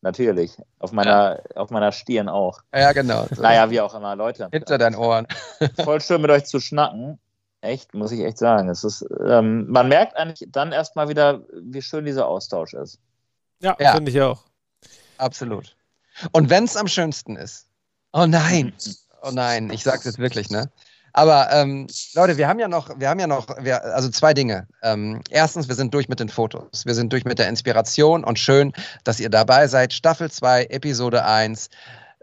[0.01, 0.55] Natürlich.
[0.77, 1.55] Auf meiner, ja.
[1.55, 2.59] auf meiner Stirn auch.
[2.71, 3.25] Ja, genau.
[3.37, 4.49] Naja, wie auch immer, Leute.
[4.51, 5.25] Hinter deinen Ohren.
[5.83, 7.17] Voll schön mit euch zu schnacken.
[7.61, 8.69] Echt, muss ich echt sagen.
[8.69, 12.99] Es ist, ähm, man merkt eigentlich dann erstmal wieder, wie schön dieser Austausch ist.
[13.61, 13.93] Ja, ja.
[13.93, 14.43] finde ich auch.
[15.17, 15.75] Absolut.
[16.31, 17.67] Und wenn es am schönsten ist.
[18.13, 18.73] Oh nein.
[19.23, 20.69] Oh nein, ich sag's jetzt wirklich, ne?
[21.17, 24.67] Aber ähm, Leute, wir haben ja noch, wir haben ja noch, wir, also zwei Dinge.
[24.83, 26.85] Ähm, erstens, wir sind durch mit den Fotos.
[26.85, 28.73] Wir sind durch mit der Inspiration und schön,
[29.05, 29.93] dass ihr dabei seid.
[29.93, 31.69] Staffel 2, Episode 1.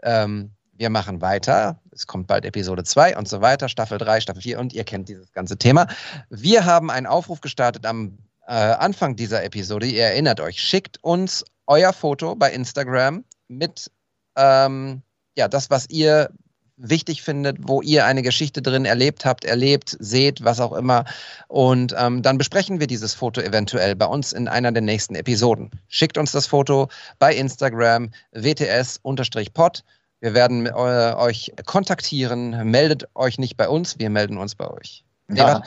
[0.03, 1.79] Ähm, wir machen weiter.
[1.91, 5.09] Es kommt bald Episode 2 und so weiter, Staffel 3, Staffel 4 und ihr kennt
[5.09, 5.87] dieses ganze Thema.
[6.29, 9.87] Wir haben einen Aufruf gestartet am äh, Anfang dieser Episode.
[9.87, 13.89] Ihr erinnert euch, schickt uns euer Foto bei Instagram mit
[14.35, 15.01] ähm,
[15.35, 16.29] ja, das, was ihr
[16.77, 21.05] wichtig findet, wo ihr eine Geschichte drin erlebt habt, erlebt, seht, was auch immer.
[21.47, 25.71] Und ähm, dann besprechen wir dieses Foto eventuell bei uns in einer der nächsten Episoden.
[25.87, 26.89] Schickt uns das Foto
[27.19, 29.83] bei Instagram wts-pod.
[30.19, 32.71] Wir werden äh, euch kontaktieren.
[32.71, 35.03] Meldet euch nicht bei uns, wir melden uns bei euch.
[35.29, 35.61] Ja,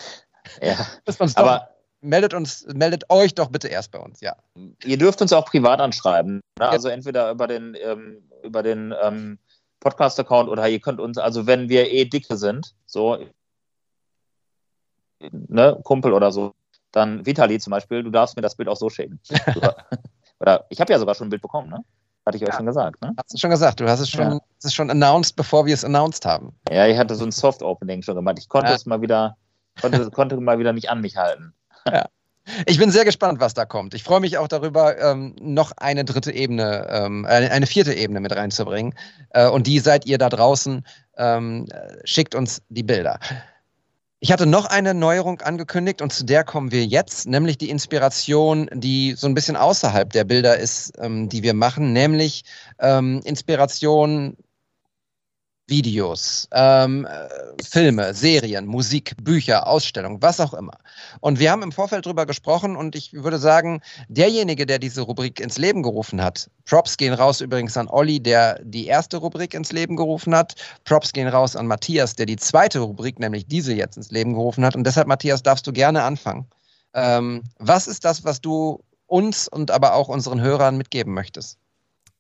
[0.62, 0.86] ja.
[1.18, 1.70] Uns aber
[2.00, 4.36] meldet uns, meldet euch doch bitte erst bei uns, ja.
[4.84, 6.40] Ihr dürft uns auch privat anschreiben.
[6.58, 6.68] Ne?
[6.68, 9.38] Also entweder über den, ähm, über den ähm,
[9.81, 13.19] Podcast-Account oder ihr könnt uns, also wenn wir eh dicke sind, so,
[15.20, 16.55] ne, Kumpel oder so,
[16.93, 19.20] dann Vitali zum Beispiel, du darfst mir das Bild auch so schicken.
[20.40, 21.85] oder ich habe ja sogar schon ein Bild bekommen, ne?
[22.24, 22.57] Hatte ich euch ja.
[22.57, 23.12] schon gesagt, ne?
[23.16, 24.40] Hast du schon gesagt, du hast es schon, ja.
[24.62, 26.53] es schon announced, bevor wir es announced haben.
[26.70, 28.39] Ja, ich hatte so ein Soft-Opening schon gemacht.
[28.39, 28.74] Ich konnte ja.
[28.74, 29.36] es mal wieder,
[29.81, 31.55] konnte, konnte mal wieder nicht an mich halten.
[31.86, 32.07] Ja.
[32.66, 33.94] Ich bin sehr gespannt, was da kommt.
[33.94, 38.20] Ich freue mich auch darüber, ähm, noch eine dritte Ebene, ähm, eine, eine, vierte Ebene
[38.20, 38.94] mit reinzubringen.
[39.31, 40.85] Äh, und die seid ihr da draußen.
[41.16, 41.66] Ähm,
[42.05, 43.18] schickt uns die Bilder.
[44.20, 48.68] Ich hatte noch eine Neuerung angekündigt und zu der kommen wir jetzt, nämlich die Inspiration,
[48.73, 52.44] die so ein bisschen außerhalb der Bilder ist, ähm, die wir machen, nämlich
[52.78, 54.36] ähm, Inspiration
[55.68, 57.28] Videos, ähm, äh,
[57.62, 60.78] Filme, Serien, Musik, Bücher, Ausstellungen, was auch immer.
[61.20, 65.40] Und wir haben im Vorfeld drüber gesprochen und ich würde sagen, derjenige, der diese Rubrik
[65.40, 69.72] ins Leben gerufen hat, Props gehen raus übrigens an Olli, der die erste Rubrik ins
[69.72, 70.55] Leben gerufen hat.
[70.84, 74.64] Props gehen raus an Matthias, der die zweite Rubrik, nämlich diese jetzt ins Leben gerufen
[74.64, 74.76] hat.
[74.76, 76.47] Und deshalb, Matthias, darfst du gerne anfangen.
[76.94, 81.59] Ähm, was ist das, was du uns und aber auch unseren Hörern mitgeben möchtest?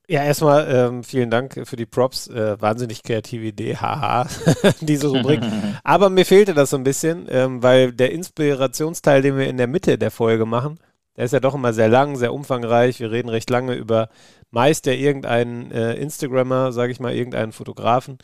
[0.08, 2.28] Ja, erstmal ähm, vielen Dank für die Props.
[2.28, 4.28] Äh, wahnsinnig kreative Idee, haha,
[4.80, 5.40] diese Rubrik.
[5.84, 9.66] Aber mir fehlte das so ein bisschen, ähm, weil der Inspirationsteil, den wir in der
[9.66, 10.78] Mitte der Folge machen,
[11.16, 13.00] der ist ja doch immer sehr lang, sehr umfangreich.
[13.00, 14.08] Wir reden recht lange über
[14.50, 18.18] meist ja irgendeinen äh, Instagrammer, sage ich mal, irgendeinen Fotografen.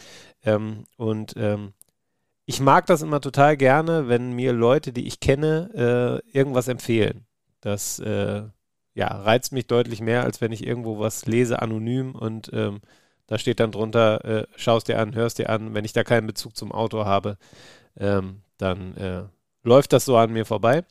[0.45, 1.73] Ähm, und ähm,
[2.47, 7.27] ich mag das immer total gerne, wenn mir Leute, die ich kenne, äh, irgendwas empfehlen.
[7.61, 8.43] Das äh,
[8.95, 12.81] ja, reizt mich deutlich mehr, als wenn ich irgendwo was lese, anonym und ähm,
[13.27, 15.75] da steht dann drunter, äh, schaust dir an, hörst dir an.
[15.75, 17.39] Wenn ich da keinen Bezug zum Autor habe,
[17.99, 19.23] ähm, dann äh,
[19.63, 20.85] läuft das so an mir vorbei.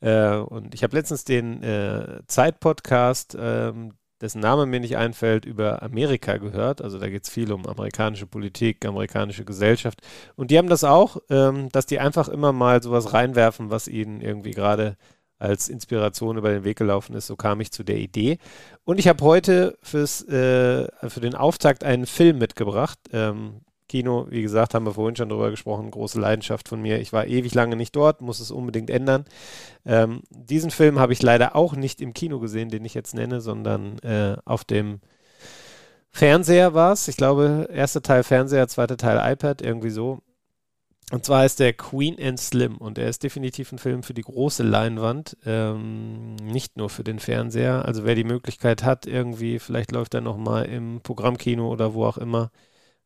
[0.00, 5.82] Äh, und ich habe letztens den äh, Zeit-Podcast, ähm, dessen Name mir nicht einfällt, über
[5.82, 6.82] Amerika gehört.
[6.82, 10.00] Also da geht es viel um amerikanische Politik, amerikanische Gesellschaft.
[10.36, 14.20] Und die haben das auch, ähm, dass die einfach immer mal sowas reinwerfen, was ihnen
[14.20, 14.96] irgendwie gerade
[15.42, 17.26] als Inspiration über den Weg gelaufen ist.
[17.26, 18.38] So kam ich zu der Idee.
[18.84, 22.98] Und ich habe heute fürs, äh, für den Auftakt einen Film mitgebracht.
[23.12, 27.00] Ähm, Kino, wie gesagt, haben wir vorhin schon drüber gesprochen, große Leidenschaft von mir.
[27.00, 29.24] Ich war ewig lange nicht dort, muss es unbedingt ändern.
[29.84, 33.40] Ähm, diesen Film habe ich leider auch nicht im Kino gesehen, den ich jetzt nenne,
[33.40, 35.00] sondern äh, auf dem
[36.10, 37.08] Fernseher war es.
[37.08, 40.20] Ich glaube, erster Teil Fernseher, zweiter Teil iPad, irgendwie so.
[41.12, 44.22] Und zwar ist der Queen and Slim und er ist definitiv ein Film für die
[44.22, 47.84] große Leinwand, ähm, nicht nur für den Fernseher.
[47.84, 52.18] Also wer die Möglichkeit hat, irgendwie, vielleicht läuft er nochmal im Programmkino oder wo auch
[52.18, 52.50] immer,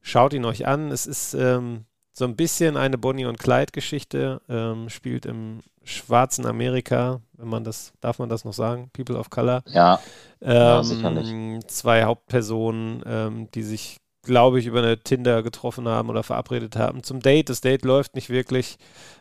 [0.08, 0.92] Schaut ihn euch an.
[0.92, 4.40] Es ist ähm, so ein bisschen eine Bonnie und Clyde-Geschichte.
[4.48, 8.88] Ähm, spielt im schwarzen Amerika, wenn man das, darf man das noch sagen?
[8.92, 9.64] People of Color.
[9.66, 9.98] Ja.
[10.40, 11.66] Ähm, ja sicherlich.
[11.66, 13.96] Zwei Hauptpersonen, ähm, die sich,
[14.26, 17.48] glaube ich, über eine Tinder getroffen haben oder verabredet haben zum Date.
[17.48, 18.76] Das Date läuft nicht wirklich.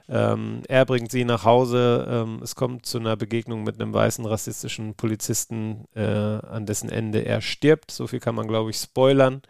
[0.09, 2.05] Ähm, er bringt sie nach Hause.
[2.09, 7.25] Ähm, es kommt zu einer Begegnung mit einem weißen rassistischen Polizisten, äh, an dessen Ende
[7.25, 7.91] er stirbt.
[7.91, 9.41] So viel kann man, glaube ich, spoilern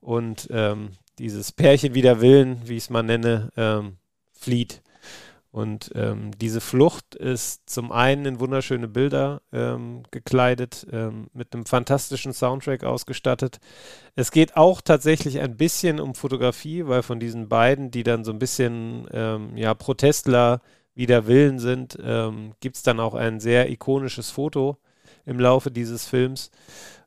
[0.00, 3.96] und ähm, dieses Pärchen wider Willen, wie ich es mal nenne, ähm,
[4.32, 4.82] flieht.
[5.56, 11.64] Und ähm, diese Flucht ist zum einen in wunderschöne Bilder ähm, gekleidet, ähm, mit einem
[11.64, 13.58] fantastischen Soundtrack ausgestattet.
[14.16, 18.32] Es geht auch tatsächlich ein bisschen um Fotografie, weil von diesen beiden, die dann so
[18.32, 20.60] ein bisschen ähm, ja, Protestler
[20.94, 21.98] wider Willen sind,
[22.60, 24.78] gibt es dann auch ein sehr ikonisches Foto
[25.26, 26.50] im Laufe dieses Films.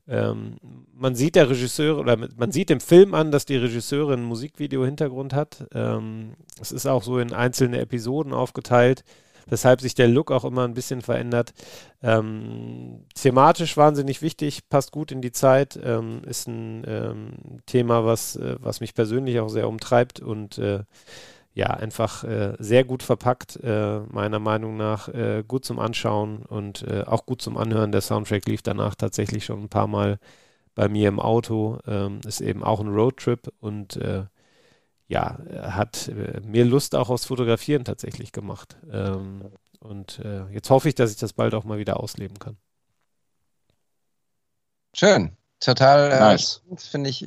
[0.09, 0.57] Ähm,
[0.95, 5.33] man sieht der Regisseur oder man sieht dem Film an, dass die Regisseurin ein Musikvideo-Hintergrund
[5.33, 5.67] hat.
[5.73, 9.03] Ähm, es ist auch so in einzelne Episoden aufgeteilt,
[9.47, 11.53] weshalb sich der Look auch immer ein bisschen verändert.
[12.01, 18.35] Ähm, thematisch wahnsinnig wichtig, passt gut in die Zeit, ähm, ist ein ähm, Thema, was,
[18.35, 20.79] äh, was mich persönlich auch sehr umtreibt und äh,
[21.59, 25.09] ja, einfach äh, sehr gut verpackt, äh, meiner Meinung nach.
[25.09, 27.91] Äh, gut zum Anschauen und äh, auch gut zum Anhören.
[27.91, 30.19] Der Soundtrack lief danach tatsächlich schon ein paar Mal
[30.73, 31.77] bei mir im Auto.
[31.85, 34.23] Ähm, ist eben auch ein Roadtrip und äh,
[35.09, 38.77] ja, hat äh, mir Lust auch aufs Fotografieren tatsächlich gemacht.
[38.89, 40.21] Ähm, und
[40.51, 42.57] jetzt hoffe ich, dass ich das bald auch mal wieder ausleben kann.
[44.93, 45.37] Schön.
[45.61, 46.61] Total nice.
[46.75, 47.25] finde ich.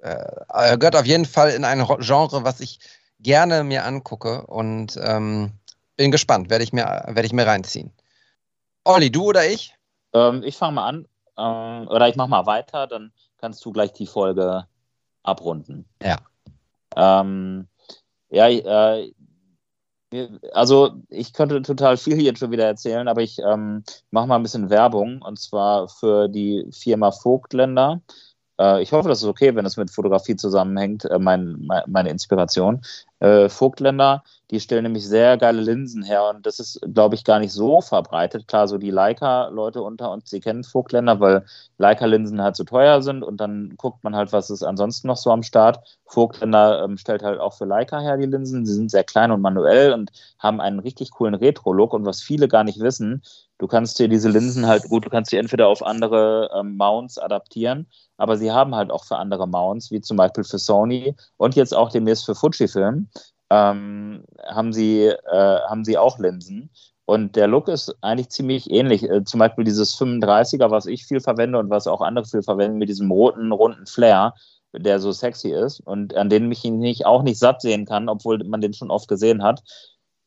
[0.00, 2.80] gehört auf jeden Fall in ein Genre, was ich
[3.22, 5.52] gerne mir angucke und ähm,
[5.96, 7.92] bin gespannt, werde ich, mir, werd ich mir reinziehen.
[8.84, 9.74] Olli, du oder ich?
[10.12, 13.92] Ähm, ich fange mal an ähm, oder ich mache mal weiter, dann kannst du gleich
[13.92, 14.66] die Folge
[15.22, 15.86] abrunden.
[16.02, 16.16] Ja.
[16.96, 17.68] Ähm,
[18.30, 19.12] ja, äh,
[20.52, 24.42] also ich könnte total viel jetzt schon wieder erzählen, aber ich ähm, mache mal ein
[24.42, 28.00] bisschen Werbung und zwar für die Firma Vogtländer.
[28.58, 32.82] Äh, ich hoffe, das ist okay, wenn es mit Fotografie zusammenhängt, äh, mein, meine Inspiration.
[33.20, 37.38] Äh, Vogtländer, die stellen nämlich sehr geile Linsen her und das ist, glaube ich, gar
[37.38, 38.48] nicht so verbreitet.
[38.48, 41.44] Klar, so die Leica-Leute unter uns, die kennen Vogtländer, weil
[41.78, 45.30] Leica-Linsen halt so teuer sind und dann guckt man halt, was ist ansonsten noch so
[45.30, 45.98] am Start.
[46.06, 48.64] Vogtländer ähm, stellt halt auch für Leica her die Linsen.
[48.66, 52.48] Sie sind sehr klein und manuell und haben einen richtig coolen Retro-Look und was viele
[52.48, 53.22] gar nicht wissen,
[53.60, 57.16] du kannst dir diese Linsen halt gut, du kannst sie entweder auf andere ähm, Mounts
[57.18, 57.86] adaptieren
[58.20, 61.74] aber sie haben halt auch für andere Mounts, wie zum Beispiel für Sony und jetzt
[61.74, 63.08] auch demnächst für Fujifilm,
[63.48, 66.70] ähm, haben, sie, äh, haben sie auch Linsen.
[67.06, 69.04] Und der Look ist eigentlich ziemlich ähnlich.
[69.04, 72.76] Äh, zum Beispiel dieses 35er, was ich viel verwende und was auch andere viel verwenden,
[72.76, 74.34] mit diesem roten, runden Flair,
[74.76, 78.44] der so sexy ist und an den mich nicht, auch nicht satt sehen kann, obwohl
[78.44, 79.62] man den schon oft gesehen hat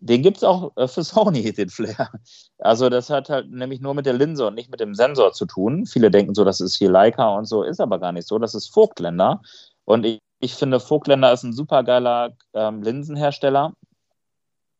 [0.03, 2.11] den gibt es auch äh, für Sony, den Flair.
[2.59, 5.45] Also das hat halt nämlich nur mit der Linse und nicht mit dem Sensor zu
[5.45, 5.85] tun.
[5.85, 8.37] Viele denken so, das ist hier Leica und so, ist aber gar nicht so.
[8.39, 9.41] Das ist Vogtländer.
[9.85, 13.73] Und ich, ich finde, Vogtländer ist ein super geiler ähm, Linsenhersteller.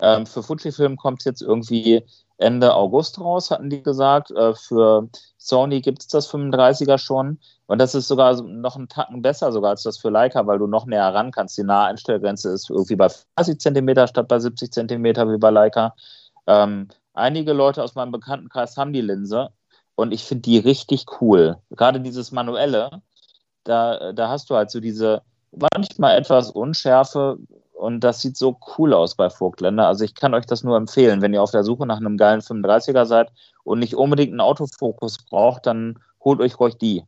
[0.01, 2.03] Ähm, für Fujifilm kommt jetzt irgendwie
[2.43, 4.31] Ende August raus, hatten die gesagt.
[4.31, 7.39] Äh, für Sony gibt es das 35er schon.
[7.65, 10.67] Und das ist sogar noch einen Tacken besser sogar als das für Leica, weil du
[10.67, 11.57] noch näher ran kannst.
[11.57, 15.95] Die nahe Einstellgrenze ist irgendwie bei 30 cm statt bei 70 cm wie bei Leica.
[16.45, 19.49] Ähm, einige Leute aus meinem Bekanntenkreis haben die Linse
[19.95, 21.57] und ich finde die richtig cool.
[21.71, 23.01] Gerade dieses manuelle,
[23.63, 25.21] da, da hast du halt so diese
[25.51, 27.37] manchmal etwas Unschärfe
[27.73, 29.87] und das sieht so cool aus bei Vogtländer.
[29.87, 32.41] Also ich kann euch das nur empfehlen, wenn ihr auf der Suche nach einem geilen
[32.41, 33.31] 35er seid
[33.63, 37.03] und nicht unbedingt einen Autofokus braucht, dann holt euch ruhig die.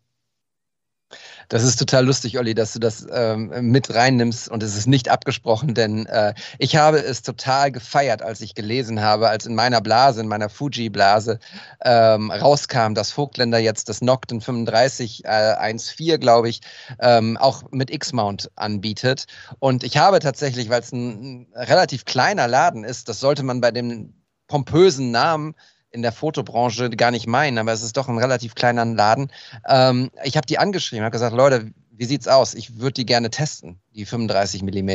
[1.50, 5.10] Das ist total lustig, Olli, dass du das ähm, mit reinnimmst und es ist nicht
[5.10, 9.82] abgesprochen, denn äh, ich habe es total gefeiert, als ich gelesen habe, als in meiner
[9.82, 11.40] Blase, in meiner Fuji-Blase
[11.84, 16.62] ähm, rauskam, dass Vogtländer jetzt das Nocten 35 äh, 1.4, glaube ich,
[17.00, 19.26] ähm, auch mit X-Mount anbietet.
[19.60, 23.62] Und ich habe tatsächlich, weil es ein, ein relativ kleiner Laden ist, das sollte man
[23.62, 24.14] bei dem
[24.48, 25.56] pompösen Namen
[25.96, 29.32] in der Fotobranche gar nicht meinen, aber es ist doch ein relativ kleiner Laden.
[29.68, 32.54] Ähm, ich habe die angeschrieben, habe gesagt, Leute, wie sieht's aus?
[32.54, 34.90] Ich würde die gerne testen, die 35 mm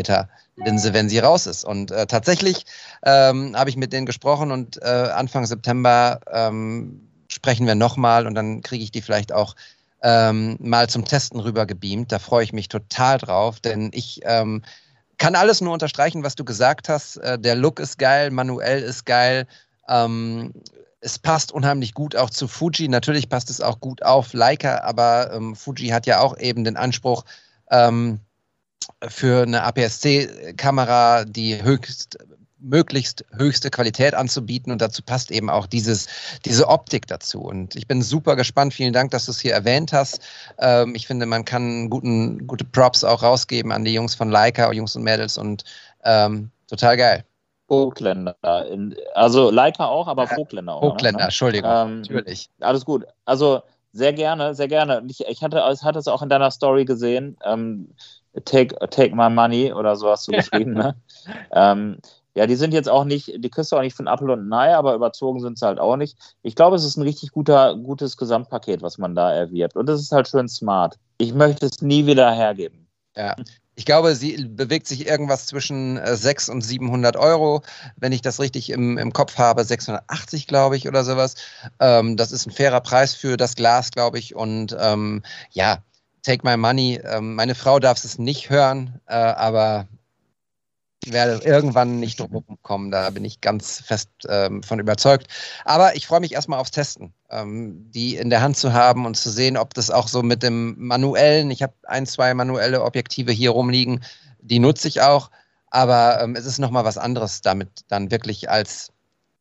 [0.56, 1.64] Linse, wenn sie raus ist.
[1.64, 2.66] Und äh, tatsächlich
[3.02, 8.34] ähm, habe ich mit denen gesprochen und äh, Anfang September ähm, sprechen wir nochmal und
[8.34, 9.56] dann kriege ich die vielleicht auch
[10.02, 12.12] ähm, mal zum Testen rüber gebeamt.
[12.12, 14.62] Da freue ich mich total drauf, denn ich ähm,
[15.18, 17.16] kann alles nur unterstreichen, was du gesagt hast.
[17.16, 19.46] Äh, der Look ist geil, manuell ist geil.
[19.88, 20.52] Ähm,
[21.00, 22.88] es passt unheimlich gut auch zu Fuji.
[22.88, 26.76] Natürlich passt es auch gut auf Leica, aber ähm, Fuji hat ja auch eben den
[26.76, 27.24] Anspruch,
[27.70, 28.20] ähm,
[29.08, 32.18] für eine APS-C-Kamera die höchst
[32.62, 36.08] möglichst höchste Qualität anzubieten und dazu passt eben auch dieses,
[36.44, 37.40] diese Optik dazu.
[37.40, 38.74] Und ich bin super gespannt.
[38.74, 40.20] Vielen Dank, dass du es hier erwähnt hast.
[40.58, 44.70] Ähm, ich finde, man kann guten, gute Props auch rausgeben an die Jungs von Leica,
[44.72, 45.64] Jungs und Mädels und
[46.04, 47.24] ähm, total geil.
[47.70, 48.36] Vogtländer.
[49.14, 50.82] also Leica auch, aber Vogtländer auch.
[50.82, 50.88] Ne?
[50.88, 51.24] Vogtländer, ne?
[51.24, 51.70] Entschuldigung.
[51.72, 52.50] Ähm, Natürlich.
[52.58, 53.04] Alles gut.
[53.24, 55.02] Also sehr gerne, sehr gerne.
[55.08, 57.36] Ich, ich hatte, ich hatte es auch in deiner Story gesehen.
[57.44, 57.94] Ähm,
[58.44, 60.72] take, take my money oder so hast du geschrieben.
[60.74, 60.96] ne?
[61.52, 61.98] ähm,
[62.34, 64.74] ja, die sind jetzt auch nicht, die kriegst du auch nicht von Apple und Nei,
[64.74, 66.16] aber überzogen sind sie halt auch nicht.
[66.42, 69.76] Ich glaube, es ist ein richtig guter, gutes Gesamtpaket, was man da erwirbt.
[69.76, 70.96] Und es ist halt schön smart.
[71.18, 72.86] Ich möchte es nie wieder hergeben.
[73.16, 73.36] Ja,
[73.80, 77.62] ich glaube, sie bewegt sich irgendwas zwischen 600 äh, und 700 Euro,
[77.96, 79.64] wenn ich das richtig im, im Kopf habe.
[79.64, 81.34] 680, glaube ich, oder sowas.
[81.78, 84.34] Ähm, das ist ein fairer Preis für das Glas, glaube ich.
[84.34, 85.78] Und ähm, ja,
[86.22, 87.00] take my money.
[87.02, 89.88] Ähm, meine Frau darf es nicht hören, äh, aber
[91.06, 95.28] werde irgendwann nicht drum kommen, da bin ich ganz fest ähm, von überzeugt.
[95.64, 99.16] Aber ich freue mich erstmal aufs Testen, ähm, die in der Hand zu haben und
[99.16, 103.32] zu sehen, ob das auch so mit dem manuellen, ich habe ein, zwei manuelle Objektive
[103.32, 104.04] hier rumliegen,
[104.42, 105.30] die nutze ich auch,
[105.70, 108.92] aber ähm, es ist nochmal was anderes, damit dann wirklich als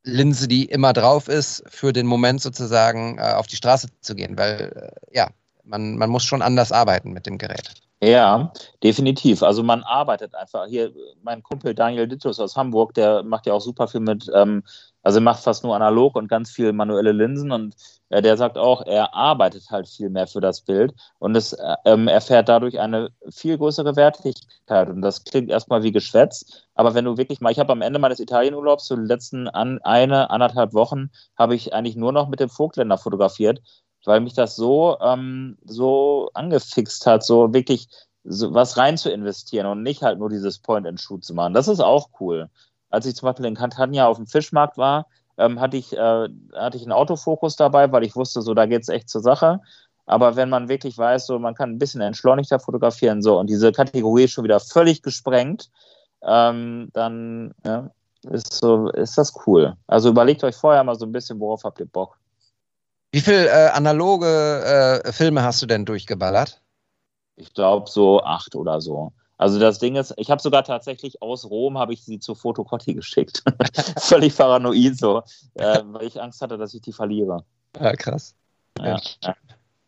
[0.04, 4.38] Linse, die immer drauf ist, für den Moment sozusagen äh, auf die Straße zu gehen,
[4.38, 5.30] weil äh, ja,
[5.66, 7.74] man, man muss schon anders arbeiten mit dem Gerät.
[8.02, 9.44] Ja, definitiv.
[9.44, 10.68] Also man arbeitet einfach.
[10.68, 14.64] Hier, mein Kumpel Daniel Dittus aus Hamburg, der macht ja auch super viel mit, ähm,
[15.04, 17.76] also macht fast nur analog und ganz viel manuelle Linsen und
[18.08, 21.76] äh, der sagt auch, er arbeitet halt viel mehr für das Bild und es äh,
[21.84, 24.90] ähm, erfährt dadurch eine viel größere Wertigkeit.
[24.90, 28.00] Und das klingt erstmal wie Geschwätz, aber wenn du wirklich mal, ich habe am Ende
[28.00, 32.40] meines Italienurlaubs, so die letzten an, eine, anderthalb Wochen, habe ich eigentlich nur noch mit
[32.40, 33.62] dem Vogtländer fotografiert
[34.06, 37.88] weil mich das so, ähm, so angefixt hat, so wirklich
[38.24, 41.54] so was rein zu investieren und nicht halt nur dieses Point-and-Shoot zu machen.
[41.54, 42.50] Das ist auch cool.
[42.90, 45.08] Als ich zum Beispiel in Catania auf dem Fischmarkt war,
[45.38, 48.82] ähm, hatte, ich, äh, hatte ich einen Autofokus dabei, weil ich wusste, so da geht
[48.82, 49.62] es echt zur Sache.
[50.06, 53.72] Aber wenn man wirklich weiß, so man kann ein bisschen entschleunigter fotografieren, so und diese
[53.72, 55.70] Kategorie ist schon wieder völlig gesprengt,
[56.24, 57.92] ähm, dann ja,
[58.24, 59.76] ist, so, ist das cool.
[59.88, 62.18] Also überlegt euch vorher mal so ein bisschen, worauf habt ihr Bock.
[63.12, 66.62] Wie viele äh, analoge äh, Filme hast du denn durchgeballert?
[67.36, 69.14] Ich glaube so acht oder so.
[69.38, 72.94] Also das Ding ist, ich habe sogar tatsächlich aus Rom habe ich sie zu Fotocotti
[72.94, 73.42] geschickt.
[73.98, 75.24] Völlig paranoid so,
[75.56, 77.46] äh, weil ich Angst hatte, dass ich die verliere.
[77.80, 78.36] Ja, krass.
[78.78, 79.00] Ja.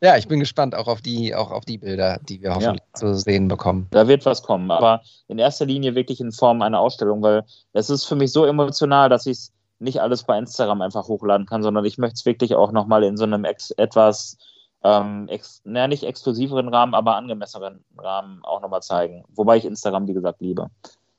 [0.01, 0.17] ja.
[0.17, 2.99] ich bin gespannt auch auf die, auch auf die Bilder, die wir hoffentlich ja.
[2.99, 3.87] zu sehen bekommen.
[3.91, 7.43] Da wird was kommen, aber in erster Linie wirklich in Form einer Ausstellung, weil
[7.73, 11.45] es ist für mich so emotional, dass ich es nicht alles bei Instagram einfach hochladen
[11.45, 14.37] kann, sondern ich möchte es wirklich auch nochmal in so einem ex etwas,
[14.83, 19.25] ähm, ex naja, nicht exklusiveren Rahmen, aber angemesseneren Rahmen auch nochmal zeigen.
[19.29, 20.69] Wobei ich Instagram, wie gesagt, liebe.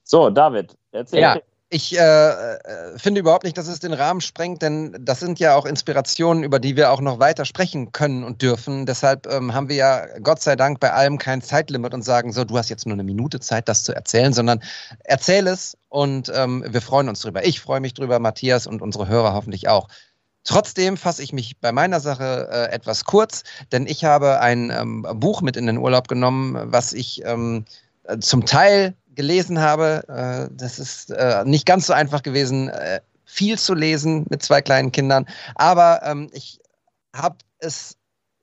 [0.05, 1.21] So, David, erzähl.
[1.21, 1.39] Ja,
[1.73, 5.55] ich äh, äh, finde überhaupt nicht, dass es den Rahmen sprengt, denn das sind ja
[5.55, 8.85] auch Inspirationen, über die wir auch noch weiter sprechen können und dürfen.
[8.85, 12.45] Deshalb ähm, haben wir ja Gott sei Dank bei allem kein Zeitlimit und sagen, so,
[12.45, 14.63] du hast jetzt nur eine Minute Zeit, das zu erzählen, sondern
[15.05, 17.43] erzähl es und ähm, wir freuen uns drüber.
[17.45, 19.89] Ich freue mich drüber, Matthias und unsere Hörer hoffentlich auch.
[20.45, 25.07] Trotzdem fasse ich mich bei meiner Sache äh, etwas kurz, denn ich habe ein ähm,
[25.15, 27.65] Buch mit in den Urlaub genommen, was ich ähm,
[28.21, 30.05] zum Teil gelesen habe.
[30.09, 34.61] Äh, das ist äh, nicht ganz so einfach gewesen, äh, viel zu lesen mit zwei
[34.61, 35.27] kleinen Kindern.
[35.55, 36.61] Aber ähm, ich
[37.15, 37.97] habe es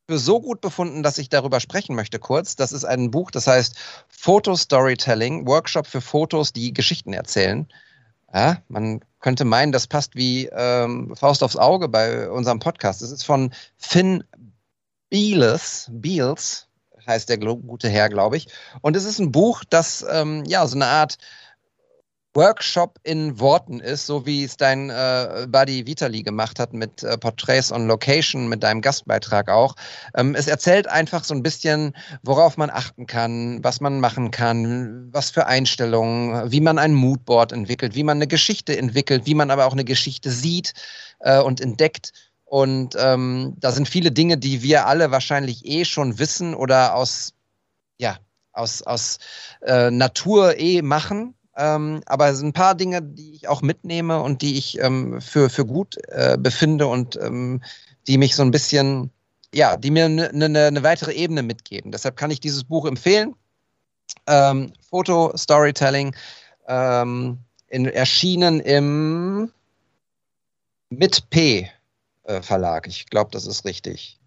[0.07, 2.55] für so gut befunden, dass ich darüber sprechen möchte kurz.
[2.55, 3.75] Das ist ein Buch, das heißt
[4.07, 7.67] Photo Storytelling, Workshop für Fotos, die Geschichten erzählen.
[8.33, 13.03] Ja, man könnte meinen, das passt wie ähm, Faust aufs Auge bei unserem Podcast.
[13.03, 14.23] Das ist von Finn
[15.09, 16.68] Beales, Beals,
[17.07, 18.47] heißt der gute Herr, glaube ich.
[18.81, 21.17] Und es ist ein Buch, das ähm, ja so eine Art
[22.35, 27.17] Workshop in Worten ist, so wie es dein äh, Buddy Vitali gemacht hat mit äh,
[27.17, 29.75] Portraits on Location, mit deinem Gastbeitrag auch.
[30.15, 35.09] Ähm, es erzählt einfach so ein bisschen, worauf man achten kann, was man machen kann,
[35.11, 39.49] was für Einstellungen, wie man ein Moodboard entwickelt, wie man eine Geschichte entwickelt, wie man
[39.49, 40.73] aber auch eine Geschichte sieht
[41.21, 42.11] äh, und entdeckt.
[42.49, 47.33] Und ähm, da sind viele Dinge, die wir alle wahrscheinlich eh schon wissen oder aus,
[47.99, 48.17] ja,
[48.53, 49.19] aus, aus
[49.61, 54.21] äh, Natur eh machen ähm, aber es sind ein paar Dinge, die ich auch mitnehme
[54.21, 57.61] und die ich ähm, für, für gut äh, befinde und ähm,
[58.07, 59.11] die mich so ein bisschen,
[59.53, 61.91] ja, die mir eine ne, ne, ne weitere Ebene mitgeben.
[61.91, 63.35] Deshalb kann ich dieses Buch empfehlen.
[64.25, 66.15] Ähm, Foto Storytelling,
[66.69, 69.51] ähm, in, erschienen im
[70.89, 71.69] mit P
[72.41, 72.87] Verlag.
[72.87, 74.19] Ich glaube, das ist richtig.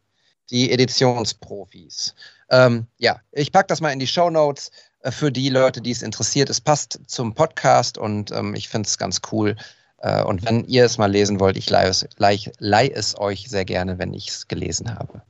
[0.51, 2.15] Die Editionsprofis.
[2.51, 4.71] Ähm, ja, ich packe das mal in die Show Notes.
[5.03, 6.51] Äh, für die Leute, die es interessiert.
[6.51, 9.57] Es passt zum Podcast und ähm, ich finde es ganz cool.
[9.99, 13.49] Äh, und wenn ihr es mal lesen wollt, ich leihe es, leih, leih es euch
[13.49, 15.23] sehr gerne, wenn ich es gelesen habe.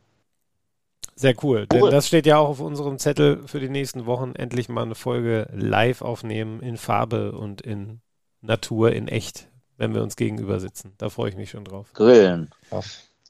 [1.14, 4.34] Sehr cool, cool, denn das steht ja auch auf unserem Zettel für die nächsten Wochen.
[4.34, 8.00] Endlich mal eine Folge live aufnehmen in Farbe und in
[8.40, 10.92] Natur, in echt, wenn wir uns gegenüber sitzen.
[10.98, 11.92] Da freue ich mich schon drauf.
[11.94, 12.50] Grillen.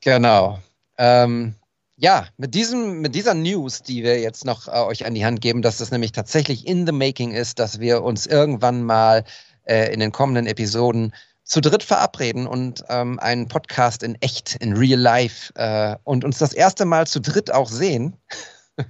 [0.00, 0.58] Genau.
[0.98, 1.54] Ähm,
[1.96, 5.40] ja, mit, diesem, mit dieser News, die wir jetzt noch äh, euch an die Hand
[5.40, 9.24] geben, dass das nämlich tatsächlich in the making ist, dass wir uns irgendwann mal
[9.64, 11.12] äh, in den kommenden Episoden
[11.44, 16.38] zu dritt verabreden und ähm, einen Podcast in echt, in real life äh, und uns
[16.38, 18.16] das erste Mal zu dritt auch sehen.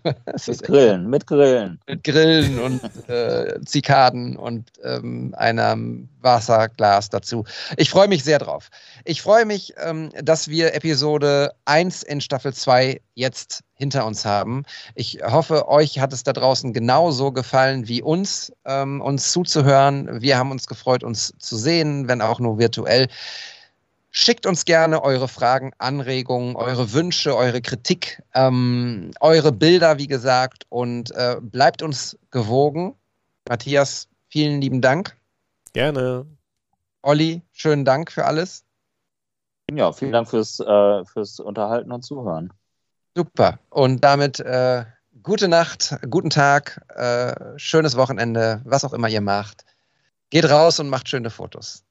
[0.47, 1.81] mit Grillen, mit Grillen.
[1.87, 7.45] Mit Grillen und äh, Zikaden und ähm, einem Wasserglas dazu.
[7.77, 8.69] Ich freue mich sehr drauf.
[9.05, 14.65] Ich freue mich, ähm, dass wir Episode 1 in Staffel 2 jetzt hinter uns haben.
[14.95, 20.23] Ich hoffe, euch hat es da draußen genauso gefallen wie uns, ähm, uns zuzuhören.
[20.23, 23.09] Wir haben uns gefreut, uns zu sehen, wenn auch nur virtuell.
[24.15, 30.67] Schickt uns gerne eure Fragen, Anregungen, eure Wünsche, eure Kritik, ähm, eure Bilder, wie gesagt,
[30.69, 32.95] und äh, bleibt uns gewogen.
[33.49, 35.17] Matthias, vielen lieben Dank.
[35.73, 36.27] Gerne.
[37.01, 38.67] Olli, schönen Dank für alles.
[39.71, 42.53] Ja, vielen Dank fürs, äh, fürs Unterhalten und Zuhören.
[43.17, 43.61] Super.
[43.71, 44.85] Und damit äh,
[45.23, 49.65] gute Nacht, guten Tag, äh, schönes Wochenende, was auch immer ihr macht.
[50.29, 51.83] Geht raus und macht schöne Fotos.